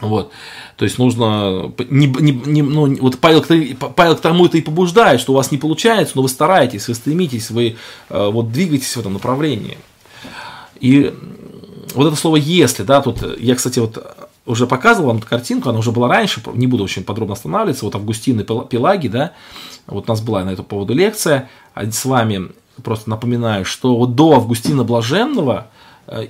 Вот. 0.00 0.32
То 0.76 0.84
есть 0.84 0.98
нужно 0.98 1.72
не, 1.90 2.06
не, 2.06 2.32
не, 2.32 2.62
ну, 2.62 2.94
вот 3.00 3.18
Павел, 3.18 3.44
Павел 3.94 4.16
к 4.16 4.20
тому 4.20 4.46
это 4.46 4.56
и 4.56 4.62
побуждает, 4.62 5.20
что 5.20 5.32
у 5.32 5.36
вас 5.36 5.50
не 5.50 5.58
получается, 5.58 6.14
но 6.16 6.22
вы 6.22 6.28
стараетесь, 6.28 6.88
вы 6.88 6.94
стремитесь, 6.94 7.50
вы 7.50 7.76
э, 8.08 8.30
вот 8.30 8.50
двигаетесь 8.50 8.96
в 8.96 9.00
этом 9.00 9.12
направлении. 9.12 9.76
И 10.80 11.14
вот 11.94 12.06
это 12.06 12.16
слово 12.16 12.36
если, 12.36 12.82
да, 12.82 13.02
тут 13.02 13.38
я, 13.38 13.54
кстати, 13.54 13.78
вот 13.78 14.16
уже 14.46 14.66
показывал 14.66 15.08
вам 15.08 15.18
эту 15.18 15.26
картинку, 15.26 15.68
она 15.68 15.78
уже 15.78 15.92
была 15.92 16.08
раньше, 16.08 16.42
не 16.54 16.66
буду 16.66 16.82
очень 16.82 17.04
подробно 17.04 17.34
останавливаться, 17.34 17.84
вот 17.84 17.94
Августин 17.94 18.40
и 18.40 18.44
Пелаги, 18.44 19.08
да, 19.08 19.32
вот 19.86 20.08
у 20.08 20.12
нас 20.12 20.22
была 20.22 20.44
на 20.44 20.50
эту 20.50 20.62
поводу 20.62 20.94
лекция, 20.94 21.50
а 21.74 21.90
с 21.90 22.04
вами 22.06 22.48
просто 22.82 23.10
напоминаю, 23.10 23.66
что 23.66 23.94
вот 23.96 24.14
до 24.14 24.32
Августина 24.32 24.82
Блаженного– 24.82 25.66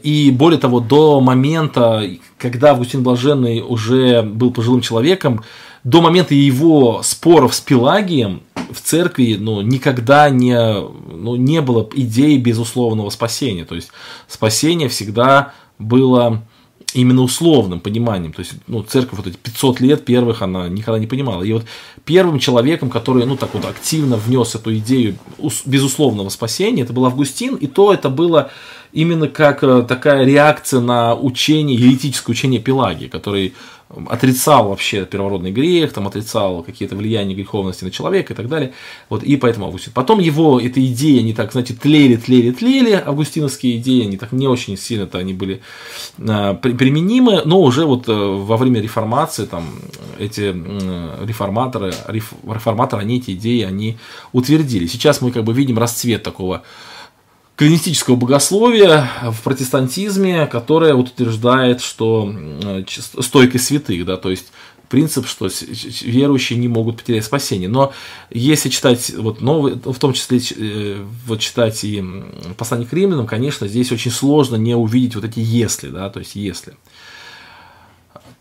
и 0.03 0.31
более 0.31 0.59
того, 0.59 0.81
до 0.81 1.21
момента, 1.21 2.05
когда 2.39 2.71
Августин 2.71 3.03
Блаженный 3.03 3.61
уже 3.61 4.23
был 4.23 4.51
пожилым 4.51 4.81
человеком, 4.81 5.43
до 5.85 6.03
момента 6.03 6.35
его 6.35 7.01
споров 7.03 7.55
с 7.55 7.61
Пелагием 7.61 8.43
в 8.71 8.81
церкви 8.81 9.37
ну, 9.41 9.63
никогда 9.63 10.29
не, 10.29 10.55
ну, 10.55 11.37
не 11.37 11.61
было 11.63 11.89
идеи 11.95 12.37
безусловного 12.37 13.11
спасения. 13.11 13.65
То 13.65 13.75
есть 13.75 13.89
спасение 14.29 14.89
всегда 14.89 15.55
было 15.79 16.43
именно 16.93 17.23
условным 17.23 17.81
пониманием. 17.81 18.33
То 18.33 18.41
есть, 18.41 18.55
ну, 18.67 18.83
церковь 18.83 19.19
вот 19.19 19.27
эти 19.27 19.37
500 19.37 19.81
лет 19.81 20.05
первых 20.05 20.43
она 20.43 20.69
никогда 20.69 20.99
не 20.99 21.07
понимала. 21.07 21.43
И 21.43 21.53
вот 21.53 21.65
первым 22.05 22.39
человеком, 22.39 22.91
который, 22.91 23.25
ну, 23.27 23.37
так 23.37 23.55
вот 23.55 23.65
активно 23.65 24.17
внес 24.17 24.55
эту 24.55 24.77
идею 24.77 25.17
безусловного 25.65 26.29
спасения, 26.29 26.83
это 26.83 26.93
был 26.93 27.07
Августин, 27.07 27.55
и 27.55 27.67
то 27.67 27.93
это 27.93 28.09
было 28.09 28.51
именно 28.93 29.29
как 29.29 29.63
э, 29.63 29.85
такая 29.87 30.25
реакция 30.25 30.81
на 30.81 31.15
учение, 31.15 31.77
еретическое 31.77 32.33
учение 32.33 32.61
Пелагии, 32.61 33.09
который 33.09 33.55
отрицал 34.09 34.69
вообще 34.69 35.05
первородный 35.05 35.51
грех, 35.51 35.93
там 35.93 36.07
отрицал 36.07 36.63
какие-то 36.63 36.95
влияния 36.95 37.35
греховности 37.35 37.85
на 37.85 37.91
человека 37.91 38.33
и 38.33 38.37
так 38.37 38.49
далее. 38.49 38.73
Вот, 39.09 39.25
и 39.25 39.37
поэтому 39.37 39.67
Августин. 39.67 39.93
Потом 39.93 40.21
его, 40.21 40.61
эта 40.61 40.85
идея, 40.87 41.21
они 41.21 41.35
так, 41.35 41.51
знаете, 41.51 41.75
тлели, 41.75 42.17
тлели, 42.17 42.53
тлели, 42.53 42.93
августиновские 42.93 43.79
идеи, 43.79 44.05
они 44.05 44.17
так 44.17 44.33
не 44.33 44.47
очень 44.47 44.77
сильно-то 44.77 45.19
они 45.19 45.35
были 45.35 45.61
а, 46.21 46.55
применимы, 46.55 47.43
но 47.45 47.61
уже 47.61 47.85
вот 47.85 48.05
а, 48.07 48.13
во 48.13 48.57
время 48.57 48.81
реформации 48.81 49.47
там 49.47 49.69
эти 50.19 50.53
а, 50.55 51.25
реформаторы, 51.25 51.93
реформаторы, 52.09 53.03
они 53.03 53.19
эти 53.19 53.33
идеи, 53.33 53.63
они 53.63 53.99
утвердили. 54.33 54.87
Сейчас 54.87 55.21
мы 55.21 55.33
как 55.33 55.43
бы 55.43 55.53
видим 55.53 55.79
расцвет 55.79 56.23
такого 56.23 56.63
кальвинистического 57.61 58.17
богословия 58.17 59.11
в 59.23 59.43
протестантизме, 59.43 60.47
которое 60.47 60.95
вот 60.95 61.09
утверждает, 61.09 61.83
что 61.83 62.35
стойкость 63.21 63.67
святых, 63.67 64.07
да, 64.07 64.17
то 64.17 64.31
есть 64.31 64.47
принцип, 64.89 65.27
что 65.27 65.51
верующие 66.01 66.59
не 66.59 66.69
могут 66.69 66.97
потерять 66.97 67.27
спасение. 67.27 67.69
Но 67.69 67.93
если 68.31 68.71
читать 68.71 69.13
вот 69.15 69.43
новый, 69.43 69.75
в 69.75 69.99
том 69.99 70.15
числе 70.15 70.41
э, 70.57 71.05
вот 71.27 71.41
читать 71.41 71.85
и 71.85 72.03
послание 72.57 72.89
к 72.89 72.95
римлянам, 72.95 73.27
конечно, 73.27 73.69
здесь 73.69 73.93
очень 73.93 74.11
сложно 74.11 74.57
не 74.57 74.75
увидеть 74.75 75.17
вот 75.17 75.25
эти 75.25 75.41
если, 75.41 75.91
да, 75.91 76.09
то 76.09 76.21
есть 76.21 76.37
если. 76.37 76.73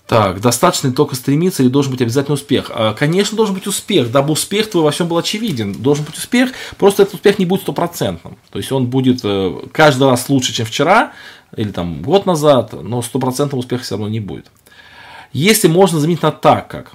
Так, 0.10 0.41
достаточно 0.41 0.88
ли 0.88 0.93
только 0.93 1.14
стремиться 1.16 1.62
или 1.62 1.70
должен 1.70 1.91
быть 1.91 2.01
обязательно 2.01 2.34
успех? 2.34 2.72
А, 2.74 2.95
конечно, 2.95 3.38
должен 3.38 3.53
быть 3.53 3.68
успех, 3.68 4.12
дабы 4.12 4.32
успех 4.32 4.68
твой 4.68 4.84
во 4.84 4.89
всем 4.89 5.07
был 5.07 5.20
очевиден. 5.20 5.72
Должен 5.72 6.03
быть 6.03 6.18
успех, 6.18 6.49
просто 6.80 7.03
этот 7.03 7.14
успех 7.14 7.38
не 7.38 7.45
будет 7.45 7.62
стопроцентным. 7.62 8.36
То 8.49 8.57
есть 8.57 8.72
он 8.72 8.88
будет 8.88 9.20
э, 9.24 9.53
каждый 9.72 10.10
раз 10.10 10.28
лучше, 10.28 10.51
чем 10.51 10.66
вчера, 10.66 11.12
или 11.55 11.70
там 11.70 12.01
год 12.01 12.26
назад, 12.26 12.74
но 12.82 13.03
стопроцентного 13.03 13.60
успеха 13.60 13.84
все 13.84 13.97
равно 13.97 14.10
не 14.10 14.20
будет. 14.20 14.47
Если 15.32 15.68
можно 15.68 15.99
заменить 15.99 16.24
на 16.24 16.32
так 16.32 16.68
как. 16.68 16.93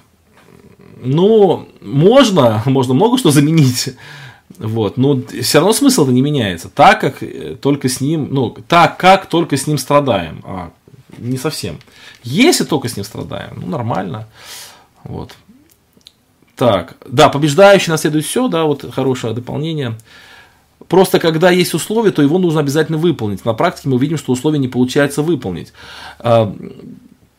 Ну, 1.01 1.69
можно, 1.81 2.63
можно 2.65 2.93
много 2.95 3.17
что 3.17 3.31
заменить. 3.31 3.95
Вот, 4.57 4.97
но 4.97 5.21
все 5.41 5.59
равно 5.59 5.71
смысл-то 5.71 6.11
не 6.11 6.21
меняется. 6.21 6.67
Так 6.67 6.99
как 6.99 7.23
э, 7.23 7.55
только 7.61 7.87
с 7.87 8.01
ним, 8.01 8.27
ну, 8.29 8.53
так 8.67 8.97
как 8.97 9.27
только 9.27 9.55
с 9.55 9.67
ним 9.67 9.77
страдаем. 9.77 10.41
А, 10.43 10.73
не 11.17 11.37
совсем. 11.37 11.79
Если 12.23 12.63
только 12.63 12.87
с 12.87 12.95
ним 12.95 13.05
страдаем, 13.05 13.57
ну, 13.61 13.67
нормально. 13.67 14.27
Вот. 15.03 15.35
Так, 16.55 16.95
да, 17.07 17.29
побеждающий 17.29 17.91
наследует 17.91 18.25
все, 18.25 18.47
да, 18.47 18.63
вот 18.63 18.89
хорошее 18.93 19.33
дополнение. 19.33 19.97
Просто 20.87 21.19
когда 21.19 21.51
есть 21.51 21.73
условия, 21.73 22.11
то 22.11 22.21
его 22.21 22.37
нужно 22.37 22.59
обязательно 22.59 22.97
выполнить. 22.97 23.43
На 23.43 23.53
практике 23.53 23.89
мы 23.89 23.97
видим, 23.97 24.17
что 24.17 24.31
условия 24.31 24.59
не 24.59 24.67
получается 24.67 25.21
выполнить. 25.21 25.73
А, 26.19 26.55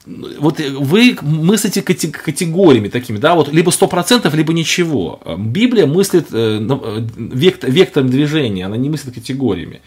вот 0.06 0.60
вы 0.60 1.18
мыслите 1.20 1.82
категориями 1.82 2.88
такими, 2.88 3.18
да, 3.18 3.34
вот 3.34 3.52
либо 3.52 3.70
100%, 3.70 4.34
либо 4.36 4.52
ничего. 4.52 5.20
Библия 5.38 5.86
мыслит 5.86 6.28
э, 6.32 6.60
э, 6.60 7.68
вектором 7.68 8.08
движения, 8.08 8.66
она 8.66 8.76
не 8.76 8.88
мыслит 8.88 9.14
категориями. 9.14 9.80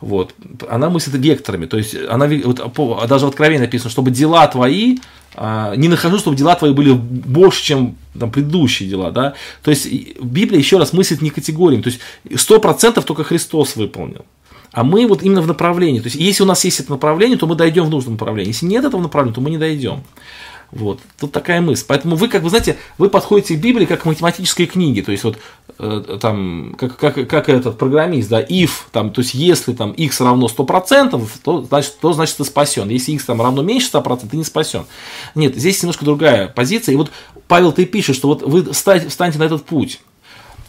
Вот. 0.00 0.34
Она 0.68 0.90
мыслит 0.90 1.16
векторами, 1.16 1.66
то 1.66 1.76
есть 1.76 1.96
она 2.08 2.28
вот, 2.76 3.08
даже 3.08 3.26
в 3.26 3.28
Откровении 3.28 3.62
написано, 3.62 3.90
чтобы 3.90 4.10
дела 4.12 4.46
твои, 4.46 4.98
а, 5.34 5.74
не 5.74 5.88
нахожу, 5.88 6.18
чтобы 6.18 6.36
дела 6.36 6.54
твои 6.54 6.72
были 6.72 6.92
больше, 6.92 7.64
чем 7.64 7.96
там, 8.18 8.30
предыдущие 8.30 8.88
дела, 8.88 9.10
да. 9.10 9.34
То 9.62 9.70
есть 9.70 9.88
Библия 10.20 10.58
еще 10.58 10.78
раз 10.78 10.92
мыслит 10.92 11.20
не 11.20 11.30
категориями, 11.30 11.82
то 11.82 11.90
есть 11.90 12.00
сто 12.36 12.60
процентов 12.60 13.04
только 13.04 13.24
Христос 13.24 13.74
выполнил. 13.74 14.24
А 14.72 14.84
мы 14.84 15.06
вот 15.06 15.22
именно 15.22 15.40
в 15.40 15.46
направлении. 15.46 16.00
То 16.00 16.06
есть, 16.06 16.16
если 16.16 16.42
у 16.42 16.46
нас 16.46 16.64
есть 16.64 16.80
это 16.80 16.90
направление, 16.90 17.38
то 17.38 17.46
мы 17.46 17.54
дойдем 17.54 17.86
в 17.86 17.90
нужном 17.90 18.14
направлении. 18.14 18.52
Если 18.52 18.66
нет 18.66 18.84
этого 18.84 19.00
направления, 19.00 19.34
то 19.34 19.40
мы 19.40 19.50
не 19.50 19.58
дойдем. 19.58 20.04
Вот. 20.70 21.00
Тут 21.18 21.32
такая 21.32 21.60
мысль. 21.60 21.84
Поэтому 21.88 22.16
вы, 22.16 22.28
как 22.28 22.42
вы 22.42 22.50
знаете, 22.50 22.76
вы 22.98 23.08
подходите 23.08 23.56
к 23.56 23.60
Библии 23.60 23.86
как 23.86 24.02
к 24.02 24.04
математической 24.04 24.66
книге. 24.66 25.02
То 25.02 25.12
есть, 25.12 25.24
вот 25.24 25.38
э, 25.78 26.18
там, 26.20 26.74
как, 26.78 26.98
как, 26.98 27.28
как 27.28 27.48
этот 27.48 27.78
программист, 27.78 28.28
да, 28.28 28.42
if, 28.42 28.70
там, 28.92 29.10
то 29.10 29.22
есть, 29.22 29.34
если 29.34 29.72
там 29.72 29.92
x 29.92 30.20
равно 30.20 30.46
100%, 30.46 31.26
то 31.42 31.62
значит, 31.62 31.98
то 32.00 32.12
значит 32.12 32.36
ты 32.36 32.44
спасен. 32.44 32.88
Если 32.90 33.12
x 33.12 33.24
там 33.24 33.40
равно 33.40 33.62
меньше 33.62 33.88
100%, 33.90 34.28
ты 34.30 34.36
не 34.36 34.44
спасен. 34.44 34.84
Нет, 35.34 35.56
здесь 35.56 35.82
немножко 35.82 36.04
другая 36.04 36.48
позиция. 36.48 36.92
И 36.92 36.96
вот 36.96 37.10
Павел, 37.48 37.72
ты 37.72 37.86
пишешь, 37.86 38.16
что 38.16 38.28
вот 38.28 38.42
вы 38.42 38.72
встаньте 38.72 39.38
на 39.38 39.44
этот 39.44 39.64
путь. 39.64 40.00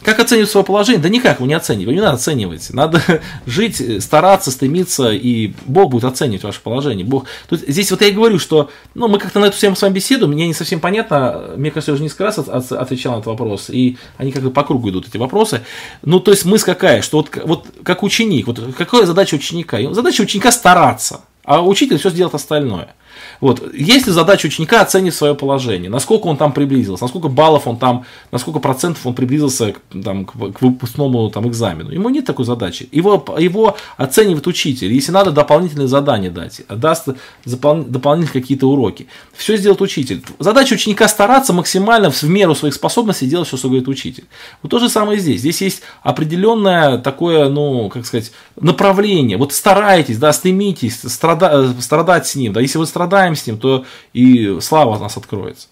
Как 0.02 0.18
оценивать 0.18 0.50
свое 0.50 0.64
положение? 0.64 1.02
Да 1.02 1.08
никак 1.08 1.36
его 1.36 1.46
не 1.46 1.54
оценивать. 1.54 1.94
Не 1.94 2.00
надо 2.00 2.14
оценивать. 2.14 2.70
Надо 2.72 3.02
жить, 3.46 4.02
стараться, 4.02 4.50
стремиться, 4.50 5.10
и 5.10 5.52
Бог 5.66 5.90
будет 5.90 6.04
оценивать 6.04 6.42
ваше 6.42 6.60
положение. 6.60 7.04
Бог... 7.04 7.26
Тут, 7.48 7.60
здесь 7.60 7.90
вот 7.90 8.00
я 8.00 8.08
и 8.08 8.12
говорю, 8.12 8.38
что 8.38 8.70
ну, 8.94 9.08
мы 9.08 9.18
как-то 9.18 9.40
на 9.40 9.46
эту 9.46 9.58
тему 9.58 9.76
с 9.76 9.82
вами 9.82 9.94
беседуем, 9.94 10.32
мне 10.32 10.46
не 10.46 10.54
совсем 10.54 10.80
понятно, 10.80 11.50
мне 11.56 11.70
кажется, 11.70 11.90
я 11.90 11.94
уже 11.94 12.02
несколько 12.02 12.24
раз 12.24 12.38
от, 12.38 12.48
от, 12.48 12.72
отвечал 12.72 13.12
на 13.12 13.16
этот 13.16 13.26
вопрос, 13.26 13.68
и 13.68 13.98
они 14.16 14.32
как-то 14.32 14.50
по 14.50 14.62
кругу 14.62 14.88
идут, 14.90 15.08
эти 15.08 15.18
вопросы. 15.18 15.62
Ну, 16.02 16.18
то 16.20 16.30
есть 16.30 16.44
мысль 16.46 16.64
какая, 16.64 17.02
что 17.02 17.18
вот, 17.18 17.30
вот 17.44 17.66
как 17.82 18.02
ученик, 18.02 18.46
вот 18.46 18.60
какая 18.76 19.04
задача 19.04 19.34
ученика? 19.34 19.78
Задача 19.92 20.22
ученика 20.22 20.50
стараться, 20.50 21.20
а 21.44 21.62
учитель 21.62 21.98
все 21.98 22.10
сделает 22.10 22.34
остальное. 22.34 22.94
Вот. 23.40 23.74
Есть 23.74 24.06
ли 24.06 24.12
задача 24.12 24.46
ученика 24.46 24.80
оценить 24.80 25.14
свое 25.14 25.34
положение? 25.34 25.90
Насколько 25.90 26.26
он 26.26 26.36
там 26.36 26.52
приблизился? 26.52 27.04
Насколько 27.04 27.28
баллов 27.28 27.66
он 27.66 27.78
там, 27.78 28.04
насколько 28.30 28.58
процентов 28.60 29.06
он 29.06 29.14
приблизился 29.14 29.72
к, 29.72 30.02
там, 30.02 30.24
к 30.24 30.60
выпускному 30.60 31.30
там, 31.30 31.48
экзамену? 31.48 31.90
Ему 31.90 32.08
нет 32.08 32.24
такой 32.24 32.44
задачи. 32.44 32.88
Его, 32.92 33.24
его 33.38 33.76
оценивает 33.96 34.46
учитель. 34.46 34.92
Если 34.92 35.12
надо 35.12 35.30
дополнительные 35.32 35.88
задания 35.88 36.30
дать, 36.30 36.62
даст 36.68 37.08
запол, 37.44 37.82
дополнительные 37.84 38.42
какие-то 38.42 38.66
уроки. 38.68 39.06
Все 39.32 39.56
сделает 39.56 39.80
учитель. 39.80 40.22
Задача 40.38 40.74
ученика 40.74 41.08
стараться 41.08 41.52
максимально 41.52 42.10
в 42.10 42.22
меру 42.22 42.54
своих 42.54 42.74
способностей 42.74 43.26
делать 43.26 43.48
все, 43.48 43.56
что 43.56 43.68
говорит 43.68 43.88
учитель. 43.88 44.24
Вот 44.62 44.70
то 44.70 44.78
же 44.78 44.88
самое 44.88 45.18
здесь. 45.18 45.40
Здесь 45.40 45.62
есть 45.62 45.82
определенное 46.02 46.98
такое, 46.98 47.48
ну, 47.48 47.88
как 47.88 48.06
сказать, 48.06 48.32
направление. 48.60 49.36
Вот 49.36 49.52
старайтесь, 49.52 50.18
да, 50.18 50.32
стремитесь 50.32 51.00
страда, 51.00 51.74
страдать 51.80 52.26
с 52.26 52.34
ним. 52.34 52.52
Да, 52.52 52.60
если 52.60 52.78
вы 52.78 52.86
страдаете, 52.86 52.99
с 53.36 53.46
ним, 53.46 53.58
то 53.58 53.84
и 54.12 54.58
слава 54.60 54.96
у 54.96 54.98
нас 54.98 55.16
откроется. 55.16 55.68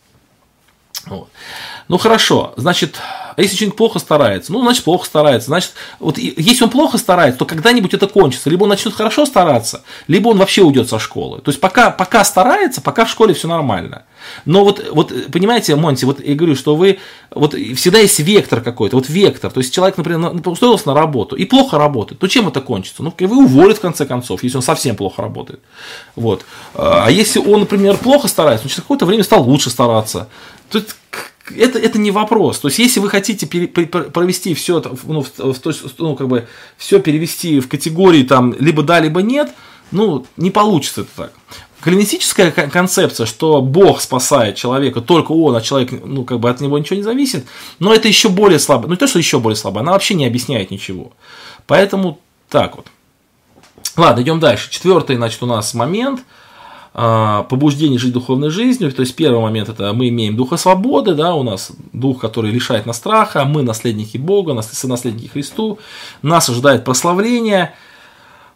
Вот. 1.06 1.28
Ну 1.88 1.96
хорошо, 1.96 2.52
значит, 2.56 2.96
а 3.38 3.40
если 3.40 3.56
человек 3.56 3.76
плохо 3.76 3.98
старается, 3.98 4.52
ну, 4.52 4.60
значит, 4.62 4.84
плохо 4.84 5.06
старается. 5.06 5.46
Значит, 5.46 5.72
вот 6.00 6.18
если 6.18 6.64
он 6.64 6.70
плохо 6.70 6.98
старается, 6.98 7.38
то 7.38 7.46
когда-нибудь 7.46 7.94
это 7.94 8.08
кончится. 8.08 8.50
Либо 8.50 8.64
он 8.64 8.68
начнет 8.68 8.92
хорошо 8.92 9.24
стараться, 9.24 9.84
либо 10.06 10.28
он 10.28 10.38
вообще 10.38 10.62
уйдет 10.62 10.88
со 10.88 10.98
школы. 10.98 11.40
То 11.40 11.50
есть 11.50 11.60
пока, 11.60 11.90
пока 11.90 12.24
старается, 12.24 12.80
пока 12.80 13.04
в 13.04 13.10
школе 13.10 13.34
все 13.34 13.46
нормально. 13.46 14.02
Но 14.44 14.64
вот, 14.64 14.84
вот 14.90 15.12
понимаете, 15.32 15.76
Монти, 15.76 16.04
вот 16.04 16.18
я 16.22 16.34
говорю, 16.34 16.56
что 16.56 16.76
вы, 16.76 16.98
вот 17.30 17.54
всегда 17.54 18.00
есть 18.00 18.18
вектор 18.18 18.60
какой-то, 18.60 18.96
вот 18.96 19.08
вектор. 19.08 19.50
То 19.50 19.60
есть 19.60 19.72
человек, 19.72 19.96
например, 19.96 20.32
устроился 20.44 20.88
на 20.88 20.94
работу 20.94 21.36
и 21.36 21.44
плохо 21.44 21.78
работает, 21.78 22.20
то 22.20 22.26
чем 22.26 22.48
это 22.48 22.60
кончится? 22.60 23.02
Ну, 23.02 23.14
его 23.18 23.36
уволят 23.36 23.78
в 23.78 23.80
конце 23.80 24.04
концов, 24.04 24.42
если 24.42 24.56
он 24.56 24.62
совсем 24.62 24.96
плохо 24.96 25.22
работает. 25.22 25.60
Вот. 26.16 26.44
А 26.74 27.08
если 27.08 27.38
он, 27.38 27.60
например, 27.60 27.96
плохо 27.96 28.28
старается, 28.28 28.64
он 28.64 28.68
через 28.68 28.82
какое-то 28.82 29.06
время 29.06 29.22
стал 29.22 29.42
лучше 29.44 29.70
стараться. 29.70 30.28
Тут 30.70 30.96
это, 31.56 31.78
это 31.78 31.98
не 31.98 32.10
вопрос. 32.10 32.58
То 32.58 32.68
есть, 32.68 32.78
если 32.78 33.00
вы 33.00 33.08
хотите 33.08 33.46
пере, 33.46 33.66
провести 33.66 34.54
все, 34.54 34.82
ну, 35.04 35.22
в, 35.22 35.38
в, 35.38 35.98
ну, 35.98 36.16
как 36.16 36.28
бы, 36.28 36.46
все 36.76 37.00
перевести 37.00 37.60
в 37.60 37.68
категории 37.68 38.22
там, 38.22 38.54
либо 38.58 38.82
да, 38.82 39.00
либо 39.00 39.22
нет, 39.22 39.52
ну, 39.90 40.26
не 40.36 40.50
получится 40.50 41.02
это 41.02 41.10
так. 41.16 41.32
Кальвинистическая 41.80 42.50
концепция, 42.50 43.26
что 43.26 43.62
Бог 43.62 44.00
спасает 44.00 44.56
человека, 44.56 45.00
только 45.00 45.30
он, 45.32 45.54
а 45.54 45.60
человек, 45.60 45.92
ну, 46.04 46.24
как 46.24 46.40
бы 46.40 46.50
от 46.50 46.60
него 46.60 46.76
ничего 46.78 46.96
не 46.96 47.02
зависит, 47.02 47.46
но 47.78 47.94
это 47.94 48.08
еще 48.08 48.28
более 48.28 48.58
слабо. 48.58 48.86
Ну, 48.86 48.94
не 48.94 48.98
то, 48.98 49.06
что 49.06 49.18
еще 49.18 49.38
более 49.38 49.56
слабо, 49.56 49.80
она 49.80 49.92
вообще 49.92 50.14
не 50.14 50.26
объясняет 50.26 50.70
ничего. 50.70 51.12
Поэтому 51.66 52.18
так 52.48 52.76
вот. 52.76 52.86
Ладно, 53.96 54.22
идем 54.22 54.40
дальше. 54.40 54.70
Четвертый, 54.70 55.16
значит, 55.16 55.42
у 55.42 55.46
нас 55.46 55.72
момент– 55.74 56.20
побуждение 56.92 57.98
жить 57.98 58.12
духовной 58.12 58.50
жизнью. 58.50 58.92
То 58.92 59.00
есть 59.00 59.14
первый 59.14 59.40
момент 59.40 59.68
это 59.68 59.92
мы 59.92 60.08
имеем 60.08 60.36
духа 60.36 60.56
свободы, 60.56 61.14
да, 61.14 61.34
у 61.34 61.42
нас 61.42 61.72
дух, 61.92 62.20
который 62.20 62.50
лишает 62.50 62.86
нас 62.86 62.96
страха, 62.96 63.44
мы 63.44 63.62
наследники 63.62 64.16
Бога, 64.16 64.54
наследники 64.54 65.28
Христу, 65.28 65.78
нас 66.22 66.48
ожидает 66.48 66.84
прославление. 66.84 67.74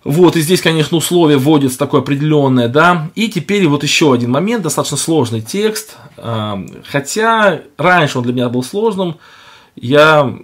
Вот, 0.05 0.35
и 0.35 0.41
здесь, 0.41 0.61
конечно, 0.61 0.97
условие 0.97 1.39
вводится 1.39 1.79
такое 1.79 2.01
определенное, 2.01 2.67
да. 2.67 3.11
И 3.15 3.29
теперь 3.29 3.69
вот 3.69 3.85
еще 3.85 4.13
один 4.13 4.33
момент, 4.33 4.65
достаточно 4.65 4.97
сложный 4.97 5.43
текст. 5.43 5.97
А, 6.17 6.61
хотя 6.85 7.61
раньше 7.77 8.19
он 8.19 8.25
для 8.25 8.33
меня 8.33 8.49
был 8.49 8.65
сложным, 8.65 9.19
я 9.77 10.37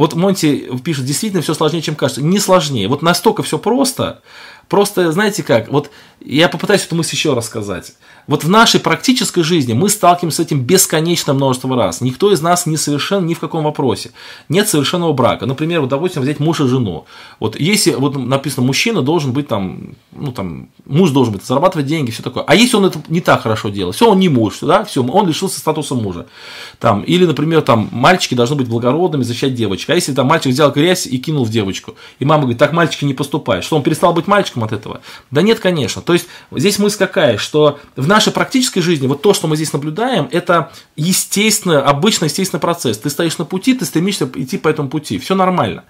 вот 0.00 0.14
Монти 0.14 0.70
пишет, 0.82 1.04
действительно 1.04 1.42
все 1.42 1.52
сложнее, 1.52 1.82
чем 1.82 1.94
кажется. 1.94 2.22
Не 2.22 2.38
сложнее. 2.38 2.88
Вот 2.88 3.02
настолько 3.02 3.42
все 3.42 3.58
просто, 3.58 4.22
Просто, 4.70 5.10
знаете 5.10 5.42
как, 5.42 5.68
вот 5.68 5.90
я 6.20 6.48
попытаюсь 6.48 6.86
эту 6.86 6.94
мысль 6.94 7.16
еще 7.16 7.34
рассказать. 7.34 7.94
Вот 8.26 8.44
в 8.44 8.48
нашей 8.48 8.80
практической 8.80 9.42
жизни 9.42 9.72
мы 9.72 9.88
сталкиваемся 9.88 10.42
с 10.42 10.46
этим 10.46 10.62
бесконечное 10.62 11.34
множество 11.34 11.74
раз. 11.76 12.00
Никто 12.00 12.32
из 12.32 12.40
нас 12.40 12.66
не 12.66 12.76
совершен 12.76 13.26
ни 13.26 13.34
в 13.34 13.40
каком 13.40 13.64
вопросе. 13.64 14.12
Нет 14.48 14.68
совершенного 14.68 15.12
брака. 15.12 15.46
Например, 15.46 15.80
вот, 15.80 15.90
допустим, 15.90 16.22
взять 16.22 16.40
муж 16.40 16.60
и 16.60 16.66
жену. 16.66 17.06
Вот 17.38 17.58
если 17.58 17.92
вот 17.92 18.16
написано, 18.16 18.66
мужчина 18.66 19.02
должен 19.02 19.32
быть 19.32 19.48
там, 19.48 19.94
ну 20.12 20.32
там, 20.32 20.68
муж 20.86 21.10
должен 21.10 21.34
быть, 21.34 21.44
зарабатывать 21.44 21.86
деньги, 21.86 22.10
все 22.10 22.22
такое. 22.22 22.44
А 22.44 22.54
если 22.54 22.76
он 22.76 22.86
это 22.86 23.00
не 23.08 23.20
так 23.20 23.42
хорошо 23.42 23.68
делает, 23.68 23.96
все, 23.96 24.10
он 24.10 24.18
не 24.18 24.28
муж, 24.28 24.58
да, 24.60 24.84
все, 24.84 25.02
он 25.02 25.26
лишился 25.26 25.58
статуса 25.58 25.94
мужа. 25.94 26.26
Там, 26.78 27.02
или, 27.02 27.26
например, 27.26 27.62
там, 27.62 27.88
мальчики 27.90 28.34
должны 28.34 28.56
быть 28.56 28.68
благородными, 28.68 29.22
защищать 29.22 29.54
девочек. 29.54 29.90
А 29.90 29.94
если 29.94 30.12
там 30.12 30.26
мальчик 30.26 30.52
взял 30.52 30.70
грязь 30.72 31.06
и 31.06 31.18
кинул 31.18 31.44
в 31.44 31.50
девочку, 31.50 31.94
и 32.18 32.24
мама 32.24 32.42
говорит, 32.42 32.58
так 32.58 32.72
мальчики 32.72 33.04
не 33.04 33.14
поступают, 33.14 33.64
что 33.64 33.76
он 33.76 33.82
перестал 33.82 34.12
быть 34.12 34.26
мальчиком 34.26 34.64
от 34.64 34.72
этого? 34.72 35.00
Да 35.30 35.42
нет, 35.42 35.60
конечно. 35.60 36.02
То 36.02 36.12
есть 36.12 36.26
здесь 36.50 36.78
мысль 36.78 36.98
какая, 36.98 37.38
что 37.38 37.78
в 37.96 38.06
нашей 38.10 38.32
практической 38.32 38.80
жизни 38.80 39.06
вот 39.06 39.22
то, 39.22 39.32
что 39.32 39.46
мы 39.46 39.56
здесь 39.56 39.72
наблюдаем, 39.72 40.28
это 40.30 40.72
естественно, 40.96 41.82
обычный 41.82 42.26
естественный 42.26 42.60
процесс. 42.60 42.98
Ты 42.98 43.08
стоишь 43.08 43.38
на 43.38 43.44
пути, 43.46 43.74
ты 43.74 43.86
стремишься 43.86 44.30
идти 44.34 44.58
по 44.58 44.68
этому 44.68 44.90
пути. 44.90 45.18
Все 45.18 45.34
нормально. 45.34 45.84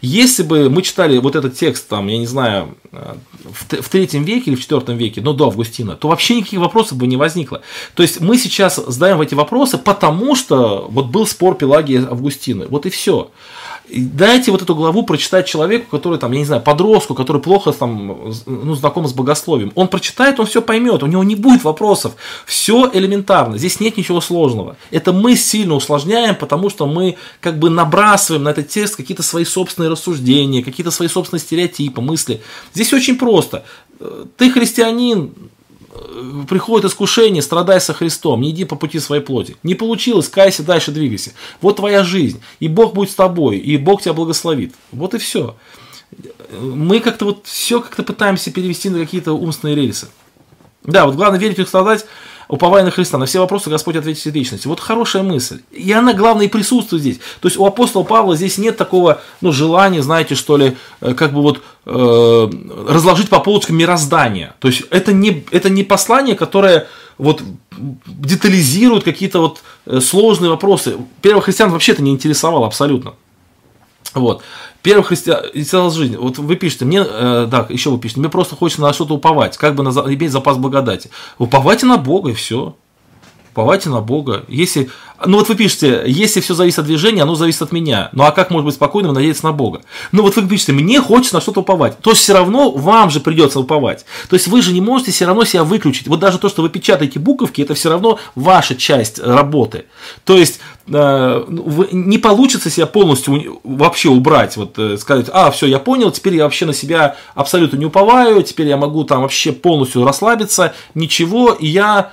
Если 0.00 0.42
бы 0.42 0.70
мы 0.70 0.82
читали 0.82 1.18
вот 1.18 1.36
этот 1.36 1.56
текст, 1.56 1.88
там, 1.88 2.06
я 2.06 2.18
не 2.18 2.26
знаю, 2.26 2.76
э, 2.92 3.14
в 3.42 3.88
третьем 3.88 4.24
веке 4.24 4.50
или 4.50 4.56
в 4.56 4.62
четвертом 4.62 4.96
веке, 4.96 5.20
но 5.20 5.32
до 5.32 5.48
Августина, 5.48 5.96
то 5.96 6.08
вообще 6.08 6.36
никаких 6.36 6.60
вопросов 6.60 6.96
бы 6.96 7.06
не 7.06 7.16
возникло. 7.16 7.60
То 7.94 8.02
есть 8.02 8.20
мы 8.20 8.38
сейчас 8.38 8.76
задаем 8.76 9.20
эти 9.20 9.34
вопросы, 9.34 9.76
потому 9.76 10.34
что 10.36 10.86
вот 10.88 11.06
был 11.06 11.26
спор 11.26 11.56
Пелагии 11.56 11.96
Августины. 11.96 12.66
Вот 12.68 12.86
и 12.86 12.90
все. 12.90 13.30
Дайте 13.88 14.50
вот 14.50 14.62
эту 14.62 14.74
главу 14.74 15.02
прочитать 15.04 15.46
человеку, 15.46 15.90
который 15.90 16.18
там, 16.18 16.32
я 16.32 16.38
не 16.38 16.44
знаю, 16.46 16.62
подростку, 16.62 17.14
который 17.14 17.42
плохо 17.42 17.70
там, 17.72 18.32
ну, 18.46 18.74
знаком 18.74 19.06
с 19.06 19.12
богословием. 19.12 19.72
Он 19.74 19.88
прочитает, 19.88 20.40
он 20.40 20.46
все 20.46 20.62
поймет, 20.62 21.02
у 21.02 21.06
него 21.06 21.22
не 21.22 21.34
будет 21.34 21.64
вопросов. 21.64 22.14
Все 22.46 22.90
элементарно, 22.92 23.58
здесь 23.58 23.80
нет 23.80 23.98
ничего 23.98 24.22
сложного. 24.22 24.76
Это 24.90 25.12
мы 25.12 25.36
сильно 25.36 25.74
усложняем, 25.74 26.34
потому 26.34 26.70
что 26.70 26.86
мы 26.86 27.16
как 27.40 27.58
бы 27.58 27.68
набрасываем 27.68 28.44
на 28.44 28.50
этот 28.50 28.68
текст 28.68 28.96
какие-то 28.96 29.22
свои 29.22 29.44
собственные 29.44 29.90
рассуждения, 29.90 30.62
какие-то 30.62 30.90
свои 30.90 31.08
собственные 31.08 31.42
стереотипы, 31.42 32.00
мысли. 32.00 32.42
Здесь 32.72 32.92
очень 32.94 33.18
просто. 33.18 33.64
Ты 34.38 34.50
христианин, 34.50 35.30
Э, 35.30 35.52
приходит 36.48 36.90
искушение, 36.90 37.42
страдай 37.42 37.80
со 37.80 37.94
Христом, 37.94 38.40
не 38.40 38.50
иди 38.50 38.64
по 38.64 38.76
пути 38.76 38.98
своей 38.98 39.22
плоти. 39.22 39.56
Не 39.62 39.74
получилось, 39.74 40.28
кайся, 40.28 40.62
дальше 40.62 40.92
двигайся. 40.92 41.32
Вот 41.60 41.76
твоя 41.76 42.04
жизнь, 42.04 42.40
и 42.60 42.68
Бог 42.68 42.94
будет 42.94 43.10
с 43.10 43.14
тобой, 43.14 43.58
и 43.58 43.76
Бог 43.76 44.02
тебя 44.02 44.14
благословит. 44.14 44.74
Вот 44.92 45.14
и 45.14 45.18
все. 45.18 45.56
Мы 46.50 47.00
как-то 47.00 47.24
вот 47.26 47.40
все 47.44 47.80
как-то 47.80 48.02
пытаемся 48.02 48.50
перевести 48.50 48.90
на 48.90 48.98
какие-то 48.98 49.32
умственные 49.32 49.76
рельсы. 49.76 50.08
Да, 50.84 51.06
вот 51.06 51.14
главное 51.14 51.40
верить 51.40 51.58
и 51.58 51.64
страдать, 51.64 52.06
уповая 52.48 52.84
на 52.84 52.90
Христа. 52.90 53.18
На 53.18 53.26
все 53.26 53.40
вопросы 53.40 53.70
Господь 53.70 53.96
ответит 53.96 54.34
личности. 54.34 54.66
Вот 54.66 54.80
хорошая 54.80 55.22
мысль. 55.22 55.60
И 55.70 55.92
она, 55.92 56.12
главное, 56.12 56.46
и 56.46 56.48
присутствует 56.48 57.02
здесь. 57.02 57.18
То 57.40 57.48
есть 57.48 57.58
у 57.58 57.66
апостола 57.66 58.02
Павла 58.02 58.36
здесь 58.36 58.58
нет 58.58 58.76
такого 58.76 59.20
ну, 59.40 59.52
желания, 59.52 60.02
знаете, 60.02 60.34
что 60.34 60.56
ли, 60.56 60.76
э, 61.00 61.14
как 61.14 61.32
бы 61.32 61.42
вот 61.42 61.62
э, 61.86 62.50
разложить 62.88 63.28
по 63.28 63.40
полочкам 63.40 63.76
мироздание. 63.76 64.54
То 64.58 64.68
есть 64.68 64.82
это 64.90 65.12
не, 65.12 65.44
это 65.50 65.70
не 65.70 65.84
послание, 65.84 66.36
которое 66.36 66.86
вот 67.18 67.42
детализирует 68.06 69.04
какие-то 69.04 69.40
вот 69.40 69.62
э, 69.86 70.00
сложные 70.00 70.50
вопросы. 70.50 70.96
Первых 71.22 71.44
христиан 71.44 71.70
вообще 71.70 71.92
это 71.92 72.02
не 72.02 72.10
интересовало 72.10 72.66
абсолютно. 72.66 73.14
Вот. 74.14 74.42
Первый 74.82 75.02
христиан 75.02 75.90
жизни. 75.90 76.16
Вот 76.16 76.38
вы 76.38 76.56
пишете, 76.56 76.84
мне, 76.84 77.04
э, 77.06 77.46
да, 77.50 77.66
еще 77.68 77.90
вы 77.90 77.98
пишете, 77.98 78.20
мне 78.20 78.28
просто 78.28 78.54
хочется 78.56 78.82
на 78.82 78.92
что-то 78.92 79.14
уповать, 79.14 79.56
как 79.56 79.74
бы 79.74 79.82
на, 79.82 79.90
иметь 79.90 80.30
запас 80.30 80.56
благодати. 80.56 81.10
Уповайте 81.38 81.86
на 81.86 81.96
Бога 81.96 82.30
и 82.30 82.34
все. 82.34 82.76
Уповайте 83.50 83.88
на 83.88 84.00
Бога. 84.00 84.44
Если 84.48 84.90
ну 85.26 85.38
вот 85.38 85.48
вы 85.48 85.54
пишете, 85.54 86.02
если 86.06 86.40
все 86.40 86.54
зависит 86.54 86.80
от 86.80 86.86
движения, 86.86 87.22
оно 87.22 87.34
зависит 87.34 87.62
от 87.62 87.72
меня. 87.72 88.08
Ну 88.12 88.24
а 88.24 88.32
как 88.32 88.50
может 88.50 88.66
быть 88.66 88.74
спокойным 88.74 89.14
надеяться 89.14 89.44
на 89.44 89.52
Бога? 89.52 89.82
Ну 90.12 90.22
вот 90.22 90.36
вы 90.36 90.46
пишете, 90.48 90.72
мне 90.72 91.00
хочется 91.00 91.36
на 91.36 91.40
что-то 91.40 91.60
уповать. 91.60 91.98
То 91.98 92.10
есть 92.10 92.22
все 92.22 92.34
равно 92.34 92.70
вам 92.72 93.10
же 93.10 93.20
придется 93.20 93.60
уповать. 93.60 94.04
То 94.28 94.34
есть 94.34 94.48
вы 94.48 94.60
же 94.60 94.72
не 94.72 94.80
можете 94.80 95.12
все 95.12 95.26
равно 95.26 95.44
себя 95.44 95.64
выключить. 95.64 96.08
Вот 96.08 96.20
даже 96.20 96.38
то, 96.38 96.48
что 96.48 96.62
вы 96.62 96.68
печатаете 96.68 97.18
буковки, 97.18 97.62
это 97.62 97.74
все 97.74 97.90
равно 97.90 98.18
ваша 98.34 98.74
часть 98.74 99.18
работы. 99.18 99.86
То 100.24 100.36
есть 100.36 100.60
не 100.86 102.18
получится 102.18 102.68
себя 102.68 102.86
полностью 102.86 103.60
вообще 103.64 104.10
убрать, 104.10 104.56
вот 104.56 104.78
э, 104.78 104.98
сказать, 104.98 105.26
а, 105.32 105.50
все, 105.50 105.66
я 105.66 105.78
понял, 105.78 106.10
теперь 106.10 106.36
я 106.36 106.44
вообще 106.44 106.66
на 106.66 106.74
себя 106.74 107.16
абсолютно 107.34 107.78
не 107.78 107.86
уповаю, 107.86 108.42
теперь 108.42 108.68
я 108.68 108.76
могу 108.76 109.04
там 109.04 109.22
вообще 109.22 109.52
полностью 109.52 110.04
расслабиться, 110.04 110.74
ничего, 110.94 111.52
и 111.52 111.66
я 111.66 112.12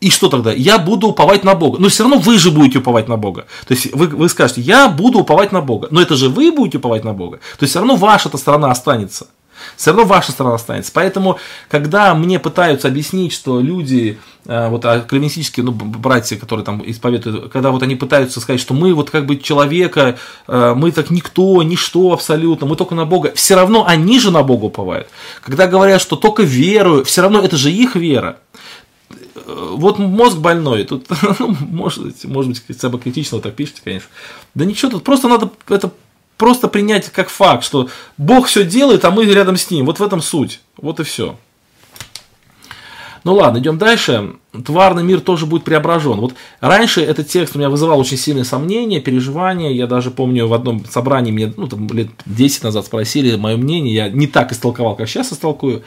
и 0.00 0.10
что 0.10 0.28
тогда? 0.28 0.52
Я 0.52 0.78
буду 0.78 1.08
уповать 1.08 1.42
на 1.42 1.54
Бога. 1.54 1.78
Но 1.80 1.88
все 1.88 2.02
равно 2.02 2.18
вы 2.18 2.38
же 2.38 2.50
будете 2.50 2.78
уповать 2.78 3.08
на 3.08 3.16
Бога. 3.16 3.46
То 3.66 3.72
есть 3.72 3.94
вы, 3.94 4.08
вы 4.08 4.28
скажете, 4.28 4.60
я 4.60 4.88
буду 4.88 5.20
уповать 5.20 5.52
на 5.52 5.62
Бога. 5.62 5.88
Но 5.90 6.02
это 6.02 6.16
же 6.16 6.28
вы 6.28 6.52
будете 6.52 6.78
уповать 6.78 7.02
на 7.02 7.14
Бога. 7.14 7.38
То 7.58 7.62
есть 7.62 7.70
все 7.70 7.78
равно 7.78 7.96
ваша-то 7.96 8.36
сторона 8.36 8.70
останется. 8.70 9.28
Все 9.76 9.90
равно 9.90 10.04
ваша 10.06 10.32
сторона 10.32 10.56
останется. 10.56 10.92
Поэтому, 10.92 11.38
когда 11.68 12.14
мне 12.14 12.38
пытаются 12.38 12.88
объяснить, 12.88 13.32
что 13.32 13.60
люди, 13.60 14.18
э, 14.46 14.68
вот 14.68 14.84
а 14.84 15.00
кальвинистические 15.00 15.64
ну, 15.64 15.72
братья, 15.72 16.36
которые 16.36 16.64
там 16.64 16.82
исповедуют, 16.84 17.52
когда 17.52 17.70
вот 17.70 17.82
они 17.82 17.96
пытаются 17.96 18.40
сказать, 18.40 18.60
что 18.60 18.74
мы 18.74 18.94
вот 18.94 19.10
как 19.10 19.26
бы 19.26 19.36
человека, 19.36 20.18
э, 20.46 20.74
мы 20.76 20.92
так 20.92 21.10
никто, 21.10 21.62
ничто 21.62 22.12
абсолютно, 22.12 22.66
мы 22.66 22.76
только 22.76 22.94
на 22.94 23.04
Бога, 23.04 23.32
все 23.34 23.54
равно 23.54 23.86
они 23.86 24.20
же 24.20 24.30
на 24.30 24.42
Бога 24.42 24.66
уповают. 24.66 25.08
Когда 25.42 25.66
говорят, 25.66 26.00
что 26.00 26.16
только 26.16 26.42
верую, 26.42 27.04
все 27.04 27.22
равно 27.22 27.40
это 27.40 27.56
же 27.56 27.70
их 27.70 27.96
вера 27.96 28.38
вот 29.46 29.98
мозг 29.98 30.38
больной, 30.38 30.84
тут, 30.84 31.06
ну, 31.38 31.56
может 31.60 32.24
может 32.24 32.50
быть, 32.66 32.80
самокритично 32.80 33.40
так 33.40 33.54
пишете, 33.54 33.80
конечно. 33.84 34.08
Да 34.54 34.64
ничего, 34.64 34.90
тут 34.90 35.04
просто 35.04 35.28
надо 35.28 35.50
это 35.68 35.92
просто 36.36 36.68
принять 36.68 37.10
как 37.10 37.28
факт, 37.28 37.64
что 37.64 37.88
Бог 38.16 38.46
все 38.46 38.64
делает, 38.64 39.04
а 39.04 39.10
мы 39.10 39.24
рядом 39.24 39.56
с 39.56 39.70
Ним. 39.70 39.86
Вот 39.86 39.98
в 39.98 40.02
этом 40.02 40.22
суть. 40.22 40.60
Вот 40.76 41.00
и 41.00 41.04
все. 41.04 41.36
Ну 43.26 43.34
ладно, 43.34 43.58
идем 43.58 43.76
дальше. 43.76 44.34
Тварный 44.64 45.02
мир 45.02 45.20
тоже 45.20 45.46
будет 45.46 45.64
преображен. 45.64 46.20
Вот 46.20 46.34
раньше 46.60 47.02
этот 47.02 47.26
текст 47.26 47.56
у 47.56 47.58
меня 47.58 47.68
вызывал 47.68 47.98
очень 47.98 48.16
сильные 48.16 48.44
сомнения, 48.44 49.00
переживания. 49.00 49.70
Я 49.72 49.88
даже 49.88 50.12
помню 50.12 50.46
в 50.46 50.54
одном 50.54 50.84
собрании 50.86 51.32
мне 51.32 51.52
ну, 51.56 51.66
там, 51.66 51.88
лет 51.88 52.10
10 52.26 52.62
назад 52.62 52.86
спросили 52.86 53.34
мое 53.34 53.56
мнение. 53.56 53.92
Я 53.92 54.08
не 54.08 54.28
так 54.28 54.52
истолковал, 54.52 54.94
как 54.94 55.08
сейчас 55.08 55.32
истолкую. 55.32 55.82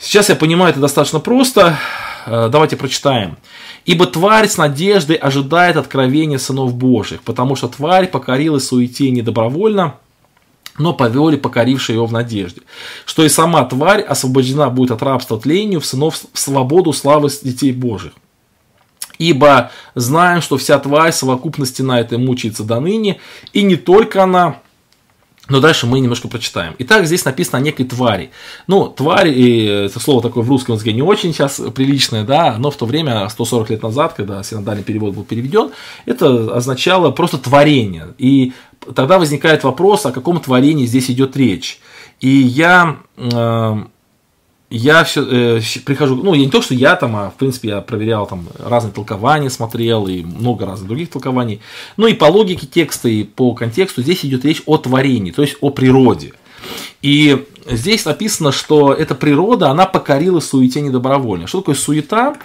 Сейчас 0.00 0.30
я 0.30 0.34
понимаю 0.34 0.72
это 0.72 0.80
достаточно 0.80 1.20
просто. 1.20 1.78
Э, 2.26 2.48
давайте 2.50 2.76
прочитаем. 2.76 3.36
«Ибо 3.88 4.04
тварь 4.04 4.46
с 4.46 4.58
надеждой 4.58 5.16
ожидает 5.16 5.78
откровения 5.78 6.36
сынов 6.36 6.74
Божьих, 6.74 7.22
потому 7.22 7.56
что 7.56 7.68
тварь 7.68 8.06
покорилась 8.06 8.66
суете 8.66 9.10
недобровольно, 9.10 9.94
но 10.76 10.92
повели 10.92 11.38
покорившие 11.38 11.96
его 11.96 12.04
в 12.04 12.12
надежде, 12.12 12.60
что 13.06 13.24
и 13.24 13.30
сама 13.30 13.64
тварь 13.64 14.02
освобождена 14.02 14.68
будет 14.68 14.90
от 14.90 15.02
рабства 15.02 15.40
тлению 15.40 15.80
в 15.80 15.86
сынов 15.86 16.20
в 16.30 16.38
свободу 16.38 16.92
славы 16.92 17.30
детей 17.42 17.72
Божьих. 17.72 18.12
Ибо 19.18 19.70
знаем, 19.94 20.42
что 20.42 20.58
вся 20.58 20.78
тварь 20.78 21.12
совокупности 21.12 21.80
на 21.80 21.98
это 21.98 22.18
мучается 22.18 22.64
до 22.64 22.80
ныне, 22.80 23.20
и 23.54 23.62
не 23.62 23.76
только 23.76 24.22
она, 24.22 24.58
но 25.48 25.60
дальше 25.60 25.86
мы 25.86 26.00
немножко 26.00 26.28
прочитаем. 26.28 26.74
Итак, 26.78 27.06
здесь 27.06 27.24
написано 27.24 27.58
о 27.58 27.60
некой 27.60 27.86
твари. 27.86 28.30
Ну, 28.66 28.88
тварь, 28.88 29.28
и 29.28 29.64
это 29.64 29.98
слово 30.00 30.22
такое 30.22 30.42
в 30.42 30.48
русском 30.48 30.74
языке 30.74 30.92
не 30.92 31.02
очень 31.02 31.32
сейчас 31.32 31.60
приличное, 31.74 32.24
да, 32.24 32.56
но 32.58 32.70
в 32.70 32.76
то 32.76 32.86
время, 32.86 33.28
140 33.28 33.70
лет 33.70 33.82
назад, 33.82 34.14
когда 34.14 34.42
синодальный 34.42 34.84
перевод 34.84 35.14
был 35.14 35.24
переведен, 35.24 35.70
это 36.06 36.54
означало 36.54 37.10
просто 37.10 37.38
творение. 37.38 38.08
И 38.18 38.52
тогда 38.94 39.18
возникает 39.18 39.64
вопрос, 39.64 40.06
о 40.06 40.12
каком 40.12 40.40
творении 40.40 40.86
здесь 40.86 41.10
идет 41.10 41.36
речь. 41.36 41.80
И 42.20 42.28
я 42.28 42.98
э, 43.16 43.76
я 44.70 45.02
все 45.04 45.22
э, 45.22 45.60
прихожу, 45.84 46.16
ну, 46.16 46.34
не 46.34 46.48
то, 46.50 46.60
что 46.60 46.74
я 46.74 46.94
там, 46.96 47.16
а 47.16 47.30
в 47.30 47.34
принципе 47.34 47.68
я 47.68 47.80
проверял 47.80 48.26
там 48.26 48.46
разные 48.58 48.92
толкования, 48.92 49.48
смотрел 49.48 50.06
и 50.08 50.22
много 50.22 50.66
разных 50.66 50.88
других 50.88 51.10
толкований. 51.10 51.60
Ну 51.96 52.06
и 52.06 52.14
по 52.14 52.26
логике 52.26 52.66
текста 52.66 53.08
и 53.08 53.24
по 53.24 53.54
контексту 53.54 54.02
здесь 54.02 54.24
идет 54.24 54.44
речь 54.44 54.62
о 54.66 54.76
творении, 54.76 55.30
то 55.30 55.42
есть 55.42 55.56
о 55.60 55.70
природе. 55.70 56.34
И 57.00 57.46
здесь 57.66 58.04
написано, 58.04 58.52
что 58.52 58.92
эта 58.92 59.14
природа, 59.14 59.70
она 59.70 59.86
покорила 59.86 60.40
суете 60.40 60.80
недобровольно. 60.82 61.46
Что 61.46 61.60
такое 61.60 61.74
суета? 61.74 62.36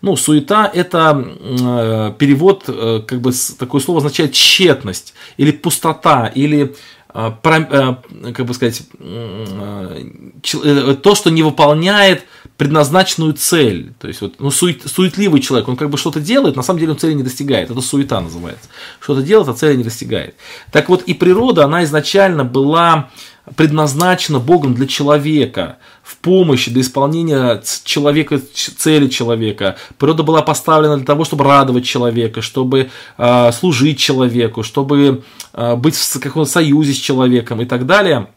Ну, 0.00 0.14
суета– 0.16 0.70
это 0.74 1.24
э, 1.26 2.12
перевод, 2.18 2.64
э, 2.68 3.02
как 3.06 3.20
бы 3.20 3.32
такое 3.58 3.80
слово 3.80 3.98
означает 3.98 4.32
тщетность, 4.32 5.12
или 5.36 5.50
пустота, 5.50 6.30
или 6.32 6.76
а, 7.10 7.38
э, 7.42 8.32
как 8.32 8.46
бы 8.46 8.52
сказать, 8.52 8.82
э, 9.00 10.96
то, 11.02 11.14
что 11.14 11.30
не 11.30 11.42
выполняет 11.42 12.24
предназначенную 12.58 13.32
цель. 13.32 13.94
То 13.98 14.08
есть, 14.08 14.20
вот, 14.20 14.34
ну, 14.38 14.50
сует, 14.50 14.82
суетливый 14.84 15.40
человек, 15.40 15.68
он 15.68 15.76
как 15.76 15.88
бы 15.88 15.96
что-то 15.96 16.20
делает, 16.20 16.56
на 16.56 16.62
самом 16.62 16.80
деле 16.80 16.92
он 16.92 16.98
цели 16.98 17.14
не 17.14 17.22
достигает. 17.22 17.70
Это 17.70 17.80
суета 17.80 18.20
называется. 18.20 18.68
Что-то 19.00 19.22
делает, 19.22 19.48
а 19.48 19.54
цели 19.54 19.76
не 19.76 19.84
достигает. 19.84 20.34
Так 20.70 20.88
вот, 20.88 21.02
и 21.02 21.14
природа, 21.14 21.64
она 21.64 21.84
изначально 21.84 22.44
была 22.44 23.10
предназначена 23.56 24.38
Богом 24.38 24.74
для 24.74 24.86
человека, 24.86 25.78
в 26.02 26.16
помощь 26.16 26.68
для 26.68 26.82
исполнения 26.82 27.62
человека, 27.84 28.40
цели 28.54 29.08
человека. 29.08 29.76
Природа 29.98 30.22
была 30.22 30.42
поставлена 30.42 30.96
для 30.96 31.06
того, 31.06 31.24
чтобы 31.24 31.44
радовать 31.44 31.84
человека, 31.84 32.42
чтобы 32.42 32.90
э, 33.16 33.52
служить 33.52 33.98
человеку, 33.98 34.62
чтобы 34.62 35.22
э, 35.52 35.76
быть 35.76 35.96
в 35.96 36.20
каком-то 36.20 36.50
союзе 36.50 36.92
с 36.92 36.96
человеком 36.96 37.60
и 37.60 37.64
так 37.64 37.86
далее. 37.86 38.28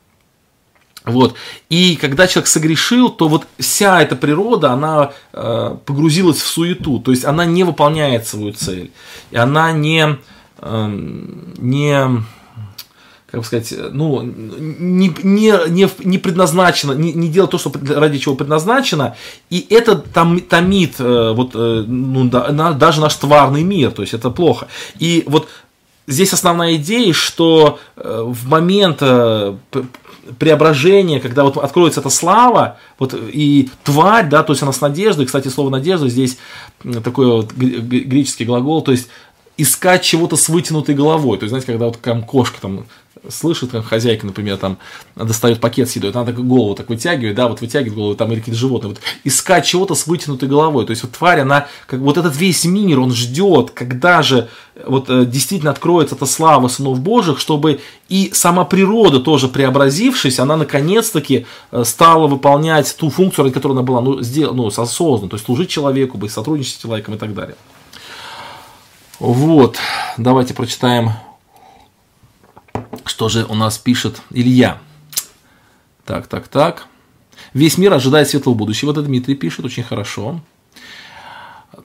Вот. 1.03 1.35
И 1.69 1.95
когда 1.95 2.27
человек 2.27 2.47
согрешил, 2.47 3.09
то 3.09 3.27
вот 3.27 3.47
вся 3.57 4.01
эта 4.01 4.15
природа, 4.15 4.71
она 4.71 5.13
э, 5.33 5.77
погрузилась 5.85 6.37
в 6.37 6.45
суету, 6.45 6.99
то 6.99 7.11
есть 7.11 7.25
она 7.25 7.45
не 7.45 7.63
выполняет 7.63 8.27
свою 8.27 8.53
цель, 8.53 8.91
и 9.31 9.37
она 9.37 9.71
не, 9.71 10.17
э, 10.59 10.87
не 11.57 12.23
как 13.31 13.39
бы 13.39 13.45
сказать, 13.45 13.73
ну, 13.91 14.21
не, 14.23 15.13
не, 15.23 15.53
не, 15.69 15.89
не 16.03 16.17
предназначено, 16.17 16.91
не, 16.91 17.13
не 17.13 17.29
делать 17.29 17.51
то, 17.51 17.57
что 17.57 17.71
ради 17.95 18.19
чего 18.19 18.35
предназначено, 18.35 19.15
и 19.49 19.65
это 19.69 19.95
там 19.95 20.41
томит 20.41 20.95
э, 20.99 21.31
вот, 21.33 21.51
э, 21.53 21.85
ну, 21.87 22.25
да, 22.25 22.51
на, 22.51 22.73
даже 22.73 22.99
наш 22.99 23.15
тварный 23.15 23.63
мир, 23.63 23.91
то 23.91 24.01
есть 24.01 24.13
это 24.13 24.29
плохо. 24.31 24.67
И 24.99 25.23
вот 25.27 25.47
здесь 26.07 26.33
основная 26.33 26.75
идея, 26.75 27.13
что 27.13 27.79
э, 27.95 28.21
в 28.25 28.49
момент 28.49 28.97
э, 28.99 29.55
преображения, 30.37 31.21
когда 31.21 31.45
вот 31.45 31.55
откроется 31.55 32.01
эта 32.01 32.09
слава, 32.09 32.79
вот 32.99 33.13
и 33.13 33.69
тварь, 33.85 34.27
да, 34.27 34.43
то 34.43 34.51
есть 34.51 34.61
она 34.61 34.73
с 34.73 34.81
надеждой, 34.81 35.25
кстати, 35.25 35.47
слово 35.47 35.69
надежда 35.69 36.09
здесь 36.09 36.37
такой 37.03 37.27
вот 37.27 37.53
греческий 37.53 38.43
глагол, 38.43 38.81
то 38.81 38.91
есть 38.91 39.07
искать 39.57 40.03
чего-то 40.03 40.35
с 40.35 40.49
вытянутой 40.49 40.95
головой. 40.95 41.37
То 41.37 41.43
есть, 41.43 41.51
знаете, 41.51 41.67
когда 41.67 41.85
вот 41.85 42.01
там 42.01 42.23
кошка 42.23 42.59
там 42.61 42.85
слышит, 43.29 43.71
как 43.71 43.85
хозяйка, 43.85 44.25
например, 44.25 44.57
там 44.57 44.77
достает 45.15 45.59
пакет 45.59 45.89
с 45.89 45.95
едой, 45.95 46.11
она 46.11 46.25
так 46.25 46.35
голову 46.45 46.75
так 46.75 46.89
вытягивает, 46.89 47.35
да, 47.35 47.47
вот 47.47 47.61
вытягивает 47.61 47.95
голову, 47.95 48.15
там 48.15 48.31
или 48.31 48.39
какие-то 48.39 48.59
животные, 48.59 48.89
вот 48.89 49.01
искать 49.23 49.65
чего-то 49.65 49.95
с 49.95 50.07
вытянутой 50.07 50.49
головой, 50.49 50.85
то 50.85 50.91
есть 50.91 51.03
вот 51.03 51.11
тварь, 51.11 51.41
она, 51.41 51.67
как 51.87 51.99
вот 51.99 52.17
этот 52.17 52.35
весь 52.35 52.65
мир, 52.65 52.99
он 52.99 53.13
ждет, 53.13 53.71
когда 53.71 54.21
же 54.23 54.49
вот 54.85 55.09
э, 55.09 55.25
действительно 55.25 55.71
откроется 55.71 56.15
эта 56.15 56.25
слава 56.25 56.67
сынов 56.67 56.99
Божьих, 56.99 57.39
чтобы 57.39 57.81
и 58.09 58.31
сама 58.33 58.65
природа 58.65 59.19
тоже 59.19 59.47
преобразившись, 59.47 60.39
она 60.39 60.57
наконец-таки 60.57 61.45
э, 61.71 61.83
стала 61.85 62.27
выполнять 62.27 62.95
ту 62.97 63.09
функцию, 63.09 63.45
ради 63.45 63.53
которой 63.53 63.73
она 63.73 63.83
была 63.83 64.01
ну, 64.01 64.21
сделана, 64.21 64.63
ну, 64.63 64.67
осознанно, 64.67 65.29
то 65.29 65.35
есть 65.35 65.45
служить 65.45 65.69
человеку, 65.69 66.17
быть 66.17 66.31
сотрудничать 66.31 66.75
с 66.75 66.81
человеком 66.81 67.15
и 67.15 67.17
так 67.17 67.33
далее. 67.33 67.55
Вот, 69.19 69.77
давайте 70.17 70.55
прочитаем 70.55 71.11
что 73.05 73.29
же 73.29 73.45
у 73.45 73.55
нас 73.55 73.77
пишет 73.77 74.21
Илья? 74.29 74.79
Так, 76.05 76.27
так, 76.27 76.47
так. 76.47 76.87
Весь 77.53 77.77
мир 77.77 77.93
ожидает 77.93 78.29
светлого 78.29 78.55
будущего. 78.55 78.91
Это 78.91 79.01
Дмитрий 79.01 79.35
пишет, 79.35 79.65
очень 79.65 79.83
хорошо. 79.83 80.41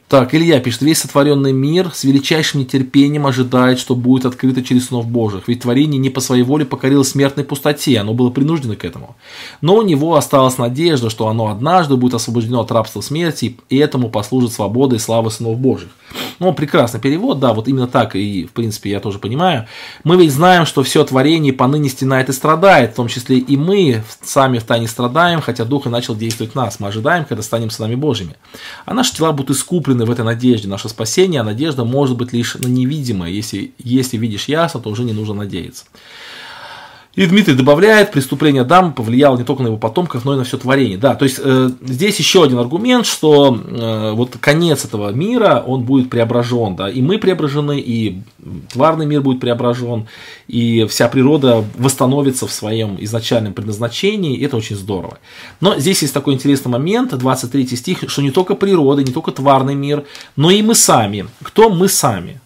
Так, 0.08 0.36
Илья 0.36 0.60
пишет, 0.60 0.82
весь 0.82 1.00
сотворенный 1.00 1.52
мир 1.52 1.90
с 1.92 2.04
величайшим 2.04 2.60
нетерпением 2.60 3.26
ожидает, 3.26 3.80
что 3.80 3.96
будет 3.96 4.24
открыто 4.24 4.62
через 4.62 4.86
снов 4.86 5.08
Божьих, 5.08 5.48
ведь 5.48 5.62
творение 5.62 5.98
не 5.98 6.10
по 6.10 6.20
своей 6.20 6.44
воле 6.44 6.64
покорило 6.64 7.02
смертной 7.02 7.44
пустоте, 7.44 7.98
оно 7.98 8.14
было 8.14 8.30
принуждено 8.30 8.76
к 8.76 8.84
этому. 8.84 9.16
Но 9.60 9.74
у 9.74 9.82
него 9.82 10.14
осталась 10.14 10.58
надежда, 10.58 11.10
что 11.10 11.26
оно 11.26 11.48
однажды 11.48 11.96
будет 11.96 12.14
освобождено 12.14 12.60
от 12.60 12.70
рабства 12.70 13.00
смерти, 13.00 13.56
и 13.68 13.78
этому 13.78 14.08
послужит 14.08 14.52
свобода 14.52 14.94
и 14.94 15.00
слава 15.00 15.28
сынов 15.28 15.58
Божьих. 15.58 15.88
Ну, 16.38 16.52
прекрасный 16.52 17.00
перевод, 17.00 17.40
да, 17.40 17.52
вот 17.52 17.66
именно 17.66 17.88
так, 17.88 18.14
и, 18.14 18.46
в 18.46 18.52
принципе, 18.52 18.90
я 18.90 19.00
тоже 19.00 19.18
понимаю. 19.18 19.66
Мы 20.04 20.16
ведь 20.16 20.32
знаем, 20.32 20.66
что 20.66 20.84
все 20.84 21.02
творение 21.02 21.52
поныне 21.52 21.88
стенает 21.88 22.28
и 22.28 22.32
страдает, 22.32 22.92
в 22.92 22.94
том 22.94 23.08
числе 23.08 23.38
и 23.38 23.56
мы 23.56 24.04
сами 24.22 24.58
в 24.58 24.64
тайне 24.64 24.86
страдаем, 24.86 25.40
хотя 25.40 25.64
Дух 25.64 25.86
и 25.86 25.88
начал 25.88 26.14
действовать 26.14 26.52
в 26.52 26.54
нас. 26.54 26.78
Мы 26.78 26.88
ожидаем, 26.88 27.24
когда 27.24 27.42
станем 27.42 27.70
сынами 27.70 27.96
Божьими. 27.96 28.36
А 28.84 28.94
наши 28.94 29.14
тела 29.16 29.32
будут 29.32 29.56
искуплены 29.56 29.95
в 30.04 30.10
этой 30.10 30.24
надежде. 30.24 30.68
Наше 30.68 30.88
спасение, 30.88 31.40
а 31.40 31.44
надежда 31.44 31.84
может 31.84 32.16
быть 32.16 32.32
лишь 32.32 32.54
на 32.56 32.66
невидимое. 32.66 33.30
Если, 33.30 33.72
если 33.78 34.16
видишь 34.16 34.48
ясно, 34.48 34.80
то 34.80 34.90
уже 34.90 35.04
не 35.04 35.12
нужно 35.12 35.34
надеяться. 35.34 35.84
И 37.16 37.24
Дмитрий 37.24 37.54
добавляет, 37.54 38.12
преступление 38.12 38.60
Адама 38.60 38.92
повлияло 38.92 39.38
не 39.38 39.44
только 39.44 39.62
на 39.62 39.68
его 39.68 39.78
потомков, 39.78 40.26
но 40.26 40.34
и 40.34 40.36
на 40.36 40.44
все 40.44 40.58
творение. 40.58 40.98
Да, 40.98 41.14
то 41.14 41.24
есть 41.24 41.40
э, 41.42 41.70
здесь 41.80 42.18
еще 42.18 42.44
один 42.44 42.58
аргумент, 42.58 43.06
что 43.06 43.58
э, 43.58 44.12
вот 44.12 44.36
конец 44.38 44.84
этого 44.84 45.10
мира, 45.12 45.64
он 45.66 45.84
будет 45.84 46.10
преображен, 46.10 46.76
да, 46.76 46.90
и 46.90 47.00
мы 47.00 47.18
преображены, 47.18 47.80
и 47.80 48.20
тварный 48.70 49.06
мир 49.06 49.22
будет 49.22 49.40
преображен, 49.40 50.08
и 50.46 50.84
вся 50.90 51.08
природа 51.08 51.64
восстановится 51.78 52.46
в 52.46 52.52
своем 52.52 52.98
изначальном 53.00 53.54
предназначении, 53.54 54.36
и 54.36 54.44
это 54.44 54.58
очень 54.58 54.76
здорово. 54.76 55.16
Но 55.62 55.78
здесь 55.78 56.02
есть 56.02 56.12
такой 56.12 56.34
интересный 56.34 56.70
момент, 56.70 57.16
23 57.16 57.76
стих, 57.76 58.10
что 58.10 58.20
не 58.20 58.30
только 58.30 58.54
природа, 58.54 59.02
не 59.02 59.12
только 59.12 59.32
тварный 59.32 59.74
мир, 59.74 60.04
но 60.36 60.50
и 60.50 60.60
мы 60.60 60.74
сами. 60.74 61.28
Кто 61.42 61.70
мы 61.70 61.88
сами? 61.88 62.42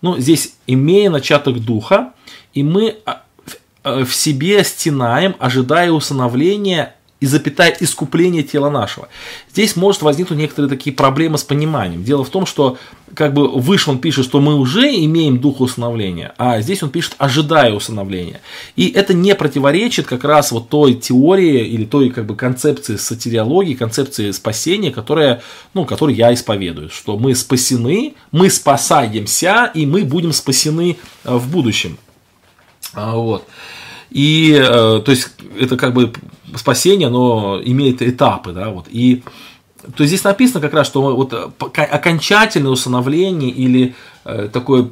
Ну, 0.00 0.18
здесь 0.18 0.54
имея 0.66 1.10
начаток 1.10 1.60
духа, 1.60 2.14
и 2.54 2.62
мы 2.62 2.96
а, 3.04 3.23
в 3.84 4.12
себе 4.12 4.64
стенаем, 4.64 5.36
ожидая 5.38 5.90
усыновления 5.92 6.94
и 7.24 7.26
запятая 7.26 7.74
искупления 7.80 8.42
тела 8.42 8.68
нашего. 8.68 9.08
Здесь 9.50 9.76
может 9.76 10.02
возникнуть 10.02 10.38
некоторые 10.38 10.68
такие 10.68 10.94
проблемы 10.94 11.38
с 11.38 11.42
пониманием. 11.42 12.04
Дело 12.04 12.22
в 12.22 12.28
том, 12.28 12.44
что 12.44 12.76
как 13.14 13.32
бы 13.32 13.48
выше 13.48 13.90
он 13.90 13.98
пишет, 13.98 14.26
что 14.26 14.40
мы 14.40 14.56
уже 14.56 14.94
имеем 14.94 15.38
дух 15.38 15.60
усыновления, 15.60 16.34
а 16.36 16.60
здесь 16.60 16.82
он 16.82 16.90
пишет 16.90 17.14
ожидая 17.16 17.72
усыновления. 17.72 18.42
И 18.76 18.88
это 18.88 19.14
не 19.14 19.34
противоречит 19.34 20.06
как 20.06 20.24
раз 20.24 20.52
вот 20.52 20.68
той 20.68 20.94
теории 20.94 21.66
или 21.66 21.86
той 21.86 22.10
как 22.10 22.26
бы 22.26 22.36
концепции 22.36 22.96
сатириологии, 22.96 23.74
концепции 23.74 24.30
спасения, 24.32 24.90
которая, 24.90 25.40
ну, 25.72 25.86
которую 25.86 26.16
я 26.16 26.34
исповедую, 26.34 26.90
что 26.90 27.16
мы 27.16 27.34
спасены, 27.34 28.16
мы 28.32 28.50
спасаемся 28.50 29.70
и 29.72 29.86
мы 29.86 30.04
будем 30.04 30.32
спасены 30.32 30.98
э, 31.24 31.34
в 31.34 31.50
будущем. 31.50 31.96
А, 32.94 33.16
вот. 33.16 33.46
И, 34.10 34.52
э, 34.56 35.00
то 35.04 35.10
есть, 35.10 35.30
это 35.58 35.76
как 35.76 35.92
бы 35.92 36.12
спасение, 36.56 37.08
но 37.08 37.60
имеет 37.64 38.00
этапы, 38.00 38.52
да, 38.52 38.70
вот. 38.70 38.86
И, 38.88 39.22
то 39.96 40.02
есть, 40.02 40.10
здесь 40.12 40.24
написано 40.24 40.60
как 40.60 40.72
раз, 40.72 40.86
что 40.86 41.02
вот 41.14 41.34
окончательное 41.58 42.70
усыновление 42.70 43.50
или 43.50 43.94
э, 44.24 44.48
такой 44.52 44.90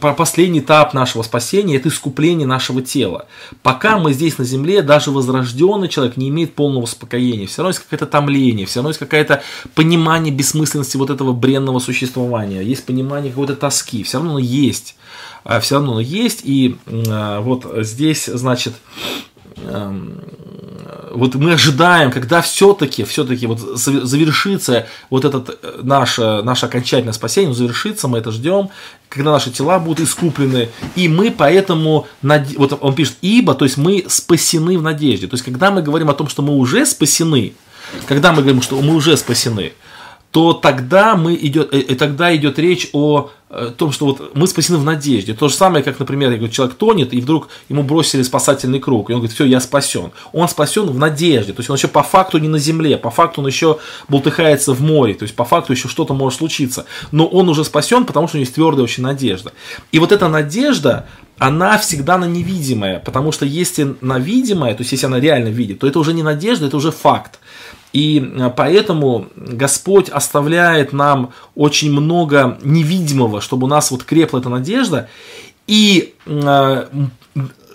последний 0.00 0.60
этап 0.60 0.92
нашего 0.94 1.22
спасения– 1.22 1.76
это 1.78 1.88
искупление 1.88 2.46
нашего 2.46 2.82
тела. 2.82 3.26
Пока 3.62 3.98
мы 3.98 4.12
здесь 4.12 4.38
на 4.38 4.44
земле, 4.44 4.82
даже 4.82 5.10
возрожденный 5.10 5.88
человек 5.88 6.16
не 6.16 6.28
имеет 6.28 6.54
полного 6.54 6.84
успокоения. 6.84 7.46
Все 7.46 7.62
равно 7.62 7.70
есть 7.70 7.80
какое-то 7.80 8.06
томление, 8.06 8.66
все 8.66 8.80
равно 8.80 8.90
есть 8.90 9.00
какое-то 9.00 9.42
понимание 9.74 10.32
бессмысленности 10.32 10.96
вот 10.98 11.10
этого 11.10 11.32
бренного 11.32 11.78
существования, 11.78 12.60
есть 12.60 12.84
понимание 12.84 13.32
какой-то 13.32 13.56
тоски, 13.56 14.02
все 14.02 14.18
равно 14.18 14.32
оно 14.32 14.38
есть. 14.38 14.94
А 15.44 15.60
все 15.60 15.76
равно 15.76 16.00
есть. 16.00 16.40
И 16.44 16.76
а, 16.86 17.40
вот 17.40 17.66
здесь, 17.84 18.26
значит, 18.26 18.74
эм, 19.56 20.20
вот 21.18 21.34
мы 21.34 21.52
ожидаем, 21.52 22.10
когда 22.10 22.40
все-таки, 22.42 23.04
все-таки 23.04 23.46
вот 23.46 23.60
завершится 23.60 24.86
вот 25.10 25.24
этот 25.24 25.58
э, 25.62 25.80
наше, 25.82 26.42
наше 26.42 26.66
окончательное 26.66 27.12
спасение, 27.12 27.54
завершится, 27.54 28.08
мы 28.08 28.18
это 28.18 28.30
ждем, 28.30 28.70
когда 29.08 29.32
наши 29.32 29.50
тела 29.50 29.78
будут 29.78 30.00
искуплены, 30.00 30.68
и 30.96 31.08
мы 31.08 31.30
поэтому, 31.30 32.06
вот 32.56 32.78
он 32.80 32.94
пишет, 32.94 33.16
ибо, 33.22 33.54
то 33.54 33.64
есть 33.64 33.76
мы 33.76 34.04
спасены 34.08 34.78
в 34.78 34.82
надежде. 34.82 35.26
То 35.26 35.34
есть, 35.34 35.44
когда 35.44 35.70
мы 35.70 35.82
говорим 35.82 36.10
о 36.10 36.14
том, 36.14 36.28
что 36.28 36.42
мы 36.42 36.54
уже 36.54 36.86
спасены, 36.86 37.54
когда 38.06 38.32
мы 38.32 38.42
говорим, 38.42 38.62
что 38.62 38.80
мы 38.80 38.94
уже 38.94 39.16
спасены, 39.16 39.72
то 40.30 40.52
тогда, 40.52 41.16
мы 41.16 41.34
идет, 41.34 41.72
и 41.72 41.78
э, 41.78 41.94
тогда 41.94 42.34
идет 42.34 42.58
речь 42.58 42.88
о 42.92 43.30
Э, 43.50 43.72
том, 43.74 43.92
что 43.92 44.04
вот 44.04 44.36
мы 44.36 44.46
спасены 44.46 44.76
в 44.76 44.84
надежде. 44.84 45.32
То 45.32 45.48
же 45.48 45.54
самое, 45.54 45.82
как, 45.82 45.98
например, 45.98 46.30
говорю, 46.32 46.48
человек 46.48 46.76
тонет, 46.76 47.14
и 47.14 47.20
вдруг 47.20 47.48
ему 47.70 47.82
бросили 47.82 48.22
спасательный 48.22 48.78
круг, 48.78 49.08
и 49.08 49.14
он 49.14 49.20
говорит, 49.20 49.34
все, 49.34 49.46
я 49.46 49.58
спасен. 49.60 50.10
Он 50.32 50.46
спасен 50.50 50.84
в 50.84 50.98
надежде, 50.98 51.54
то 51.54 51.60
есть 51.60 51.70
он 51.70 51.76
еще 51.76 51.88
по 51.88 52.02
факту 52.02 52.36
не 52.36 52.48
на 52.48 52.58
земле, 52.58 52.98
по 52.98 53.10
факту 53.10 53.40
он 53.40 53.46
еще 53.46 53.78
болтыхается 54.06 54.74
в 54.74 54.82
море, 54.82 55.14
то 55.14 55.22
есть 55.22 55.34
по 55.34 55.46
факту 55.46 55.72
еще 55.72 55.88
что-то 55.88 56.12
может 56.12 56.38
случиться. 56.40 56.84
Но 57.10 57.26
он 57.26 57.48
уже 57.48 57.64
спасен, 57.64 58.04
потому 58.04 58.28
что 58.28 58.36
у 58.36 58.38
него 58.38 58.44
есть 58.44 58.54
твердая 58.54 58.84
очень 58.84 59.02
надежда. 59.02 59.52
И 59.92 59.98
вот 59.98 60.12
эта 60.12 60.28
надежда, 60.28 61.06
она 61.38 61.78
всегда 61.78 62.18
на 62.18 62.26
невидимое, 62.26 62.98
потому 62.98 63.32
что 63.32 63.46
если 63.46 63.96
на 64.02 64.18
видимое, 64.18 64.74
то 64.74 64.82
есть 64.82 64.92
если 64.92 65.06
она 65.06 65.20
реально 65.20 65.48
видит, 65.48 65.78
то 65.78 65.86
это 65.86 65.98
уже 65.98 66.12
не 66.12 66.22
надежда, 66.22 66.66
это 66.66 66.76
уже 66.76 66.90
факт. 66.90 67.40
И 67.92 68.20
э, 68.20 68.50
поэтому 68.54 69.28
Господь 69.36 70.08
оставляет 70.08 70.92
нам 70.92 71.32
очень 71.54 71.90
много 71.92 72.58
невидимого, 72.62 73.40
чтобы 73.40 73.66
у 73.66 73.68
нас 73.68 73.90
вот 73.90 74.04
крепла 74.04 74.38
эта 74.38 74.48
надежда. 74.48 75.08
И 75.66 76.14
э, 76.26 76.86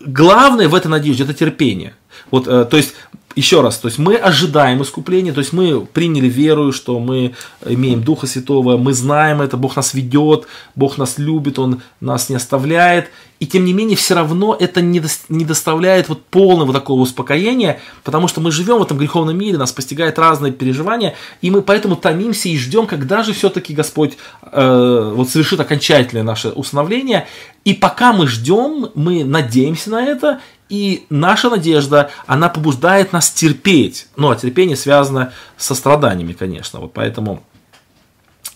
главное 0.05 0.67
в 0.67 0.75
этой 0.75 0.87
надежде 0.87 1.23
это 1.23 1.33
терпение. 1.33 1.95
Вот, 2.31 2.47
э, 2.47 2.65
то 2.65 2.77
есть 2.77 2.93
еще 3.35 3.61
раз, 3.61 3.77
то 3.77 3.87
есть 3.87 3.99
мы 3.99 4.15
ожидаем 4.15 4.81
искупления, 4.81 5.33
то 5.33 5.39
есть 5.39 5.53
мы 5.53 5.85
приняли 5.85 6.27
веру, 6.27 6.71
что 6.71 6.99
мы 6.99 7.33
имеем 7.65 8.03
Духа 8.03 8.27
Святого, 8.27 8.77
мы 8.77 8.93
знаем 8.93 9.41
это, 9.41 9.57
Бог 9.57 9.75
нас 9.75 9.93
ведет, 9.93 10.47
Бог 10.75 10.97
нас 10.97 11.17
любит, 11.17 11.59
Он 11.59 11.81
нас 11.99 12.29
не 12.29 12.35
оставляет, 12.35 13.09
и 13.39 13.45
тем 13.45 13.65
не 13.65 13.73
менее 13.73 13.97
все 13.97 14.15
равно 14.15 14.55
это 14.57 14.81
не, 14.81 15.01
не 15.27 15.43
доставляет 15.43 16.07
вот 16.07 16.23
полного 16.25 16.71
такого 16.71 17.01
успокоения, 17.01 17.81
потому 18.03 18.27
что 18.27 18.39
мы 18.39 18.51
живем 18.51 18.77
в 18.77 18.83
этом 18.83 18.97
греховном 18.97 19.37
мире, 19.37 19.57
нас 19.57 19.71
постигает 19.71 20.17
разные 20.17 20.53
переживания, 20.53 21.15
и 21.41 21.51
мы 21.51 21.61
поэтому 21.61 21.95
томимся 21.95 22.49
и 22.49 22.57
ждем, 22.57 22.87
когда 22.87 23.23
же 23.23 23.33
все-таки 23.33 23.73
Господь 23.73 24.13
э, 24.49 25.11
вот 25.15 25.29
совершит 25.29 25.59
окончательное 25.59 26.23
наше 26.23 26.49
установление, 26.49 27.27
и 27.65 27.73
пока 27.73 28.13
мы 28.13 28.27
ждем, 28.27 28.91
мы 28.95 29.23
надеемся 29.23 29.89
на 29.89 30.05
это, 30.05 30.39
и 30.73 31.05
наша 31.11 31.51
надежда, 31.51 32.09
она 32.25 32.49
побуждает 32.49 33.13
нас 33.13 33.29
терпеть. 33.29 34.07
Ну, 34.15 34.31
а 34.31 34.35
терпение 34.35 34.75
связано 34.75 35.31
со 35.55 35.75
страданиями, 35.75 36.33
конечно. 36.33 36.79
Вот 36.79 36.93
поэтому, 36.93 37.43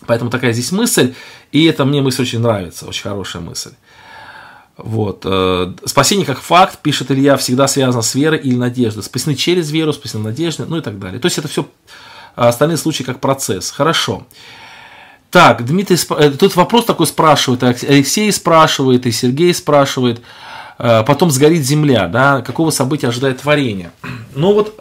поэтому 0.04 0.28
такая 0.28 0.52
здесь 0.52 0.72
мысль. 0.72 1.14
И 1.52 1.64
эта 1.66 1.84
мне 1.84 2.02
мысль 2.02 2.22
очень 2.22 2.40
нравится, 2.40 2.86
очень 2.86 3.04
хорошая 3.04 3.40
мысль. 3.40 3.70
Вот. 4.76 5.22
Э, 5.26 5.72
спасение 5.84 6.26
как 6.26 6.40
факт, 6.40 6.80
пишет 6.80 7.12
Илья, 7.12 7.36
всегда 7.36 7.68
связано 7.68 8.02
с 8.02 8.12
верой 8.16 8.40
или 8.40 8.56
надеждой. 8.56 9.04
Спасены 9.04 9.36
через 9.36 9.70
веру, 9.70 9.92
спасены 9.92 10.24
надеждой, 10.24 10.66
ну 10.66 10.78
и 10.78 10.80
так 10.80 10.98
далее. 10.98 11.20
То 11.20 11.26
есть 11.26 11.38
это 11.38 11.46
все 11.46 11.68
остальные 12.34 12.78
случаи 12.78 13.04
как 13.04 13.20
процесс. 13.20 13.70
Хорошо. 13.70 14.26
Так, 15.30 15.64
Дмитрий, 15.64 15.96
э, 16.18 16.30
тут 16.32 16.56
вопрос 16.56 16.84
такой 16.84 17.06
спрашивает, 17.06 17.62
Алексей 17.62 18.32
спрашивает, 18.32 19.06
и 19.06 19.12
Сергей 19.12 19.54
спрашивает, 19.54 20.20
потом 20.78 21.30
сгорит 21.30 21.64
земля, 21.64 22.08
да, 22.08 22.40
какого 22.40 22.70
события 22.70 23.08
ожидает 23.08 23.40
творение? 23.40 23.90
Ну 24.34 24.54
вот, 24.54 24.78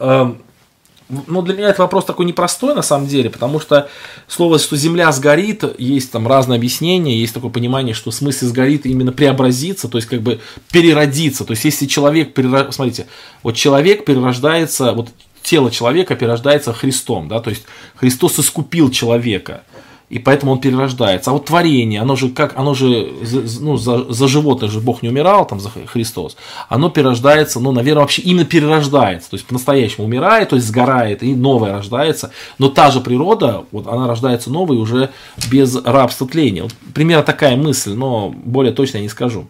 ну, 1.09 1.41
для 1.41 1.53
меня 1.53 1.69
это 1.69 1.81
вопрос 1.81 2.05
такой 2.05 2.25
непростой, 2.25 2.75
на 2.75 2.81
самом 2.81 3.07
деле, 3.07 3.29
потому 3.29 3.59
что 3.59 3.89
слово, 4.27 4.59
что 4.59 4.75
земля 4.75 5.11
сгорит, 5.11 5.63
есть 5.77 6.11
там 6.11 6.27
разные 6.27 6.57
объяснения, 6.57 7.17
есть 7.17 7.33
такое 7.33 7.49
понимание, 7.49 7.93
что 7.93 8.11
в 8.11 8.13
смысле 8.13 8.49
сгорит 8.49 8.85
именно 8.85 9.13
преобразиться, 9.13 9.87
то 9.87 9.97
есть 9.97 10.07
как 10.09 10.21
бы 10.21 10.39
переродиться. 10.71 11.45
То 11.45 11.51
есть 11.51 11.63
если 11.63 11.85
человек, 11.85 12.37
смотрите, 12.71 13.07
вот 13.41 13.55
человек 13.55 14.03
перерождается, 14.03 14.91
вот 14.91 15.09
тело 15.41 15.71
человека 15.71 16.15
перерождается 16.15 16.73
Христом, 16.73 17.29
да, 17.29 17.39
то 17.39 17.49
есть 17.49 17.63
Христос 17.95 18.39
искупил 18.39 18.91
человека– 18.91 19.63
и 20.09 20.19
поэтому 20.19 20.53
он 20.53 20.59
перерождается. 20.59 21.31
А 21.31 21.33
вот 21.33 21.45
творение, 21.45 22.01
оно 22.01 22.15
же 22.15 22.29
как, 22.29 22.57
оно 22.57 22.73
же, 22.73 23.11
ну, 23.59 23.75
за, 23.75 24.11
за 24.11 24.27
животных 24.27 24.71
же 24.71 24.79
Бог 24.79 25.03
не 25.03 25.09
умирал, 25.09 25.45
там, 25.45 25.59
за 25.59 25.69
Христос, 25.69 26.37
оно 26.69 26.89
перерождается, 26.89 27.59
ну, 27.59 27.71
наверное, 27.73 28.01
вообще 28.01 28.21
именно 28.21 28.45
перерождается, 28.45 29.29
то 29.29 29.35
есть 29.35 29.45
по-настоящему 29.45 30.05
умирает, 30.05 30.49
то 30.49 30.55
есть 30.55 30.67
сгорает, 30.67 31.23
и 31.23 31.35
новое 31.35 31.73
рождается, 31.73 32.31
но 32.57 32.69
та 32.69 32.89
же 32.89 33.01
природа, 33.01 33.65
вот 33.71 33.87
она 33.87 34.07
рождается 34.07 34.49
новой 34.49 34.77
уже 34.77 35.09
без 35.51 35.75
рабства 35.75 36.27
тления. 36.27 36.63
Вот, 36.63 36.73
примерно 36.93 37.23
такая 37.23 37.57
мысль, 37.57 37.93
но 37.93 38.29
более 38.29 38.73
точно 38.73 38.97
я 38.97 39.03
не 39.03 39.09
скажу. 39.09 39.47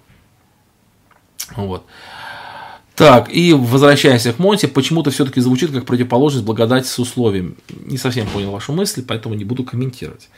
Вот. 1.55 1.83
Так, 2.97 3.31
и 3.31 3.53
возвращаемся 3.53 4.33
к 4.33 4.39
Монте, 4.39 4.67
почему-то 4.67 5.11
все-таки 5.11 5.39
звучит 5.39 5.69
как 5.69 5.85
противоположность 5.85 6.43
благодати 6.43 6.87
с 6.87 6.97
условием. 6.97 7.55
Не 7.85 7.95
совсем 7.95 8.25
понял 8.25 8.49
вашу 8.49 8.73
мысль, 8.73 9.03
поэтому 9.07 9.35
не 9.35 9.45
буду 9.45 9.63
комментировать. 9.63 10.29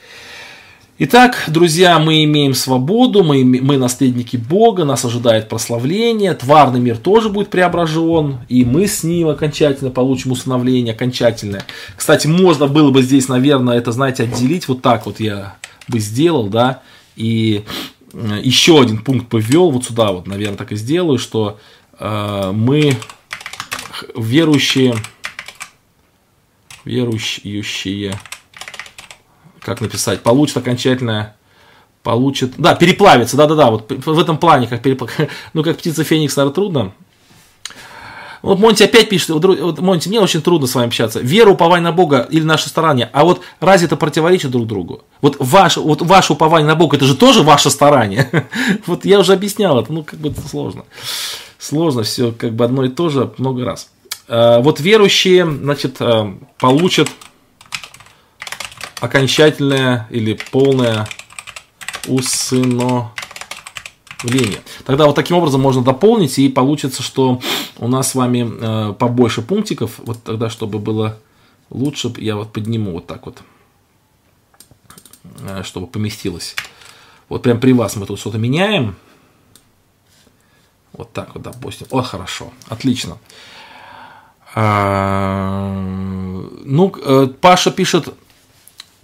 Итак, 0.98 1.44
друзья, 1.48 1.98
мы 1.98 2.22
имеем 2.24 2.52
свободу, 2.52 3.24
мы, 3.24 3.42
мы 3.42 3.78
наследники 3.78 4.36
Бога, 4.36 4.84
нас 4.84 5.06
ожидает 5.06 5.48
прославление, 5.48 6.34
тварный 6.34 6.80
мир 6.80 6.98
тоже 6.98 7.30
будет 7.30 7.48
преображен, 7.48 8.40
и 8.50 8.66
мы 8.66 8.86
с 8.86 9.02
ним 9.04 9.28
окончательно 9.28 9.90
получим 9.90 10.32
усыновление, 10.32 10.92
окончательное. 10.92 11.64
Кстати, 11.96 12.26
можно 12.26 12.66
было 12.66 12.90
бы 12.90 13.00
здесь, 13.00 13.28
наверное, 13.28 13.78
это, 13.78 13.90
знаете, 13.92 14.24
отделить, 14.24 14.68
вот 14.68 14.82
так 14.82 15.06
вот 15.06 15.18
я 15.18 15.56
бы 15.88 15.98
сделал, 15.98 16.48
да, 16.48 16.82
и 17.16 17.64
э, 18.12 18.40
еще 18.42 18.78
один 18.82 18.98
пункт 18.98 19.28
повел, 19.28 19.70
вот 19.70 19.86
сюда 19.86 20.12
вот, 20.12 20.26
наверное, 20.26 20.58
так 20.58 20.72
и 20.72 20.76
сделаю, 20.76 21.18
что 21.18 21.58
мы 22.00 22.96
верующие, 24.14 24.96
верующие, 26.84 28.18
как 29.60 29.80
написать, 29.80 30.22
получат 30.22 30.58
окончательное, 30.58 31.36
получат, 32.02 32.52
да, 32.56 32.74
переплавится, 32.74 33.36
да-да-да, 33.36 33.70
вот 33.70 33.90
в 33.90 34.18
этом 34.18 34.38
плане, 34.38 34.66
как 34.66 34.82
перепл... 34.82 35.06
ну, 35.52 35.62
как 35.62 35.78
птица 35.78 36.04
Феникс, 36.04 36.36
наверное, 36.36 36.54
трудно. 36.54 36.92
Вот 38.42 38.58
Монти 38.58 38.82
опять 38.84 39.10
пишет, 39.10 39.28
вот, 39.28 39.80
Монти, 39.80 40.08
мне 40.08 40.18
очень 40.18 40.40
трудно 40.40 40.66
с 40.66 40.74
вами 40.74 40.86
общаться. 40.86 41.20
Вера, 41.20 41.50
упование 41.50 41.84
на 41.84 41.92
Бога 41.92 42.26
или 42.30 42.42
наше 42.42 42.70
старание. 42.70 43.10
А 43.12 43.24
вот 43.24 43.42
разве 43.60 43.86
это 43.86 43.96
противоречит 43.96 44.50
друг 44.50 44.66
другу? 44.66 45.02
Вот 45.20 45.36
ваше, 45.38 45.80
вот 45.80 46.00
ваше 46.00 46.32
упование 46.32 46.66
на 46.66 46.74
Бога, 46.74 46.96
это 46.96 47.04
же 47.04 47.14
тоже 47.14 47.42
ваше 47.42 47.68
старание. 47.68 48.48
Вот 48.86 49.04
я 49.04 49.18
уже 49.18 49.34
объяснял 49.34 49.78
это, 49.78 49.92
ну, 49.92 50.04
как 50.04 50.18
бы 50.18 50.30
это 50.30 50.40
сложно 50.48 50.84
сложно, 51.60 52.02
все 52.02 52.32
как 52.32 52.54
бы 52.54 52.64
одно 52.64 52.84
и 52.84 52.88
то 52.88 53.08
же 53.08 53.32
много 53.38 53.64
раз. 53.64 53.90
А, 54.26 54.60
вот 54.60 54.80
верующие, 54.80 55.44
значит, 55.44 55.96
а, 56.00 56.34
получат 56.58 57.08
окончательное 59.00 60.08
или 60.10 60.38
полное 60.50 61.06
усыновление. 62.08 63.12
Тогда 64.84 65.06
вот 65.06 65.14
таким 65.14 65.36
образом 65.36 65.60
можно 65.60 65.82
дополнить, 65.82 66.38
и 66.38 66.48
получится, 66.48 67.02
что 67.02 67.40
у 67.78 67.88
нас 67.88 68.10
с 68.10 68.14
вами 68.14 68.50
а, 68.50 68.92
побольше 68.94 69.42
пунктиков. 69.42 69.98
Вот 69.98 70.22
тогда, 70.22 70.48
чтобы 70.48 70.78
было 70.78 71.18
лучше, 71.68 72.12
я 72.16 72.36
вот 72.36 72.52
подниму 72.52 72.92
вот 72.92 73.06
так 73.06 73.26
вот, 73.26 73.38
чтобы 75.64 75.86
поместилось. 75.86 76.56
Вот 77.28 77.42
прям 77.42 77.60
при 77.60 77.72
вас 77.72 77.96
мы 77.96 78.06
тут 78.06 78.18
что-то 78.18 78.38
меняем. 78.38 78.96
Вот 81.00 81.14
так 81.14 81.30
вот, 81.32 81.42
допустим. 81.42 81.86
О, 81.90 82.02
хорошо, 82.02 82.52
отлично. 82.68 83.16
А, 84.54 85.72
ну, 86.66 86.92
э, 87.02 87.28
Паша 87.40 87.70
пишет, 87.70 88.12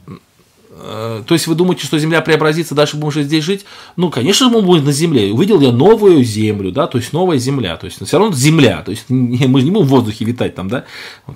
э, 0.07 1.23
то 1.27 1.35
есть 1.35 1.47
вы 1.47 1.55
думаете, 1.55 1.87
что 1.87 1.99
Земля 1.99 2.21
преобразится, 2.21 2.75
дальше 2.75 2.97
будем 2.97 3.09
уже 3.09 3.23
здесь 3.23 3.45
жить? 3.45 3.65
Ну, 3.97 4.11
конечно, 4.11 4.51
мы 4.51 4.61
будем 4.61 4.85
на 4.85 4.93
Земле. 4.93 5.33
Увидел 5.33 5.59
я 5.63 5.73
новую 5.73 6.23
Землю, 6.23 6.71
да, 6.71 6.87
то 6.87 6.99
есть 6.99 7.15
новая 7.15 7.39
Земля. 7.39 7.79
То 7.79 7.87
есть 7.87 8.07
все 8.07 8.19
равно 8.19 8.37
Земля. 8.37 8.83
То 8.83 8.91
есть 8.91 9.07
мы 9.09 9.39
же 9.39 9.65
не 9.65 9.71
будем 9.71 9.87
в 9.87 9.89
воздухе 9.89 10.27
летать 10.27 10.55
там, 10.55 10.69
да. 10.69 10.85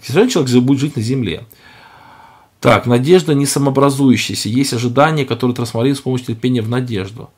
Все 0.03 0.13
равно 0.13 0.31
человек 0.31 0.55
будет 0.63 0.79
жить 0.79 0.97
на 0.97 1.01
Земле. 1.01 1.47
Так, 2.61 2.85
надежда 2.85 3.33
не 3.33 3.47
самообразующаяся. 3.47 4.51
Есть 4.51 4.75
ожидания, 4.75 5.25
которые 5.25 5.57
трансформируются 5.57 6.03
с 6.03 6.05
помощью 6.05 6.27
терпения 6.27 6.61
в 6.61 6.69
надежду 6.69 7.31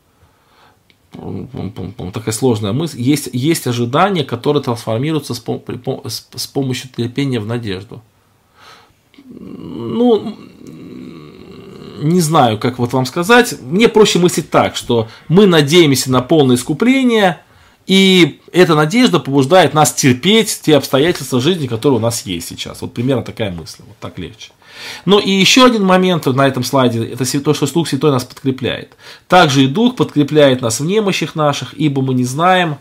такая 2.13 2.33
сложная 2.33 2.73
мысль, 2.73 3.01
есть, 3.01 3.29
есть 3.33 3.67
ожидания, 3.67 4.25
которые 4.25 4.63
трансформируются 4.63 5.35
с, 5.35 5.43
с, 5.43 6.29
с 6.35 6.47
помощью 6.47 6.91
терпения 6.91 7.41
в 7.41 7.47
надежду. 7.47 8.03
Ну, 9.25 10.37
не 12.03 12.21
знаю, 12.21 12.59
как 12.59 12.79
вот 12.79 12.93
вам 12.93 13.07
сказать. 13.07 13.55
Мне 13.63 13.89
проще 13.89 14.19
мыслить 14.19 14.51
так, 14.51 14.77
что 14.77 15.09
мы 15.29 15.47
надеемся 15.47 16.11
на 16.11 16.21
полное 16.21 16.57
искупление, 16.57 17.41
и 17.87 18.41
эта 18.53 18.75
надежда 18.75 19.19
побуждает 19.19 19.75
нас 19.75 19.93
терпеть 19.93 20.61
те 20.63 20.77
обстоятельства 20.77 21.41
жизни, 21.41 21.67
которые 21.67 21.99
у 21.99 22.03
нас 22.03 22.25
есть 22.27 22.49
сейчас. 22.49 22.81
Вот 22.81 22.95
примерно 22.95 23.23
такая 23.23 23.51
мысль, 23.51 23.83
вот 23.87 23.97
так 23.99 24.19
легче. 24.19 24.51
Ну 25.05 25.19
и 25.19 25.31
еще 25.31 25.65
один 25.65 25.85
момент 25.85 26.27
на 26.27 26.47
этом 26.47 26.65
слайде, 26.65 27.05
это 27.05 27.25
то, 27.41 27.55
что 27.55 27.73
Дух 27.73 27.89
Святой 27.89 28.11
нас 28.11 28.25
подкрепляет. 28.25 28.97
Также 29.29 29.65
и 29.65 29.67
Дух 29.67 29.97
подкрепляет 29.97 30.61
нас 30.61 30.81
в 30.81 30.85
немощах 30.85 31.35
наших, 31.35 31.75
ибо 31.75 32.03
мы 32.03 32.15
не 32.15 32.25
знаем, 32.25 32.79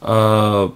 э, 0.00 0.70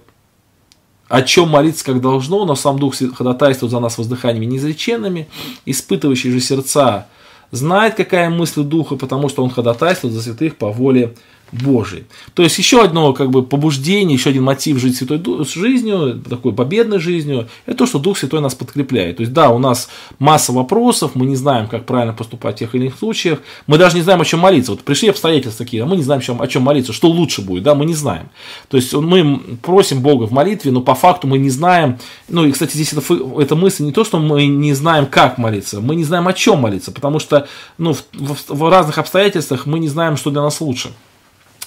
о 1.09 1.21
чем 1.21 1.49
молиться 1.49 1.85
как 1.85 2.01
должно, 2.01 2.45
но 2.45 2.55
сам 2.55 2.79
Дух 2.79 2.95
ходатайствует 3.15 3.71
за 3.71 3.79
нас 3.79 3.97
воздыханиями 3.97 4.45
неизреченными, 4.45 5.27
испытывающий 5.65 6.31
же 6.31 6.39
сердца 6.39 7.07
знает, 7.51 7.93
какая 7.93 8.29
мысль 8.29 8.63
Духа, 8.63 8.95
потому 8.95 9.29
что 9.29 9.43
он 9.43 9.51
ходатайствует 9.51 10.13
за 10.13 10.21
святых 10.21 10.55
по 10.55 10.71
воле 10.71 11.15
Божий. 11.53 12.05
То 12.33 12.43
есть 12.43 12.57
еще 12.57 12.81
одно 12.81 13.13
как 13.13 13.29
бы 13.29 13.43
побуждение, 13.43 14.15
еще 14.15 14.31
один 14.31 14.43
мотив 14.43 14.79
жить 14.79 14.97
святой 14.97 15.21
жизнью, 15.45 16.21
такой 16.27 16.51
победной 16.51 16.99
жизнью, 16.99 17.47
это 17.65 17.77
то, 17.77 17.85
что 17.85 17.99
Дух 17.99 18.17
Святой 18.17 18.41
нас 18.41 18.55
подкрепляет. 18.55 19.17
То 19.17 19.21
есть 19.21 19.33
да, 19.33 19.49
у 19.51 19.59
нас 19.59 19.89
масса 20.19 20.51
вопросов, 20.51 21.11
мы 21.13 21.25
не 21.25 21.35
знаем, 21.35 21.67
как 21.67 21.85
правильно 21.85 22.13
поступать 22.13 22.55
в 22.55 22.59
тех 22.59 22.73
или 22.73 22.83
иных 22.83 22.97
случаях, 22.97 23.39
мы 23.67 23.77
даже 23.77 23.95
не 23.95 24.01
знаем, 24.01 24.21
о 24.21 24.25
чем 24.25 24.39
молиться. 24.39 24.71
Вот 24.71 24.81
пришли 24.81 25.09
обстоятельства 25.09 25.63
такие, 25.63 25.83
а 25.83 25.85
мы 25.85 25.95
не 25.95 26.03
знаем, 26.03 26.21
о 26.39 26.47
чем 26.47 26.63
молиться, 26.63 26.91
что 26.91 27.07
лучше 27.07 27.41
будет, 27.41 27.63
да, 27.63 27.75
мы 27.75 27.85
не 27.85 27.93
знаем. 27.93 28.29
То 28.69 28.77
есть 28.77 28.93
мы 28.93 29.39
просим 29.61 30.01
Бога 30.01 30.23
в 30.23 30.31
молитве, 30.31 30.71
но 30.71 30.81
по 30.81 30.95
факту 30.95 31.27
мы 31.27 31.37
не 31.37 31.51
знаем, 31.51 31.99
ну 32.27 32.45
и, 32.45 32.51
кстати, 32.51 32.73
здесь 32.73 32.93
это, 32.93 33.03
эта 33.39 33.55
мысль 33.55 33.83
не 33.83 33.91
то, 33.91 34.03
что 34.03 34.19
мы 34.19 34.47
не 34.47 34.73
знаем, 34.73 35.05
как 35.05 35.37
молиться, 35.37 35.81
мы 35.81 35.95
не 35.95 36.03
знаем, 36.03 36.27
о 36.27 36.33
чем 36.33 36.59
молиться, 36.59 36.91
потому 36.91 37.19
что 37.19 37.47
ну, 37.77 37.93
в, 37.93 38.03
в, 38.13 38.49
в 38.49 38.69
разных 38.69 38.97
обстоятельствах 38.97 39.67
мы 39.67 39.79
не 39.79 39.87
знаем, 39.87 40.17
что 40.17 40.31
для 40.31 40.41
нас 40.41 40.59
лучше. 40.59 40.89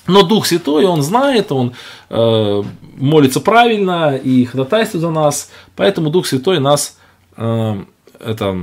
Но 0.06 0.22
Дух 0.22 0.46
Святой, 0.46 0.84
Он 0.84 1.02
знает, 1.02 1.52
Он 1.52 1.74
э, 2.10 2.62
молится 2.96 3.40
правильно 3.40 4.16
и 4.16 4.44
ходатайствует 4.44 5.02
за 5.02 5.10
нас, 5.10 5.50
поэтому 5.74 6.10
Дух 6.10 6.26
Святой 6.26 6.60
нас 6.60 6.96
э, 7.36 7.84
это... 8.20 8.56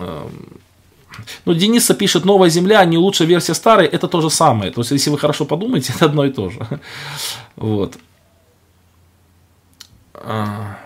Э, 0.00 0.28
ну, 1.44 1.54
Дениса 1.54 1.94
пишет, 1.94 2.24
новая 2.24 2.48
земля, 2.48 2.84
не 2.84 2.98
лучшая 2.98 3.28
версия 3.28 3.54
старой, 3.54 3.86
это 3.86 4.08
то 4.08 4.20
же 4.20 4.30
самое. 4.30 4.72
То 4.72 4.80
есть, 4.80 4.90
если 4.90 5.10
вы 5.10 5.18
хорошо 5.18 5.44
подумаете, 5.44 5.92
это 5.96 6.06
одно 6.06 6.24
и 6.24 6.30
то 6.30 6.50
же. 6.50 6.66
Вот. 7.56 7.96
А, 10.14 10.78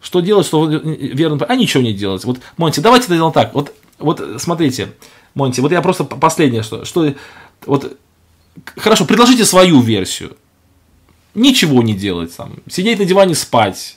что 0.00 0.20
делать, 0.20 0.46
что 0.46 0.66
верно? 0.66 1.44
А 1.46 1.56
ничего 1.56 1.82
не 1.82 1.92
делать. 1.92 2.24
Вот, 2.24 2.38
Монти, 2.56 2.80
давайте 2.80 3.06
сделаем 3.06 3.32
так. 3.32 3.54
Вот, 3.54 3.74
вот 3.98 4.22
смотрите, 4.38 4.92
Монти, 5.34 5.60
вот 5.60 5.72
я 5.72 5.82
просто 5.82 6.04
последнее, 6.04 6.62
что, 6.62 6.84
что 6.84 7.12
вот 7.66 7.96
Хорошо, 8.76 9.04
предложите 9.04 9.44
свою 9.44 9.80
версию. 9.80 10.36
Ничего 11.34 11.82
не 11.82 11.94
делать 11.94 12.36
там. 12.36 12.54
Сидеть 12.68 12.98
на 12.98 13.04
диване 13.04 13.34
спать. 13.34 13.96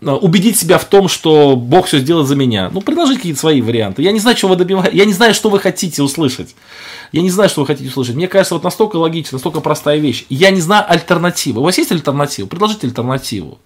убедить 0.00 0.56
себя 0.58 0.78
в 0.78 0.84
том, 0.84 1.08
что 1.08 1.56
Бог 1.56 1.86
все 1.86 1.98
сделает 1.98 2.28
за 2.28 2.36
меня. 2.36 2.70
Ну, 2.70 2.80
предложите 2.80 3.18
какие-то 3.18 3.40
свои 3.40 3.60
варианты. 3.60 4.02
Я 4.02 4.12
не 4.12 4.20
знаю, 4.20 4.36
чего 4.36 4.50
вы 4.50 4.56
добиваетесь. 4.56 4.96
Я 4.96 5.04
не 5.04 5.12
знаю, 5.12 5.34
что 5.34 5.50
вы 5.50 5.58
хотите 5.58 6.02
услышать. 6.02 6.54
Я 7.12 7.22
не 7.22 7.30
знаю, 7.30 7.48
что 7.48 7.62
вы 7.62 7.66
хотите 7.66 7.88
услышать. 7.88 8.14
Мне 8.14 8.28
кажется, 8.28 8.54
вот 8.54 8.64
настолько 8.64 8.96
логично, 8.96 9.36
настолько 9.36 9.60
простая 9.60 9.98
вещь. 9.98 10.26
Я 10.28 10.50
не 10.50 10.60
знаю 10.60 10.84
альтернативы. 10.88 11.60
У 11.60 11.64
вас 11.64 11.78
есть 11.78 11.92
альтернатива? 11.92 12.46
Предложите 12.46 12.86
альтернативу. 12.86 13.58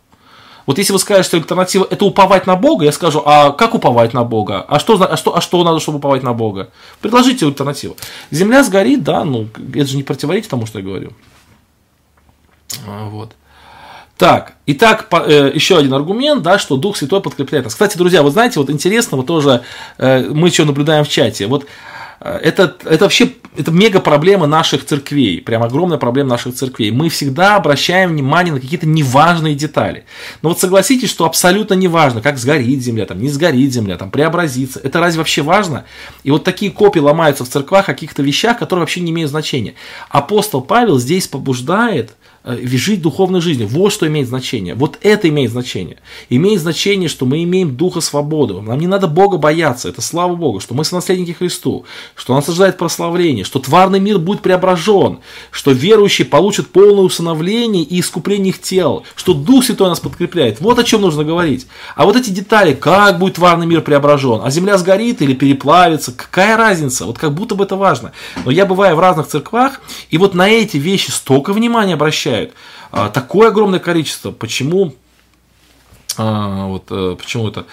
Вот 0.71 0.79
если 0.79 0.93
вы 0.93 1.01
скажете, 1.01 1.27
что 1.27 1.37
альтернатива 1.37 1.85
это 1.91 2.05
уповать 2.05 2.47
на 2.47 2.55
Бога, 2.55 2.85
я 2.85 2.93
скажу, 2.93 3.21
а 3.27 3.51
как 3.51 3.75
уповать 3.75 4.15
на 4.15 4.23
Бога? 4.23 4.65
А 4.69 4.79
что, 4.79 5.03
а 5.03 5.17
что, 5.17 5.37
а 5.37 5.41
что 5.41 5.65
надо, 5.65 5.81
чтобы 5.81 5.99
уповать 5.99 6.23
на 6.23 6.33
Бога? 6.33 6.71
Предложите 7.01 7.45
альтернативу. 7.45 7.97
Земля 8.31 8.63
сгорит, 8.63 9.03
да, 9.03 9.25
ну 9.25 9.49
это 9.75 9.87
же 9.87 9.97
не 9.97 10.05
противоречит 10.05 10.49
тому, 10.49 10.67
что 10.67 10.79
я 10.79 10.85
говорю. 10.85 11.13
А, 12.87 13.09
вот. 13.09 13.33
Так, 14.17 14.53
итак, 14.67 15.09
по, 15.09 15.17
э, 15.17 15.51
еще 15.53 15.77
один 15.77 15.93
аргумент, 15.93 16.43
да, 16.43 16.61
что 16.61 16.77
Дух 16.77 16.97
Святой 16.97 17.21
подкрепляет 17.21 17.65
нас. 17.65 17.73
Кстати, 17.73 17.99
друзья, 17.99 18.23
вы 18.23 18.31
знаете, 18.31 18.61
вот 18.61 18.71
интересно, 18.71 19.17
вот 19.17 19.27
тоже 19.27 19.63
э, 19.99 20.29
мы 20.29 20.47
еще 20.47 20.65
наблюдаем 20.65 21.03
в 21.03 21.09
чате. 21.09 21.49
Вот 21.49 21.67
это, 22.21 22.77
это 22.85 23.05
вообще 23.05 23.33
это 23.57 23.71
мега 23.71 24.01
проблема 24.01 24.47
наших 24.47 24.85
церквей, 24.85 25.41
прям 25.41 25.63
огромная 25.63 25.99
проблема 25.99 26.31
наших 26.31 26.55
церквей. 26.55 26.91
Мы 26.91 27.09
всегда 27.09 27.57
обращаем 27.57 28.11
внимание 28.11 28.53
на 28.53 28.61
какие-то 28.61 28.87
неважные 28.87 29.55
детали. 29.55 30.05
Но 30.43 30.51
вот 30.51 30.61
согласитесь, 30.61 31.11
что 31.11 31.25
абсолютно 31.25 31.75
неважно, 31.75 32.21
как 32.21 32.39
сгорит 32.39 32.81
земля, 32.83 33.07
там, 33.07 33.21
не 33.21 33.29
сгорит 33.29 33.73
земля, 33.73 33.97
там, 33.97 34.11
преобразится. 34.11 34.81
Это 34.81 35.01
разве 35.01 35.19
вообще 35.19 35.43
важно? 35.43 35.85
И 36.23 36.31
вот 36.31 36.45
такие 36.45 36.71
копии 36.71 37.01
ломаются 37.01 37.45
в 37.45 37.49
церквах 37.49 37.89
о 37.89 37.93
каких-то 37.93 38.23
вещах, 38.23 38.59
которые 38.59 38.83
вообще 38.83 39.01
не 39.01 39.11
имеют 39.11 39.31
значения. 39.31 39.75
Апостол 40.11 40.61
Павел 40.61 40.99
здесь 40.99 41.27
побуждает 41.27 42.11
Э, 42.11 42.30
жить 42.45 43.03
духовной 43.03 43.41
жизнью. 43.41 43.69
Вот 43.69 43.93
что 43.93 44.07
имеет 44.07 44.29
значение. 44.29 44.75
Вот 44.75 44.99
это 45.03 45.29
имеет 45.29 45.51
значение. 45.51 45.99
Имеет 46.29 46.61
значение, 46.61 47.09
что 47.09 47.27
мы 47.27 47.43
имеем 47.43 47.77
духа 47.77 48.01
свободы. 48.01 48.61
Нам 48.61 48.79
не 48.79 48.87
надо 48.87 49.09
Бога 49.09 49.37
бояться. 49.37 49.89
Это 49.89 50.01
слава 50.01 50.35
Богу, 50.35 50.61
что 50.61 50.75
мы 50.75 50.85
сонаследники 50.85 51.33
Христу, 51.33 51.85
что 52.15 52.35
нас 52.35 52.49
ожидает 52.49 52.79
прославление, 52.79 53.45
что 53.45 53.59
тварный 53.59 54.01
мир 54.01 54.19
будет 54.19 54.41
преображен, 54.41 55.19
что 55.51 55.73
верующие 55.73 56.27
получат 56.27 56.69
полное 56.69 57.05
усыновление 57.05 57.83
и 57.83 58.01
искупление 58.01 58.51
их 58.51 58.61
тел, 58.61 59.05
что 59.15 59.35
Дух 59.35 59.65
Святой 59.65 59.89
нас 59.89 60.01
подкрепляет. 60.01 60.61
Вот 60.61 60.79
о 60.79 60.85
чем 60.85 61.03
нужно 61.03 61.25
говорить. 61.25 61.67
А 61.95 62.05
вот 62.05 62.17
эти 62.17 62.31
детали, 62.31 62.73
как 62.73 63.19
будет 63.19 63.35
тварный 63.35 63.67
мир 63.67 63.83
преображен, 63.83 64.41
а 64.43 64.51
земля 64.51 64.79
сгорит 64.79 65.21
или 65.23 65.35
переплавится, 65.35 66.13
какая 66.13 66.57
разница? 66.57 67.05
Вот 67.05 67.19
как 67.19 67.35
будто 67.35 67.55
бы 67.55 67.65
это 67.65 67.77
важно. 67.77 68.13
Но 68.45 68.51
я 68.51 68.65
бываю 68.67 68.97
в 68.97 69.01
разных 69.01 69.27
церквах, 69.27 69.81
и 70.09 70.19
вот 70.19 70.35
на 70.35 70.49
эти 70.49 70.77
вещи 70.77 71.11
столько 71.11 71.53
внимания 71.53 71.95
обращаю, 71.95 72.30
обещают. 72.31 72.55
А, 72.91 73.09
такое 73.09 73.49
огромное 73.49 73.81
количество. 73.81 74.31
Почему? 74.31 74.95
А, 76.17 76.67
вот, 76.67 76.85
а, 76.91 77.17
почему 77.17 77.49
это? 77.49 77.67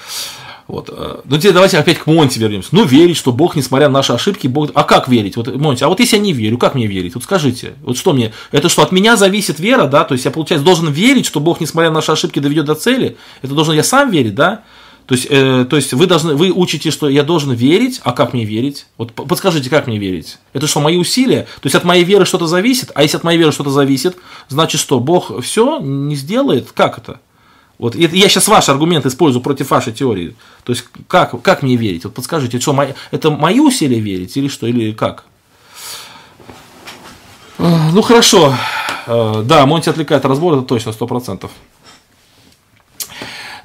Вот. 0.67 0.89
Э, 0.91 1.21
ну, 1.23 1.37
теперь 1.37 1.53
давайте 1.53 1.77
опять 1.77 1.97
к 1.97 2.07
Монте 2.07 2.41
вернемся. 2.41 2.69
Ну, 2.73 2.83
верить, 2.83 3.15
что 3.15 3.31
Бог, 3.31 3.55
несмотря 3.55 3.87
на 3.87 3.93
наши 3.93 4.11
ошибки, 4.11 4.47
Бог... 4.47 4.71
А 4.73 4.83
как 4.83 5.07
верить? 5.07 5.37
Вот, 5.37 5.55
Монти, 5.55 5.81
а 5.85 5.87
вот 5.87 6.01
если 6.01 6.17
я 6.17 6.21
не 6.21 6.33
верю, 6.33 6.57
как 6.57 6.75
мне 6.75 6.87
верить? 6.87 7.15
Вот 7.15 7.23
скажите, 7.23 7.75
вот 7.83 7.97
что 7.97 8.11
мне? 8.11 8.33
Это 8.51 8.67
что, 8.67 8.81
от 8.81 8.91
меня 8.91 9.15
зависит 9.15 9.59
вера, 9.59 9.87
да? 9.87 10.03
То 10.03 10.13
есть 10.13 10.25
я, 10.25 10.31
получается, 10.31 10.65
должен 10.65 10.91
верить, 10.91 11.25
что 11.25 11.39
Бог, 11.39 11.61
несмотря 11.61 11.89
на 11.89 11.95
наши 11.95 12.11
ошибки, 12.11 12.39
доведет 12.39 12.65
до 12.65 12.75
цели? 12.75 13.15
Это 13.41 13.53
должен 13.53 13.75
я 13.75 13.83
сам 13.83 14.11
верить, 14.11 14.35
да? 14.35 14.63
То 15.07 15.15
есть, 15.15 15.27
э, 15.29 15.65
то 15.69 15.77
есть 15.77 15.93
вы, 15.93 16.05
должны, 16.05 16.35
вы 16.35 16.51
учите, 16.51 16.91
что 16.91 17.07
я 17.07 17.23
должен 17.23 17.53
верить, 17.53 18.01
а 18.03 18.11
как 18.11 18.33
мне 18.33 18.43
верить? 18.43 18.87
Вот 18.97 19.13
подскажите, 19.13 19.69
как 19.69 19.87
мне 19.87 19.97
верить? 19.97 20.37
Это 20.51 20.67
что, 20.67 20.81
мои 20.81 20.97
усилия? 20.97 21.43
То 21.61 21.67
есть 21.67 21.75
от 21.75 21.85
моей 21.85 22.03
веры 22.03 22.25
что-то 22.25 22.45
зависит? 22.45 22.91
А 22.93 23.03
если 23.03 23.15
от 23.15 23.23
моей 23.23 23.39
веры 23.39 23.53
что-то 23.53 23.69
зависит, 23.69 24.17
значит 24.49 24.81
что, 24.81 24.99
Бог 24.99 25.41
все 25.41 25.79
не 25.79 26.17
сделает? 26.17 26.73
Как 26.73 26.97
это? 26.97 27.21
Вот 27.77 27.95
это, 27.95 28.15
я 28.17 28.27
сейчас 28.27 28.49
ваш 28.49 28.67
аргумент 28.67 29.05
использую 29.05 29.41
против 29.41 29.71
вашей 29.71 29.93
теории. 29.93 30.35
То 30.65 30.73
есть 30.73 30.83
как, 31.07 31.41
как 31.41 31.63
мне 31.63 31.77
верить? 31.77 32.03
Вот 32.03 32.13
подскажите, 32.13 32.59
что, 32.59 32.73
мои, 32.73 32.89
это 33.11 33.31
мои 33.31 33.61
усилия 33.61 34.01
верить 34.01 34.35
или 34.35 34.49
что, 34.49 34.67
или 34.67 34.91
как? 34.91 35.23
Ну 37.57 38.01
хорошо. 38.01 38.53
Э, 39.05 39.41
да, 39.45 39.65
Монти 39.65 39.87
отвлекает 39.87 40.25
разбор, 40.25 40.55
это 40.55 40.63
точно, 40.63 40.91
сто 40.91 41.07
процентов. 41.07 41.51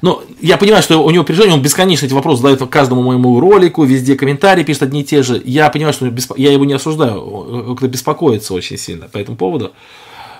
Но 0.03 0.21
я 0.41 0.57
понимаю, 0.57 0.83
что 0.83 1.01
у 1.01 1.09
него 1.11 1.23
переживания, 1.23 1.55
он 1.55 1.61
бесконечно 1.61 2.05
эти 2.05 2.13
вопросы 2.13 2.41
задает 2.41 2.59
каждому 2.69 3.01
моему 3.03 3.39
ролику, 3.39 3.85
везде 3.85 4.15
комментарии 4.15 4.65
пишет 4.65 4.83
одни 4.83 4.99
и 4.99 5.03
те 5.05 5.23
же. 5.23 5.41
Я 5.45 5.69
понимаю, 5.69 5.93
что 5.93 6.11
я 6.35 6.51
его 6.51 6.65
не 6.65 6.73
осуждаю, 6.73 7.73
кто 7.77 7.87
беспокоится 7.87 8.53
очень 8.53 8.77
сильно 8.77 9.07
по 9.07 9.17
этому 9.17 9.37
поводу. 9.37 9.71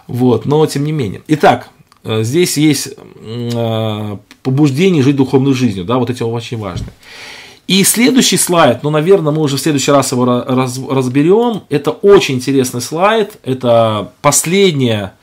Вот, 0.07 0.45
но 0.45 0.65
тем 0.65 0.83
не 0.83 0.91
менее. 0.91 1.21
Итак, 1.29 1.69
э, 2.03 2.23
здесь 2.23 2.57
есть 2.57 2.89
э, 3.21 4.17
побуждение 4.43 5.01
жить 5.01 5.15
духовной 5.15 5.53
жизнью, 5.53 5.85
да, 5.85 5.97
вот 5.97 6.09
эти 6.09 6.23
очень 6.23 6.57
важны. 6.57 6.87
И 7.65 7.85
следующий 7.85 8.35
слайд, 8.35 8.83
ну, 8.83 8.89
наверное, 8.89 9.31
мы 9.31 9.41
уже 9.41 9.55
в 9.55 9.61
следующий 9.61 9.91
раз 9.91 10.11
его 10.11 10.25
раз, 10.25 10.77
разберем. 10.89 11.61
Это 11.69 11.91
очень 11.91 12.35
интересный 12.35 12.81
слайд. 12.81 13.37
Это 13.45 14.11
последняя 14.21 15.13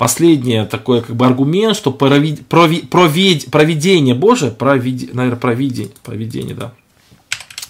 последнее 0.00 0.64
такое 0.64 1.02
как 1.02 1.14
бы 1.14 1.26
аргумент, 1.26 1.76
что 1.76 1.92
провид, 1.92 2.46
провид, 2.46 2.88
провид, 2.88 3.50
проведение 3.50 4.14
Божие, 4.14 4.50
провид, 4.50 5.12
наверное, 5.12 5.38
провидение, 5.38 5.92
проведение, 6.02 6.54
да, 6.54 6.72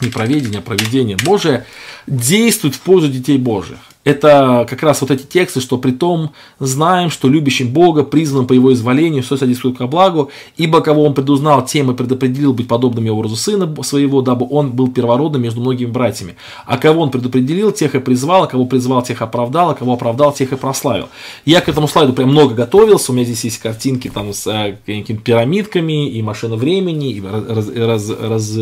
не 0.01 0.11
проведение, 0.11 0.61
а 0.61 0.63
проведение 0.63 1.17
Божие 1.25 1.67
действует 2.07 2.77
в 2.77 2.81
пользу 2.83 3.09
детей 3.09 3.37
Божьих 3.37 3.79
это 4.03 4.67
как 4.69 4.83
раз 4.83 5.03
вот 5.03 5.11
эти 5.11 5.25
тексты, 5.25 5.61
что 5.61 5.77
при 5.77 5.91
том 5.91 6.31
знаем, 6.59 7.11
что 7.11 7.29
любящим 7.29 7.71
Бога, 7.71 8.03
призванным 8.03 8.47
по 8.47 8.55
его 8.55 8.73
изволению, 8.73 9.23
все 9.23 9.37
содействует 9.37 9.77
ко 9.77 9.87
благу, 9.87 10.31
ибо 10.57 10.81
кого 10.81 11.05
он 11.05 11.13
предузнал, 11.13 11.65
тем 11.67 11.91
и 11.91 11.95
предопределил 11.95 12.55
быть 12.55 12.67
подобным 12.67 13.05
его 13.05 13.19
образу 13.19 13.37
сына 13.37 13.71
своего, 13.83 14.23
дабы 14.23 14.47
он 14.49 14.71
был 14.71 14.89
первородным 14.89 15.43
между 15.43 15.61
многими 15.61 15.91
братьями. 15.91 16.37
А 16.65 16.79
кого 16.79 17.03
он 17.03 17.11
предопределил, 17.11 17.73
тех 17.73 17.95
и 17.95 18.01
призвал, 18.01 18.45
а 18.45 18.47
кого 18.47 18.65
призвал, 18.65 19.03
тех 19.03 19.21
оправдал, 19.21 19.71
а 19.71 19.75
кого 19.75 19.93
оправдал, 19.93 20.33
тех 20.33 20.53
и 20.53 20.57
прославил. 20.57 21.09
Я 21.45 21.61
к 21.61 21.69
этому 21.69 21.87
слайду 21.87 22.15
прям 22.15 22.31
много 22.31 22.55
готовился, 22.55 23.13
у 23.13 23.15
меня 23.15 23.27
здесь 23.27 23.45
есть 23.45 23.59
картинки 23.59 24.09
там 24.09 24.33
с 24.33 24.47
э, 24.47 24.79
пирамидками, 24.87 26.09
и 26.09 26.23
машина 26.23 26.57
времени, 26.57 27.13
и 27.13 27.21
раз, 27.23 27.69
раз, 27.69 28.11
раз, 28.19 28.59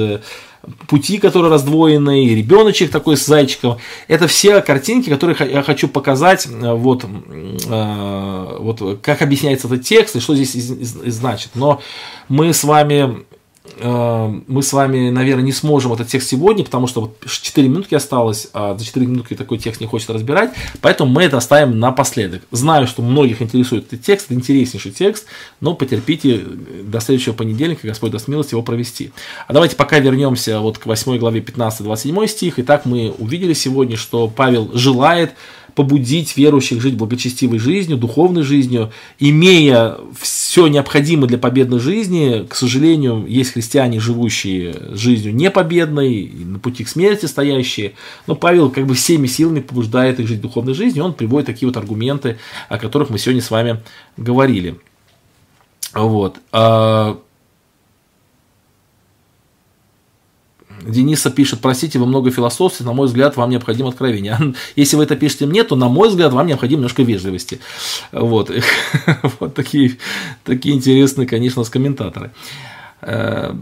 пути, 0.86 1.18
которые 1.18 1.50
раздвоены, 1.50 2.24
и 2.24 2.34
ребеночек 2.34 2.90
такой 2.90 3.16
с 3.16 3.26
зайчиком. 3.26 3.78
Это 4.09 4.26
все 4.26 4.61
картинки, 4.61 5.09
которые 5.09 5.36
я 5.50 5.62
хочу 5.62 5.88
показать, 5.88 6.46
э, 6.46 6.72
вот, 6.74 7.04
э, 7.04 8.56
вот 8.61 9.00
как 9.02 9.22
объясняется 9.22 9.66
этот 9.66 9.82
текст 9.82 10.16
и 10.16 10.20
что 10.20 10.34
здесь 10.34 10.54
значит. 10.54 11.50
Но 11.54 11.80
мы 12.28 12.52
с 12.52 12.64
вами 12.64 13.24
мы 13.80 14.62
с 14.62 14.72
вами, 14.72 15.10
наверное, 15.10 15.44
не 15.44 15.52
сможем 15.52 15.92
этот 15.92 16.08
текст 16.08 16.28
сегодня, 16.28 16.64
потому 16.64 16.86
что 16.86 17.00
вот 17.02 17.24
4 17.26 17.68
минутки 17.68 17.94
осталось, 17.94 18.48
а 18.52 18.76
за 18.76 18.84
4 18.84 19.06
минутки 19.06 19.34
такой 19.34 19.58
текст 19.58 19.80
не 19.80 19.86
хочется 19.86 20.12
разбирать, 20.12 20.52
поэтому 20.80 21.12
мы 21.12 21.24
это 21.24 21.36
оставим 21.36 21.78
напоследок. 21.78 22.42
Знаю, 22.50 22.86
что 22.86 23.02
многих 23.02 23.42
интересует 23.42 23.86
этот 23.86 24.04
текст, 24.04 24.26
это 24.26 24.34
интереснейший 24.34 24.92
текст, 24.92 25.26
но 25.60 25.74
потерпите 25.74 26.38
до 26.38 27.00
следующего 27.00 27.32
понедельника, 27.34 27.86
Господь 27.86 28.12
даст 28.12 28.28
милость 28.28 28.52
его 28.52 28.62
провести. 28.62 29.12
А 29.46 29.52
давайте 29.52 29.76
пока 29.76 29.98
вернемся 29.98 30.60
вот 30.60 30.78
к 30.78 30.86
8 30.86 31.18
главе 31.18 31.40
15-27 31.40 32.26
стих. 32.26 32.58
Итак, 32.58 32.86
мы 32.86 33.14
увидели 33.18 33.52
сегодня, 33.52 33.96
что 33.96 34.28
Павел 34.28 34.70
желает 34.74 35.32
побудить 35.79 36.37
верующих 36.37 36.83
жить 36.83 36.97
благочестивой 36.97 37.61
жизнью, 37.61 37.99
духовной 37.99 38.43
жизнью, 38.43 38.91
имея 39.20 39.95
все 40.20 40.66
необходимое 40.66 41.29
для 41.29 41.39
победной 41.39 41.79
жизни. 41.79 42.45
К 42.49 42.57
сожалению, 42.57 43.24
есть 43.29 43.53
христиане, 43.53 44.01
живущие 44.01 44.74
жизнью 44.95 45.33
непобедной, 45.33 46.33
на 46.35 46.59
пути 46.59 46.83
к 46.83 46.89
смерти 46.89 47.26
стоящие. 47.26 47.93
Но 48.26 48.35
Павел 48.35 48.70
как 48.70 48.89
бы 48.89 48.95
всеми 48.95 49.29
силами 49.29 49.61
побуждает 49.61 50.18
их 50.18 50.26
жить 50.26 50.41
духовной 50.41 50.74
жизнью. 50.74 51.05
Он 51.05 51.12
приводит 51.12 51.47
такие 51.47 51.68
вот 51.68 51.76
аргументы, 51.76 52.39
о 52.68 52.76
которых 52.76 53.09
мы 53.11 53.20
сегодня 53.20 53.41
с 53.41 53.53
вами 53.53 53.81
говорили. 54.16 54.81
Вот. 55.95 56.41
Дениса 60.88 61.30
пишет, 61.30 61.60
простите, 61.60 61.98
вы 61.98 62.06
много 62.06 62.30
философствуете, 62.30 62.84
на 62.84 62.94
мой 62.94 63.06
взгляд, 63.06 63.36
вам 63.36 63.50
необходимо 63.50 63.90
откровение. 63.90 64.54
Если 64.76 64.96
вы 64.96 65.04
это 65.04 65.16
пишете 65.16 65.46
мне, 65.46 65.64
то, 65.64 65.76
на 65.76 65.88
мой 65.88 66.08
взгляд, 66.08 66.32
вам 66.32 66.46
необходимо 66.46 66.78
немножко 66.78 67.02
вежливости. 67.02 67.60
Вот, 68.12 68.50
вот 69.40 69.54
такие, 69.54 69.98
такие 70.44 70.74
интересные, 70.74 71.26
конечно, 71.26 71.62
с 71.62 71.70
комментаторы. 71.70 72.30
Э, 73.02 73.54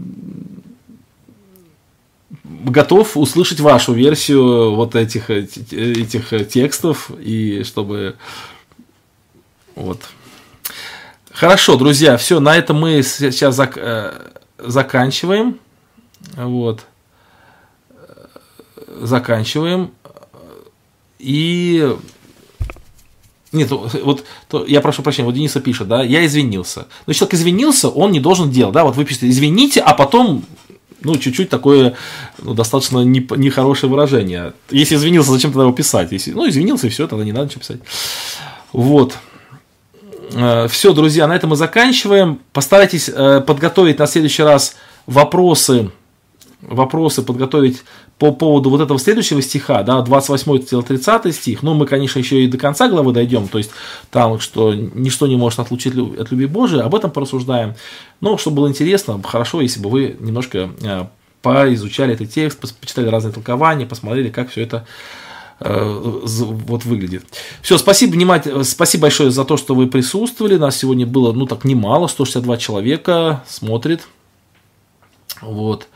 готов 2.43 3.17
услышать 3.17 3.59
вашу 3.59 3.93
версию 3.93 4.75
вот 4.75 4.95
этих, 4.95 5.29
этих 5.29 6.47
текстов, 6.47 7.11
и 7.19 7.63
чтобы... 7.63 8.15
Вот. 9.75 10.01
Хорошо, 11.31 11.75
друзья, 11.77 12.17
все, 12.17 12.39
на 12.39 12.55
этом 12.57 12.79
мы 12.79 13.03
сейчас 13.03 13.55
зак 13.55 13.77
э, 13.77 14.31
заканчиваем. 14.57 15.59
Вот 16.35 16.85
заканчиваем. 19.01 19.91
И 21.19 21.95
Нет, 23.51 23.71
вот 23.71 24.25
то, 24.49 24.65
я 24.65 24.81
прошу 24.81 25.01
прощения, 25.01 25.25
вот 25.25 25.35
Дениса 25.35 25.59
пишет, 25.61 25.87
да, 25.87 26.03
я 26.03 26.25
извинился. 26.25 26.87
Но 27.05 27.13
человек 27.13 27.33
извинился, 27.35 27.89
он 27.89 28.11
не 28.11 28.19
должен 28.19 28.51
делать, 28.51 28.73
да, 28.73 28.83
вот 28.83 28.95
вы 28.95 29.05
пишете, 29.05 29.29
извините, 29.29 29.79
а 29.79 29.93
потом, 29.93 30.43
ну, 31.01 31.15
чуть-чуть 31.15 31.49
такое, 31.49 31.95
ну, 32.39 32.53
достаточно 32.53 32.99
нехорошее 32.99 33.89
выражение. 33.89 34.53
Если 34.69 34.95
извинился, 34.95 35.31
зачем 35.31 35.51
тогда 35.51 35.63
его 35.63 35.73
писать? 35.73 36.11
Если, 36.11 36.31
ну, 36.31 36.47
извинился, 36.47 36.87
и 36.87 36.89
все, 36.89 37.07
тогда 37.07 37.23
не 37.23 37.31
надо 37.31 37.45
ничего 37.45 37.61
писать. 37.61 37.79
Вот. 38.73 39.17
Э, 40.33 40.67
все, 40.67 40.93
друзья, 40.93 41.27
на 41.27 41.35
этом 41.35 41.51
мы 41.51 41.55
заканчиваем. 41.55 42.39
Постарайтесь 42.51 43.09
э, 43.09 43.41
подготовить 43.41 43.99
на 43.99 44.07
следующий 44.07 44.43
раз 44.43 44.75
вопросы, 45.05 45.89
вопросы 46.61 47.21
подготовить 47.21 47.83
по 48.17 48.31
поводу 48.31 48.69
вот 48.69 48.81
этого 48.81 48.99
следующего 48.99 49.41
стиха, 49.41 49.83
да, 49.83 49.99
28-30 50.03 51.31
стих, 51.31 51.61
ну, 51.61 51.73
мы, 51.75 51.85
конечно, 51.85 52.17
еще 52.17 52.43
и 52.43 52.47
до 52.47 52.57
конца 52.57 52.89
главы 52.89 53.13
дойдем, 53.13 53.47
то 53.47 53.59
есть 53.59 53.69
там, 54.09 54.39
что 54.39 54.73
ничто 54.73 55.27
не 55.27 55.35
может 55.35 55.59
отлучить 55.59 55.93
от 55.95 56.31
любви 56.31 56.47
Божией, 56.47 56.81
об 56.81 56.95
этом 56.95 57.11
порассуждаем. 57.11 57.75
Но, 58.21 58.37
чтобы 58.37 58.57
было 58.57 58.69
интересно, 58.69 59.21
хорошо, 59.23 59.61
если 59.61 59.79
бы 59.79 59.89
вы 59.89 60.17
немножко 60.19 60.71
э, 60.81 61.05
поизучали 61.43 62.13
этот 62.13 62.31
текст, 62.31 62.59
почитали 62.79 63.07
разные 63.07 63.33
толкования, 63.33 63.85
посмотрели, 63.85 64.29
как 64.29 64.49
все 64.49 64.63
это 64.63 64.87
э, 65.59 66.23
вот 66.23 66.85
выглядит. 66.85 67.23
Все, 67.61 67.77
спасибо, 67.77 68.13
внимательно, 68.13 68.63
спасибо 68.63 69.03
большое 69.03 69.29
за 69.29 69.45
то, 69.45 69.57
что 69.57 69.75
вы 69.75 69.85
присутствовали. 69.85 70.57
Нас 70.57 70.77
сегодня 70.77 71.05
было, 71.05 71.33
ну, 71.33 71.45
так 71.45 71.65
немало, 71.65 72.07
162 72.07 72.57
человека 72.57 73.43
смотрит. 73.47 74.07
Вот. 75.41 75.87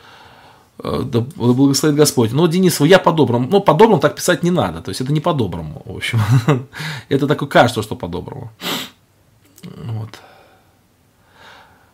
Да 0.84 1.26
благословит 1.36 1.96
Господь. 1.96 2.32
Но, 2.32 2.48
Денис, 2.48 2.80
я 2.82 3.00
по-доброму. 3.00 3.48
Ну, 3.50 3.62
по-доброму 3.62 4.00
так 4.00 4.16
писать 4.16 4.44
не 4.44 4.52
надо. 4.52 4.82
То 4.82 4.90
есть, 4.90 5.02
это 5.02 5.14
не 5.14 5.20
по-доброму, 5.20 5.82
в 5.86 5.96
общем. 5.96 6.20
это 7.10 7.28
такое 7.28 7.48
кажется, 7.48 7.84
что 7.84 7.96
по-доброму. 7.96 8.52
Вот. 9.64 10.10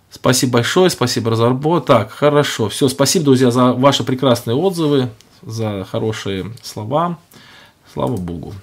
Спасибо 0.09 0.53
большое, 0.53 0.89
спасибо, 0.89 1.31
Разорбо. 1.31 1.81
Так, 1.81 2.11
хорошо. 2.11 2.69
Все, 2.69 2.88
спасибо, 2.88 3.26
друзья, 3.26 3.51
за 3.51 3.73
ваши 3.73 4.03
прекрасные 4.03 4.55
отзывы, 4.55 5.09
за 5.41 5.85
хорошие 5.89 6.53
слова. 6.64 7.18
Слава 7.93 8.15
Богу. 8.15 8.53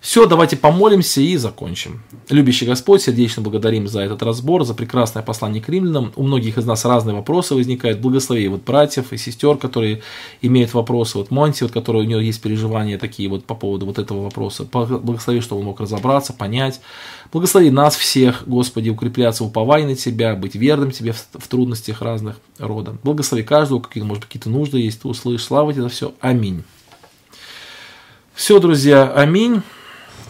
Все, 0.00 0.26
давайте 0.26 0.56
помолимся 0.56 1.20
и 1.20 1.36
закончим. 1.36 2.02
Любящий 2.28 2.66
Господь, 2.66 3.02
сердечно 3.02 3.42
благодарим 3.42 3.88
за 3.88 4.00
этот 4.00 4.22
разбор, 4.22 4.64
за 4.64 4.74
прекрасное 4.74 5.24
послание 5.24 5.60
к 5.60 5.68
римлянам. 5.68 6.12
У 6.14 6.22
многих 6.22 6.56
из 6.56 6.64
нас 6.66 6.84
разные 6.84 7.16
вопросы 7.16 7.56
возникают. 7.56 7.98
Благослови 7.98 8.46
вот 8.46 8.62
братьев 8.62 9.12
и 9.12 9.16
сестер, 9.16 9.56
которые 9.56 10.02
имеют 10.40 10.72
вопросы. 10.72 11.18
Вот 11.18 11.32
Монти, 11.32 11.64
вот, 11.64 11.72
который 11.72 12.02
у 12.02 12.04
него 12.04 12.20
есть 12.20 12.40
переживания 12.40 12.96
такие 12.96 13.28
вот 13.28 13.44
по 13.44 13.56
поводу 13.56 13.86
вот 13.86 13.98
этого 13.98 14.22
вопроса. 14.22 14.68
Благослови, 14.70 15.40
чтобы 15.40 15.60
он 15.60 15.66
мог 15.66 15.80
разобраться, 15.80 16.32
понять. 16.32 16.80
Благослови 17.32 17.70
нас 17.70 17.96
всех, 17.96 18.44
Господи, 18.46 18.90
укрепляться 18.90 19.42
в 19.42 19.48
уповании 19.48 19.88
на 19.88 19.96
Тебя, 19.96 20.36
быть 20.36 20.54
верным 20.54 20.92
Тебе 20.92 21.12
в, 21.12 21.48
трудностях 21.48 22.02
разных 22.02 22.36
рода. 22.58 22.96
Благослови 23.02 23.42
каждого, 23.42 23.80
какие, 23.80 24.04
может 24.04 24.26
какие-то 24.26 24.48
нужды 24.48 24.78
есть, 24.78 25.02
ты 25.02 25.08
услышишь. 25.08 25.46
Слава 25.46 25.72
Тебе 25.72 25.82
за 25.82 25.88
все. 25.88 26.14
Аминь. 26.20 26.62
Все, 28.32 28.60
друзья, 28.60 29.12
аминь. 29.12 29.62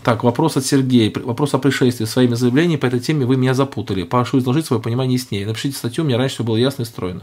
Так, 0.03 0.25
вопрос 0.25 0.57
от 0.57 0.65
Сергея. 0.65 1.12
Вопрос 1.25 1.55
о 1.55 1.59
пришествии. 1.59 2.05
Своими 2.05 2.35
заявлениями 2.35 2.81
по 2.81 2.87
этой 2.87 3.01
теме 3.01 3.27
вы 3.27 3.37
меня 3.37 3.55
запутали. 3.55 4.03
Прошу 4.05 4.39
изложить 4.39 4.66
свое 4.66 4.83
понимание 4.83 5.15
яснее. 5.15 5.47
Напишите 5.47 5.77
статью, 5.77 6.05
мне 6.05 6.16
раньше 6.16 6.37
все 6.37 6.45
было 6.45 6.57
ясно 6.57 6.83
и 6.83 6.87
стройно. 6.87 7.23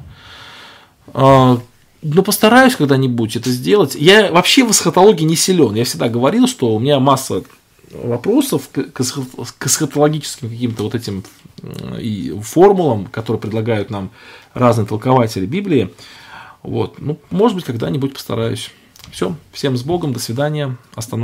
А, 1.14 1.60
ну, 2.02 2.24
постараюсь 2.24 2.76
когда-нибудь 2.76 3.36
это 3.36 3.50
сделать. 3.50 3.96
Я 3.96 4.32
вообще 4.32 4.64
в 4.64 4.72
эсхатологии 4.72 5.24
не 5.24 5.36
силен. 5.36 5.76
Я 5.76 5.86
всегда 5.86 6.10
говорил, 6.10 6.48
что 6.48 6.76
у 6.76 6.80
меня 6.80 7.00
масса 7.00 7.44
вопросов 7.92 8.70
к 8.72 9.02
эсхатологическим 9.02 10.50
каким-то 10.50 10.84
вот 10.84 10.96
этим 10.96 11.24
и 12.00 12.38
формулам, 12.42 13.06
которые 13.06 13.40
предлагают 13.40 13.90
нам 13.90 14.12
разные 14.54 14.86
толкователи 14.86 15.46
Библии. 15.46 15.94
Вот. 16.64 17.00
Ну, 17.00 17.20
может 17.30 17.56
быть, 17.56 17.66
когда-нибудь 17.66 18.14
постараюсь. 18.14 18.72
Все, 19.12 19.36
всем 19.52 19.78
с 19.78 19.84
Богом, 19.84 20.14
до 20.14 20.20
свидания, 20.20 20.78
останавливаюсь. 20.96 21.24